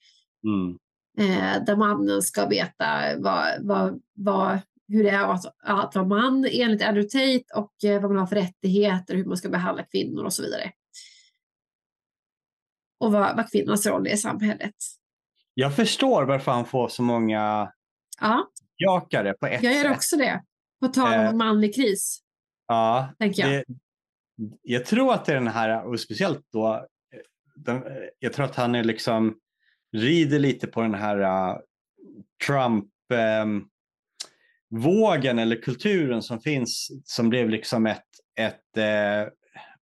Mm. 0.44 0.78
Eh, 1.18 1.64
där 1.64 1.76
mannen 1.76 2.22
ska 2.22 2.46
veta 2.46 3.18
vad, 3.18 3.66
vad, 3.66 4.00
vad, 4.14 4.58
hur 4.88 5.04
det 5.04 5.10
är 5.10 5.32
att, 5.32 5.44
att 5.62 5.94
vara 5.94 6.06
man 6.06 6.46
enligt 6.52 6.82
Andrew 6.82 7.08
Tate 7.08 7.54
och 7.54 7.84
eh, 7.84 8.00
vad 8.02 8.10
man 8.10 8.20
har 8.20 8.26
för 8.26 8.36
rättigheter, 8.36 9.14
hur 9.14 9.24
man 9.24 9.36
ska 9.36 9.48
behandla 9.48 9.82
kvinnor 9.82 10.24
och 10.24 10.32
så 10.32 10.42
vidare. 10.42 10.72
Och 13.00 13.12
vad, 13.12 13.36
vad 13.36 13.50
kvinnans 13.50 13.86
roll 13.86 14.06
är 14.06 14.10
i 14.10 14.16
samhället. 14.16 14.74
Jag 15.54 15.76
förstår 15.76 16.24
varför 16.24 16.52
han 16.52 16.64
får 16.66 16.88
så 16.88 17.02
många 17.02 17.72
Ja, 18.20 18.50
jakare 18.76 19.34
på 19.34 19.46
ett 19.46 19.62
jag 19.62 19.74
gör 19.74 19.90
också 19.90 20.16
det. 20.16 20.42
På 20.80 20.88
tal 20.88 21.12
Eh, 21.12 21.30
om 21.30 21.38
manlig 21.38 21.74
kris, 21.74 22.22
Ja, 22.66 23.14
tänker 23.18 23.42
jag. 23.42 23.50
det, 23.50 23.64
jag 24.62 24.86
tror 24.86 25.14
att 25.14 25.24
det 25.24 25.32
är 25.32 25.36
den 25.36 25.46
här, 25.46 25.84
och 25.84 26.00
speciellt 26.00 26.46
då, 26.52 26.74
eh, 26.74 27.20
den, 27.56 27.76
eh, 27.76 27.92
jag 28.18 28.32
tror 28.32 28.44
att 28.44 28.56
han 28.56 28.74
är 28.74 28.84
liksom 28.84 29.38
rider 29.92 30.38
lite 30.38 30.66
på 30.66 30.82
den 30.82 30.94
här 30.94 31.20
uh, 31.20 31.58
Trump 32.46 32.88
ehm, 33.14 33.68
vågen 34.70 35.38
eller 35.38 35.62
kulturen 35.62 36.22
som 36.22 36.40
finns 36.40 36.90
som 37.04 37.28
blev 37.28 37.50
liksom 37.50 37.86
ett, 37.86 38.04
ett 38.40 38.76
eh, 38.76 39.32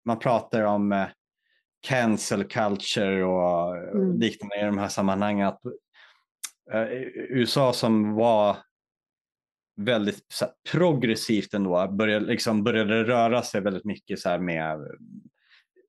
man 0.04 0.18
pratar 0.18 0.62
om 0.62 0.92
eh, 0.92 1.06
cancel 1.80 2.44
culture 2.44 3.24
och 3.24 3.76
Mm. 3.76 4.20
liknande 4.20 4.60
i 4.60 4.64
de 4.64 4.78
här 4.78 4.88
sammanhangen. 4.88 5.46
Att, 5.46 5.64
eh, 6.72 6.88
USA 7.28 7.72
som 7.72 8.14
var 8.14 8.56
väldigt 9.76 10.26
här, 10.40 10.50
progressivt 10.72 11.54
ändå, 11.54 11.88
började, 11.88 12.26
liksom, 12.26 12.64
började 12.64 13.04
röra 13.04 13.42
sig 13.42 13.60
väldigt 13.60 13.84
mycket 13.84 14.18
så 14.18 14.28
här 14.28 14.38
med, 14.38 14.78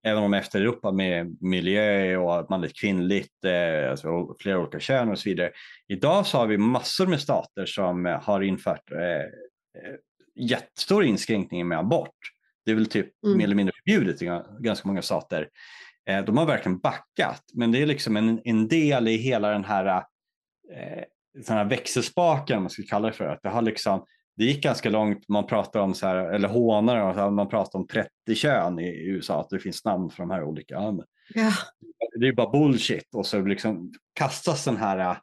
även 0.05 0.23
om 0.23 0.33
efter 0.33 0.61
Europa, 0.61 0.91
med 0.91 1.37
miljö 1.41 2.17
och 2.17 2.49
manligt 2.49 2.79
kvinnligt, 2.79 3.45
eh, 3.45 3.91
alltså, 3.91 4.35
flera 4.39 4.59
olika 4.59 4.79
kön 4.79 5.09
och 5.09 5.19
så 5.19 5.29
vidare. 5.29 5.51
Idag 5.87 6.25
så 6.25 6.37
har 6.37 6.47
vi 6.47 6.57
massor 6.57 7.07
med 7.07 7.21
stater 7.21 7.65
som 7.65 8.05
eh, 8.05 8.21
har 8.23 8.41
infört 8.41 8.91
eh, 8.91 8.99
eh, 8.99 9.95
jättestora 10.35 11.05
inskränkningar 11.05 11.65
med 11.65 11.79
abort. 11.79 12.15
Det 12.65 12.71
är 12.71 12.75
väl 12.75 12.85
typ 12.85 13.09
Mm. 13.25 13.37
mer 13.37 13.43
eller 13.45 13.55
mindre 13.55 13.73
förbjudet 13.85 14.21
i 14.21 14.25
ga- 14.25 14.59
ganska 14.61 14.87
många 14.87 15.01
stater. 15.01 15.49
Eh, 16.09 16.25
de 16.25 16.37
har 16.37 16.45
verkligen 16.45 16.79
backat, 16.79 17.41
men 17.53 17.71
det 17.71 17.81
är 17.81 17.85
liksom 17.85 18.17
en, 18.17 18.41
en 18.43 18.67
del 18.67 19.07
i 19.07 19.17
hela 19.17 19.49
den 19.49 19.65
här 19.65 19.85
eh, 20.73 21.03
sån 21.43 21.55
här 21.55 21.65
växelspaken, 21.65 22.57
om 22.57 22.63
man 22.63 22.69
ska 22.69 22.83
kalla 22.89 23.07
det 23.07 23.13
för. 23.13 23.25
Att 23.27 23.39
det, 23.43 23.49
har 23.49 23.61
liksom, 23.61 24.05
det 24.37 24.45
gick 24.45 24.63
ganska 24.63 24.89
långt, 24.89 25.29
man 25.29 25.47
pratar 25.47 25.79
om, 25.79 25.93
så 25.93 26.07
här, 26.07 26.15
eller 26.15 26.47
hånar, 26.47 27.09
och 27.09 27.15
så 27.15 27.21
här, 27.21 27.29
man 27.29 27.49
pratar 27.49 27.79
om 27.79 27.87
30 27.87 28.09
kön 28.35 28.79
i 28.79 29.07
USA, 29.07 29.41
att 29.41 29.49
det 29.49 29.59
finns 29.59 29.85
namn 29.85 30.09
för 30.09 30.23
de 30.23 30.29
här 30.31 30.43
olika. 30.43 30.73
Ja. 31.33 31.51
Det 32.19 32.27
är 32.27 32.33
bara 32.33 32.49
bullshit 32.51 33.15
och 33.15 33.25
så 33.25 33.41
liksom 33.41 33.93
kastas 34.13 34.65
den 34.65 34.77
här 34.77 35.17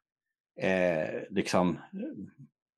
eh, 0.60 1.08
liksom, 1.30 1.78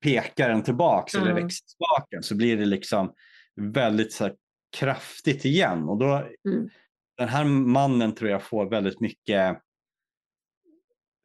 pekaren 0.02 0.62
tillbaks, 0.62 1.14
eller 1.14 1.30
Mm. 1.30 1.42
växelspaken, 1.42 2.22
så 2.22 2.36
blir 2.36 2.56
det 2.56 2.64
liksom 2.64 3.12
väldigt 3.56 4.12
så 4.12 4.24
här, 4.24 4.34
kraftigt 4.76 5.44
igen. 5.44 5.88
Och 5.88 5.98
då, 5.98 6.28
Mm. 6.48 6.68
Den 7.16 7.28
här 7.28 7.44
mannen 7.44 8.14
tror 8.14 8.30
jag 8.30 8.42
får 8.42 8.70
väldigt 8.70 9.00
mycket 9.00 9.58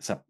så 0.03 0.13
här, 0.13 0.21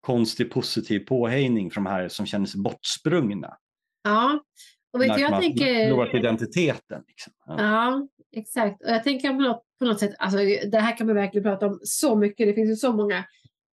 konstig 0.00 0.50
positiv 0.52 0.98
påhejning 1.00 1.70
från 1.70 1.84
de 1.84 1.90
här 1.90 2.08
som 2.08 2.26
känner 2.26 2.46
sig 2.46 2.60
bortsprungna. 2.60 3.56
Ja, 4.04 4.44
och 4.92 5.00
vet 5.00 5.20
jag 5.20 5.30
man 5.30 5.40
tänker... 5.40 5.88
förlorat 5.88 6.14
identiteten. 6.14 7.02
Liksom. 7.08 7.32
Ja. 7.46 7.54
Ja, 7.58 8.08
exakt. 8.36 8.82
Och 8.82 8.90
jag 8.90 9.04
tänker 9.04 9.28
på 9.28 9.40
något, 9.40 9.62
på 9.78 9.84
något 9.84 10.00
sätt, 10.00 10.14
alltså, 10.18 10.38
det 10.70 10.78
här 10.80 10.96
kan 10.96 11.06
man 11.06 11.16
verkligen 11.16 11.44
prata 11.44 11.66
om 11.66 11.80
så 11.82 12.16
mycket. 12.16 12.46
Det 12.46 12.54
finns 12.54 12.70
ju 12.70 12.76
så 12.76 12.92
många 12.92 13.24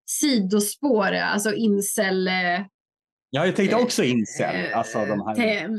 sidospår, 0.06 1.12
alltså 1.12 1.54
incel... 1.54 2.28
eh, 2.28 2.34
Ja, 3.34 3.46
jag 3.46 3.56
tänkte 3.56 3.76
också 3.76 4.04
incel. 4.04 4.74
Alltså 4.74 5.06
de 5.06 5.28
här... 5.28 5.36
te- 5.36 5.70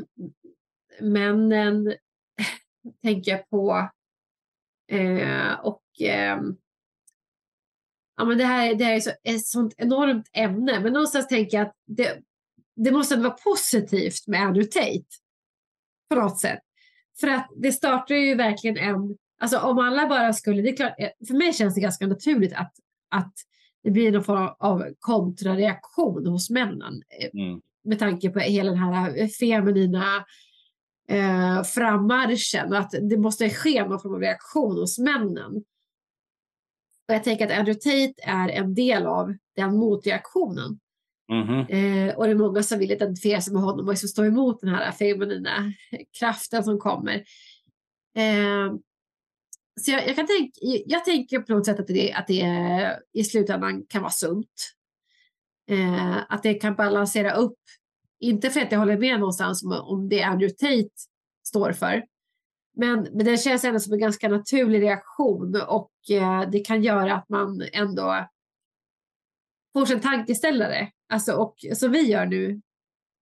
männen 1.00 1.94
tänker 3.02 3.30
jag 3.30 3.48
på. 3.50 3.90
Eh, 4.92 5.52
och 5.62 5.82
ehm, 6.00 6.56
ja, 8.16 8.24
men 8.24 8.38
det 8.38 8.44
här, 8.44 8.74
det 8.74 8.84
här 8.84 8.94
är 8.96 9.00
så, 9.00 9.10
ett 9.24 9.46
sånt 9.46 9.74
enormt 9.76 10.30
ämne. 10.32 10.80
Men 10.80 10.92
någonstans 10.92 11.28
tänker 11.28 11.58
jag 11.58 11.66
att 11.66 11.74
det, 11.86 12.20
det 12.84 12.92
måste 12.92 13.16
vara 13.16 13.30
positivt 13.30 14.26
med 14.26 14.40
Andrew 14.40 14.70
Tate. 14.70 15.08
På 16.08 16.16
något 16.16 16.38
sätt. 16.38 16.60
För 17.20 17.28
att 17.28 17.48
det 17.56 17.72
startar 17.72 18.14
ju 18.14 18.34
verkligen 18.34 18.76
en... 18.76 19.16
Alltså 19.40 19.58
om 19.58 19.78
alla 19.78 20.08
bara 20.08 20.32
skulle... 20.32 20.62
Det 20.62 20.68
är 20.68 20.76
klart, 20.76 20.94
eh, 20.98 21.26
för 21.26 21.34
mig 21.34 21.52
känns 21.52 21.74
det 21.74 21.80
ganska 21.80 22.06
naturligt 22.06 22.52
att, 22.52 22.72
att 23.10 23.34
det 23.82 23.90
blir 23.90 24.12
någon 24.12 24.24
form 24.24 24.54
av 24.58 24.84
kontrareaktion 24.98 26.26
hos 26.26 26.50
männen. 26.50 27.02
Mm. 27.32 27.60
Med 27.84 27.98
tanke 27.98 28.30
på 28.30 28.38
hela 28.38 28.70
den 28.70 28.78
här 28.78 29.28
feminina 29.28 30.24
eh, 31.08 31.62
frammarschen 31.62 32.72
att 32.72 32.90
det 33.10 33.16
måste 33.16 33.50
ske 33.50 33.84
någon 33.84 34.00
form 34.00 34.14
av 34.14 34.20
reaktion 34.20 34.76
hos 34.76 34.98
männen. 34.98 35.56
Och 37.08 37.14
jag 37.14 37.24
tänker 37.24 37.46
att 37.46 37.58
Andrew 37.58 37.74
Tate 37.80 38.30
är 38.30 38.48
en 38.48 38.74
del 38.74 39.06
av 39.06 39.34
den 39.56 39.76
motreaktionen. 39.76 40.78
Mm-hmm. 41.32 41.70
Eh, 41.70 42.14
och 42.14 42.24
det 42.24 42.30
är 42.30 42.34
många 42.34 42.62
som 42.62 42.78
vill 42.78 42.90
identifiera 42.90 43.40
sig 43.40 43.52
med 43.52 43.62
honom 43.62 43.86
och 43.86 43.92
liksom 43.92 44.08
stå 44.08 44.24
emot 44.24 44.60
den 44.60 44.74
här 44.74 44.92
feminina 44.92 45.72
kraften 46.18 46.64
som 46.64 46.78
kommer. 46.78 47.14
Eh, 48.16 48.74
så 49.80 49.90
jag, 49.90 50.08
jag, 50.08 50.16
kan 50.16 50.26
tänka, 50.26 50.52
jag 50.86 51.04
tänker 51.04 51.40
på 51.40 51.52
något 51.52 51.66
sätt 51.66 51.80
att 51.80 51.86
det, 51.86 52.12
att 52.12 52.26
det 52.26 52.98
i 53.12 53.24
slutändan 53.24 53.86
kan 53.88 54.02
vara 54.02 54.12
sunt. 54.12 54.74
Eh, 55.70 56.16
att 56.28 56.42
det 56.42 56.54
kan 56.54 56.74
balansera 56.74 57.32
upp. 57.34 57.58
Inte 58.20 58.50
för 58.50 58.60
att 58.60 58.72
jag 58.72 58.78
håller 58.78 58.98
med 58.98 59.20
någonstans 59.20 59.62
om, 59.62 59.72
om 59.72 60.08
det 60.08 60.22
Andrew 60.22 60.54
Tate 60.56 60.94
står 61.46 61.72
för. 61.72 62.04
Men, 62.76 63.08
men 63.12 63.24
det 63.24 63.36
känns 63.36 63.64
ändå 63.64 63.80
som 63.80 63.92
en 63.92 63.98
ganska 63.98 64.28
naturlig 64.28 64.82
reaktion 64.82 65.60
och 65.68 65.92
eh, 66.10 66.50
det 66.50 66.60
kan 66.60 66.82
göra 66.82 67.14
att 67.14 67.28
man 67.28 67.62
ändå 67.72 68.26
får 69.72 69.86
sig 69.86 69.96
en 69.96 70.02
tankeställare. 70.02 70.90
Alltså, 71.08 71.32
och 71.32 71.56
som 71.74 71.92
vi 71.92 72.00
gör 72.10 72.26
nu, 72.26 72.60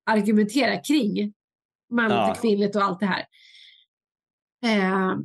argumentera 0.06 0.76
kring 0.76 1.34
manligt 1.90 2.16
Ja. 2.16 2.30
och 2.30 2.40
kvinnligt 2.40 2.76
och 2.76 2.82
allt 2.82 3.00
det 3.00 3.06
här. 3.06 3.26
Eh, 4.64 5.16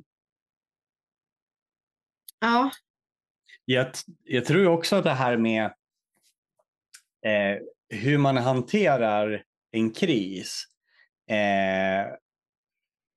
ja, 2.40 2.72
Jag, 3.66 3.88
jag 4.24 4.46
tror 4.46 4.68
också 4.68 4.96
att 4.96 5.04
det 5.04 5.12
här 5.14 5.38
med 5.38 5.66
eh, 7.26 7.58
hur 7.90 8.18
man 8.18 8.38
hanterar 8.38 9.44
en 9.72 9.92
kris. 9.92 10.66
Eh, 11.30 12.08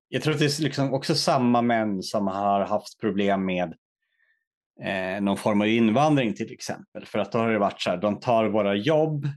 jag 0.09 0.23
tror 0.23 0.33
att 0.35 0.39
det 0.41 0.45
är 0.59 0.63
liksom 0.63 0.95
också 0.95 1.15
samma 1.15 1.63
män 1.63 2.03
som 2.03 2.27
har 2.27 2.61
haft 2.61 3.01
problem 3.01 3.45
med 3.45 3.77
eh, 4.85 5.21
någon 5.21 5.37
form 5.37 5.61
av 5.61 5.67
invandring 5.67 6.35
till 6.35 6.53
exempel. 6.53 7.07
För 7.07 7.19
att 7.19 7.33
då 7.33 7.39
har 7.39 7.53
det 7.53 7.59
varit 7.59 7.81
så 7.81 7.91
här, 7.91 7.97
de 7.97 8.21
tar 8.21 8.45
våra 8.45 8.75
jobb, 8.75 9.29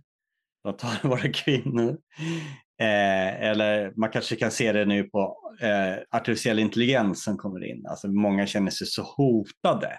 de 0.63 0.77
tar 0.77 1.07
våra 1.07 1.31
kvinnor. 1.33 1.97
Eh, 2.81 3.43
eller 3.49 3.93
man 3.95 4.09
kanske 4.09 4.35
kan 4.35 4.51
se 4.51 4.71
det 4.71 4.85
nu 4.85 5.03
på 5.03 5.37
eh, 5.61 6.17
artificiell 6.17 6.59
intelligens 6.59 7.23
som 7.23 7.37
kommer 7.37 7.65
in. 7.65 7.85
Alltså 7.87 8.07
många 8.07 8.47
känner 8.47 8.71
sig 8.71 8.87
så 8.87 9.03
hotade 9.03 9.97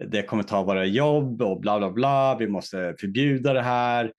det 0.00 0.22
kommer 0.22 0.42
ta 0.42 0.62
våra 0.62 0.84
jobb 0.84 1.42
och 1.42 1.60
bla 1.60 1.78
bla 1.78 1.90
bla, 1.90 2.36
vi 2.38 2.48
måste 2.48 2.94
förbjuda 3.00 3.52
det 3.52 3.62
här. 3.62 4.12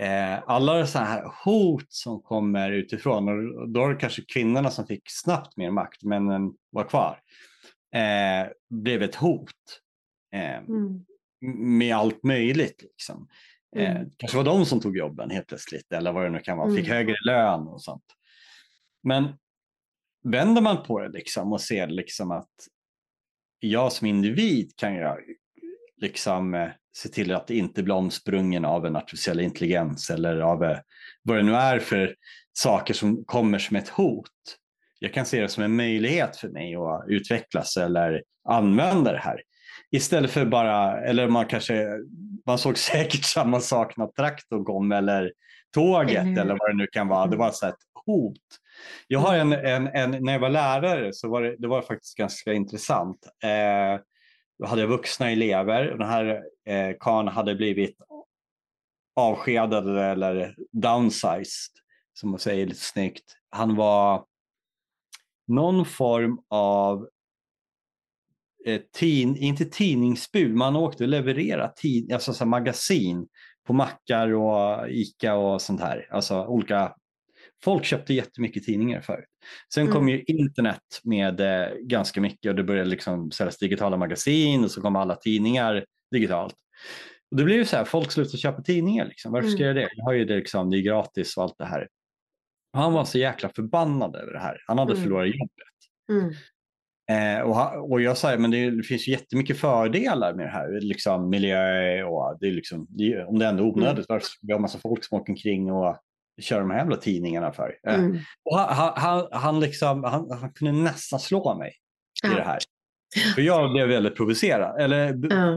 Eh, 0.00 0.42
alla 0.46 0.86
sådana 0.86 1.10
här 1.10 1.32
hot 1.44 1.86
som 1.88 2.22
kommer 2.22 2.70
utifrån 2.70 3.28
och 3.28 3.68
då 3.68 3.84
är 3.84 3.88
det 3.88 4.00
kanske 4.00 4.22
kvinnorna 4.22 4.70
som 4.70 4.86
fick 4.86 5.02
snabbt 5.06 5.56
mer 5.56 5.70
makt, 5.70 6.02
männen 6.02 6.52
var 6.70 6.84
kvar, 6.84 7.18
eh, 7.94 8.50
blev 8.70 9.02
ett 9.02 9.14
hot. 9.14 9.80
Eh, 10.34 10.56
mm, 10.58 11.04
med 11.78 11.96
allt 11.96 12.22
möjligt. 12.22 12.82
Liksom. 12.82 13.28
Eh, 13.76 13.96
Mm. 13.96 14.10
kanske 14.16 14.36
var 14.36 14.44
de 14.44 14.66
som 14.66 14.80
tog 14.80 14.96
jobben 14.96 15.30
helt 15.30 15.46
plötsligt 15.46 15.92
eller 15.92 16.12
vad 16.12 16.24
det 16.24 16.30
nu 16.30 16.38
kan 16.40 16.58
vara, 16.58 16.74
fick 16.76 16.86
Mm. 16.86 16.96
högre 16.96 17.16
lön 17.26 17.60
och 17.68 17.82
sånt. 17.82 18.04
Men 19.02 19.28
vänder 20.24 20.62
man 20.62 20.82
på 20.82 21.00
det 21.00 21.08
liksom 21.08 21.52
och 21.52 21.60
ser 21.60 21.86
liksom 21.86 22.30
att 22.30 22.50
jag 23.60 23.92
som 23.92 24.06
individ 24.06 24.72
kan 24.76 24.94
jag 24.94 25.18
liksom 25.96 26.54
eh, 26.54 26.68
se 26.96 27.08
till 27.08 27.34
att 27.34 27.50
inte 27.50 27.82
bli 27.82 27.92
omsprungen 27.92 28.64
av 28.64 28.86
en 28.86 28.96
artificiell 28.96 29.40
intelligens 29.40 30.10
eller 30.10 30.38
av 30.40 30.64
eh, 30.64 30.78
vad 31.22 31.36
det 31.36 31.42
nu 31.42 31.54
är 31.54 31.78
för 31.78 32.16
saker 32.52 32.94
som 32.94 33.24
kommer 33.24 33.58
som 33.58 33.76
ett 33.76 33.88
hot. 33.88 34.30
Jag 34.98 35.14
kan 35.14 35.26
se 35.26 35.40
det 35.40 35.48
som 35.48 35.64
en 35.64 35.76
möjlighet 35.76 36.36
för 36.36 36.48
mig 36.48 36.74
att 36.74 37.04
utvecklas 37.08 37.76
eller 37.76 38.22
använda 38.48 39.12
det 39.12 39.18
här. 39.18 39.42
Istället 39.94 40.30
för 40.30 40.46
bara, 40.46 41.00
eller 41.00 41.28
man 41.28 41.46
kanske, 41.46 41.88
man 42.46 42.58
såg 42.58 42.78
säkert 42.78 43.24
samma 43.24 43.60
sak 43.60 43.96
när 43.96 44.06
traktorn 44.06 44.64
kom 44.64 44.92
eller 44.92 45.32
tåget 45.74 46.10
Eller 46.10 46.30
hur? 46.30 46.40
eller 46.40 46.56
vad 46.58 46.70
det 46.70 46.76
nu 46.76 46.86
kan 46.86 47.08
vara. 47.08 47.26
Det 47.26 47.36
var 47.36 47.50
så 47.50 47.66
här 47.66 47.72
ett 47.72 47.78
hot. 48.06 48.40
Jag 49.08 49.20
har 49.20 49.36
en, 49.36 49.52
en, 49.52 49.86
en, 49.86 50.24
när 50.24 50.32
jag 50.32 50.40
var 50.40 50.48
lärare 50.48 51.12
så 51.12 51.28
var 51.28 51.42
det, 51.42 51.56
det 51.58 51.68
var 51.68 51.82
faktiskt 51.82 52.16
ganska 52.16 52.52
intressant. 52.52 53.26
Eh, 53.42 54.00
då 54.58 54.66
hade 54.66 54.80
jag 54.80 54.88
vuxna 54.88 55.30
elever 55.30 55.90
och 55.90 55.98
den 55.98 56.08
här 56.08 56.42
eh, 56.68 56.96
karln 57.00 57.28
hade 57.28 57.54
blivit 57.54 57.96
avskedad 59.16 59.98
eller 59.98 60.54
downsized, 60.72 61.72
som 62.12 62.30
man 62.30 62.38
säger 62.38 62.66
lite 62.66 62.80
snyggt. 62.80 63.36
Han 63.50 63.76
var 63.76 64.24
någon 65.46 65.86
form 65.86 66.38
av 66.48 67.08
eh, 68.66 68.80
tin, 68.92 69.36
inte 69.36 69.64
tidningsbud, 69.64 70.50
men 70.50 70.60
han 70.60 70.76
åkte 70.76 71.04
och 71.04 71.08
levererade 71.08 71.72
tid, 71.76 72.12
alltså 72.12 72.32
så 72.32 72.46
magasin 72.46 73.28
på 73.66 73.72
mackar 73.72 74.28
och 74.34 74.88
Ica 74.90 75.34
och 75.34 75.62
sånt 75.62 75.80
här. 75.80 76.08
Alltså 76.10 76.44
olika 76.46 76.94
Folk 77.64 77.84
köpte 77.84 78.14
jättemycket 78.14 78.64
tidningar 78.64 79.00
förut. 79.00 79.24
Sen 79.74 79.86
kom 79.86 79.96
Mm. 80.02 80.08
ju 80.08 80.22
internet 80.22 81.00
med 81.04 81.40
eh, 81.40 81.68
ganska 81.80 82.20
mycket 82.20 82.48
och 82.50 82.54
det 82.54 82.64
började 82.64 82.90
liksom 82.90 83.30
säljas 83.30 83.58
digitala 83.58 83.96
magasin 83.96 84.64
och 84.64 84.70
så 84.70 84.80
kom 84.80 84.96
alla 84.96 85.16
tidningar 85.16 85.84
digitalt. 86.10 86.54
Och 87.30 87.36
det 87.36 87.44
blev 87.44 87.56
ju 87.58 87.64
så 87.64 87.76
här, 87.76 87.84
folk 87.84 88.10
slutade 88.12 88.36
köpa 88.38 88.62
tidningar. 88.62 89.06
Liksom. 89.06 89.32
Varför 89.32 89.48
ska 89.48 89.62
jag 89.62 89.70
Mm. 89.70 89.76
göra 89.80 89.88
det? 89.88 89.94
Jag 89.96 90.04
har 90.04 90.12
ju 90.12 90.24
det, 90.24 90.36
liksom, 90.36 90.70
det 90.70 90.78
är 90.78 90.82
gratis 90.82 91.36
och 91.36 91.42
allt 91.42 91.58
det 91.58 91.64
här. 91.64 91.88
Han 92.72 92.92
var 92.92 93.04
så 93.04 93.18
jäkla 93.18 93.48
förbannad 93.48 94.16
över 94.16 94.32
det 94.32 94.38
här. 94.40 94.56
Han 94.66 94.78
hade 94.78 94.92
Mm. 94.92 95.02
förlorat 95.04 95.26
jobbet. 95.28 95.50
mm, 96.10 96.34
Eh, 97.10 97.40
och, 97.40 97.90
och 97.90 98.00
jag 98.00 98.16
sa, 98.18 98.36
men 98.38 98.50
det, 98.50 98.56
är- 98.64 98.70
det 98.70 98.82
finns 98.82 99.08
ju 99.08 99.12
jättemycket 99.12 99.58
fördelar 99.58 100.34
med 100.34 100.46
det 100.46 100.50
här. 100.50 100.80
Liksom 100.80 101.30
miljö 101.30 102.02
och 102.04 102.36
det 102.40 102.46
är 102.46 102.52
liksom, 102.52 102.86
det 102.88 103.12
är, 103.12 103.28
om 103.28 103.38
det 103.38 103.46
ändå 103.46 103.62
är 103.64 103.68
onödigt, 103.68 104.06
varför 104.08 104.26
ska 104.26 104.38
vi 104.46 104.52
ha 104.52 104.60
massa 104.60 104.78
folk 104.78 105.04
som 105.04 105.18
åker 105.20 105.32
omkring 105.32 105.72
och 105.72 105.96
kör 106.40 106.60
de 106.60 106.70
här 106.70 106.78
jävla 106.78 106.96
tidningarna 106.96 107.52
för? 107.52 107.74
Eh, 107.88 107.94
mm. 107.94 108.18
och 108.50 108.58
han, 108.58 108.92
han- 108.96 109.28
han, 109.32 109.60
liksom, 109.60 110.04
han, 110.04 110.30
han 110.40 110.52
kunde 110.52 110.72
nästan 110.82 111.20
slå 111.20 111.54
mig 111.58 111.68
i 111.70 112.28
Ja. 112.28 112.34
det 112.36 112.42
här. 112.44 112.58
För 113.34 113.42
jag 113.42 113.72
blev 113.72 113.88
väldigt 113.88 114.16
provocerad, 114.16 114.80
eller 114.80 115.12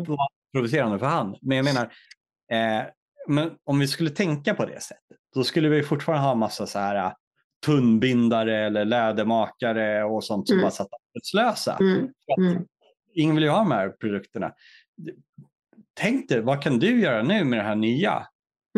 var 0.08 0.28
provocerande 0.54 1.00
för 1.00 1.06
han. 1.06 1.36
Men 1.42 1.58
jag 1.58 1.64
menar, 1.66 1.84
eh, 2.52 2.86
men 3.28 3.52
om 3.66 3.80
vi 3.80 3.88
skulle 3.88 4.10
tänka 4.10 4.54
på 4.54 4.66
det 4.66 4.82
sättet, 4.82 5.18
då 5.36 5.44
skulle 5.44 5.70
vi 5.70 5.84
fortfarande 5.84 6.28
ha 6.28 6.36
massa 6.36 6.66
så 6.68 6.80
här 6.80 7.14
tunnbindare 7.66 8.66
eller 8.66 8.86
lädermakare 8.86 10.04
och 10.04 10.24
sånt 10.24 10.48
som 10.48 10.54
Mm. 10.56 10.64
bara 10.64 10.72
satt 10.72 10.88
arbetslösa. 11.16 11.78
Mm. 11.80 12.08
Mm. 12.40 12.64
Ingen 13.14 13.36
vill 13.36 13.44
ju 13.44 13.50
ha 13.50 13.58
de 13.58 13.72
här 13.72 13.90
produkterna. 13.90 14.52
Tänk 16.00 16.30
dig, 16.30 16.42
vad 16.42 16.62
kan 16.62 16.80
du 16.80 17.02
göra 17.02 17.24
nu 17.24 17.44
med 17.44 17.60
det 17.60 17.64
här 17.64 17.76
nya? 17.76 18.28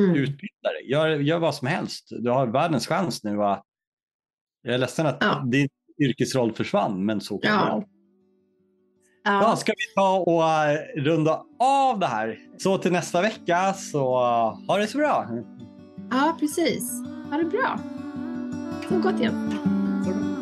Mm. 0.01 0.15
Utbilda 0.15 0.69
dig, 0.79 0.91
gör, 0.91 1.07
gör 1.09 1.39
vad 1.39 1.55
som 1.55 1.67
helst. 1.67 2.07
Du 2.09 2.29
har 2.29 2.47
världens 2.47 2.87
chans 2.87 3.23
nu. 3.23 3.35
Va? 3.35 3.63
Jag 4.61 4.73
är 4.73 4.77
ledsen 4.77 5.05
att 5.07 5.17
Ja. 5.19 5.43
din 5.51 5.69
yrkesroll 6.01 6.53
försvann, 6.53 7.05
men 7.05 7.21
så 7.21 7.37
kan 7.37 7.51
det 7.57 7.63
Ja. 7.65 7.73
vara. 7.75 7.83
Ja, 9.23 9.41
Ja. 9.49 9.55
ska 9.55 9.71
vi 9.71 9.93
ta 9.95 10.17
och 10.19 10.43
eh, 10.49 10.79
runda 11.01 11.43
av 11.59 11.99
det 11.99 12.07
här? 12.07 12.39
Så 12.57 12.77
till 12.77 12.91
nästa 12.91 13.21
vecka, 13.21 13.73
så 13.73 13.99
uh, 14.19 14.67
ha 14.67 14.77
det 14.77 14.87
så 14.87 14.97
bra. 14.97 15.27
ja, 16.11 16.37
precis. 16.39 16.91
Ha 17.31 17.37
det 17.37 17.45
bra. 17.45 17.79
Så 18.89 18.99
gott 18.99 19.19
igen. 19.19 20.38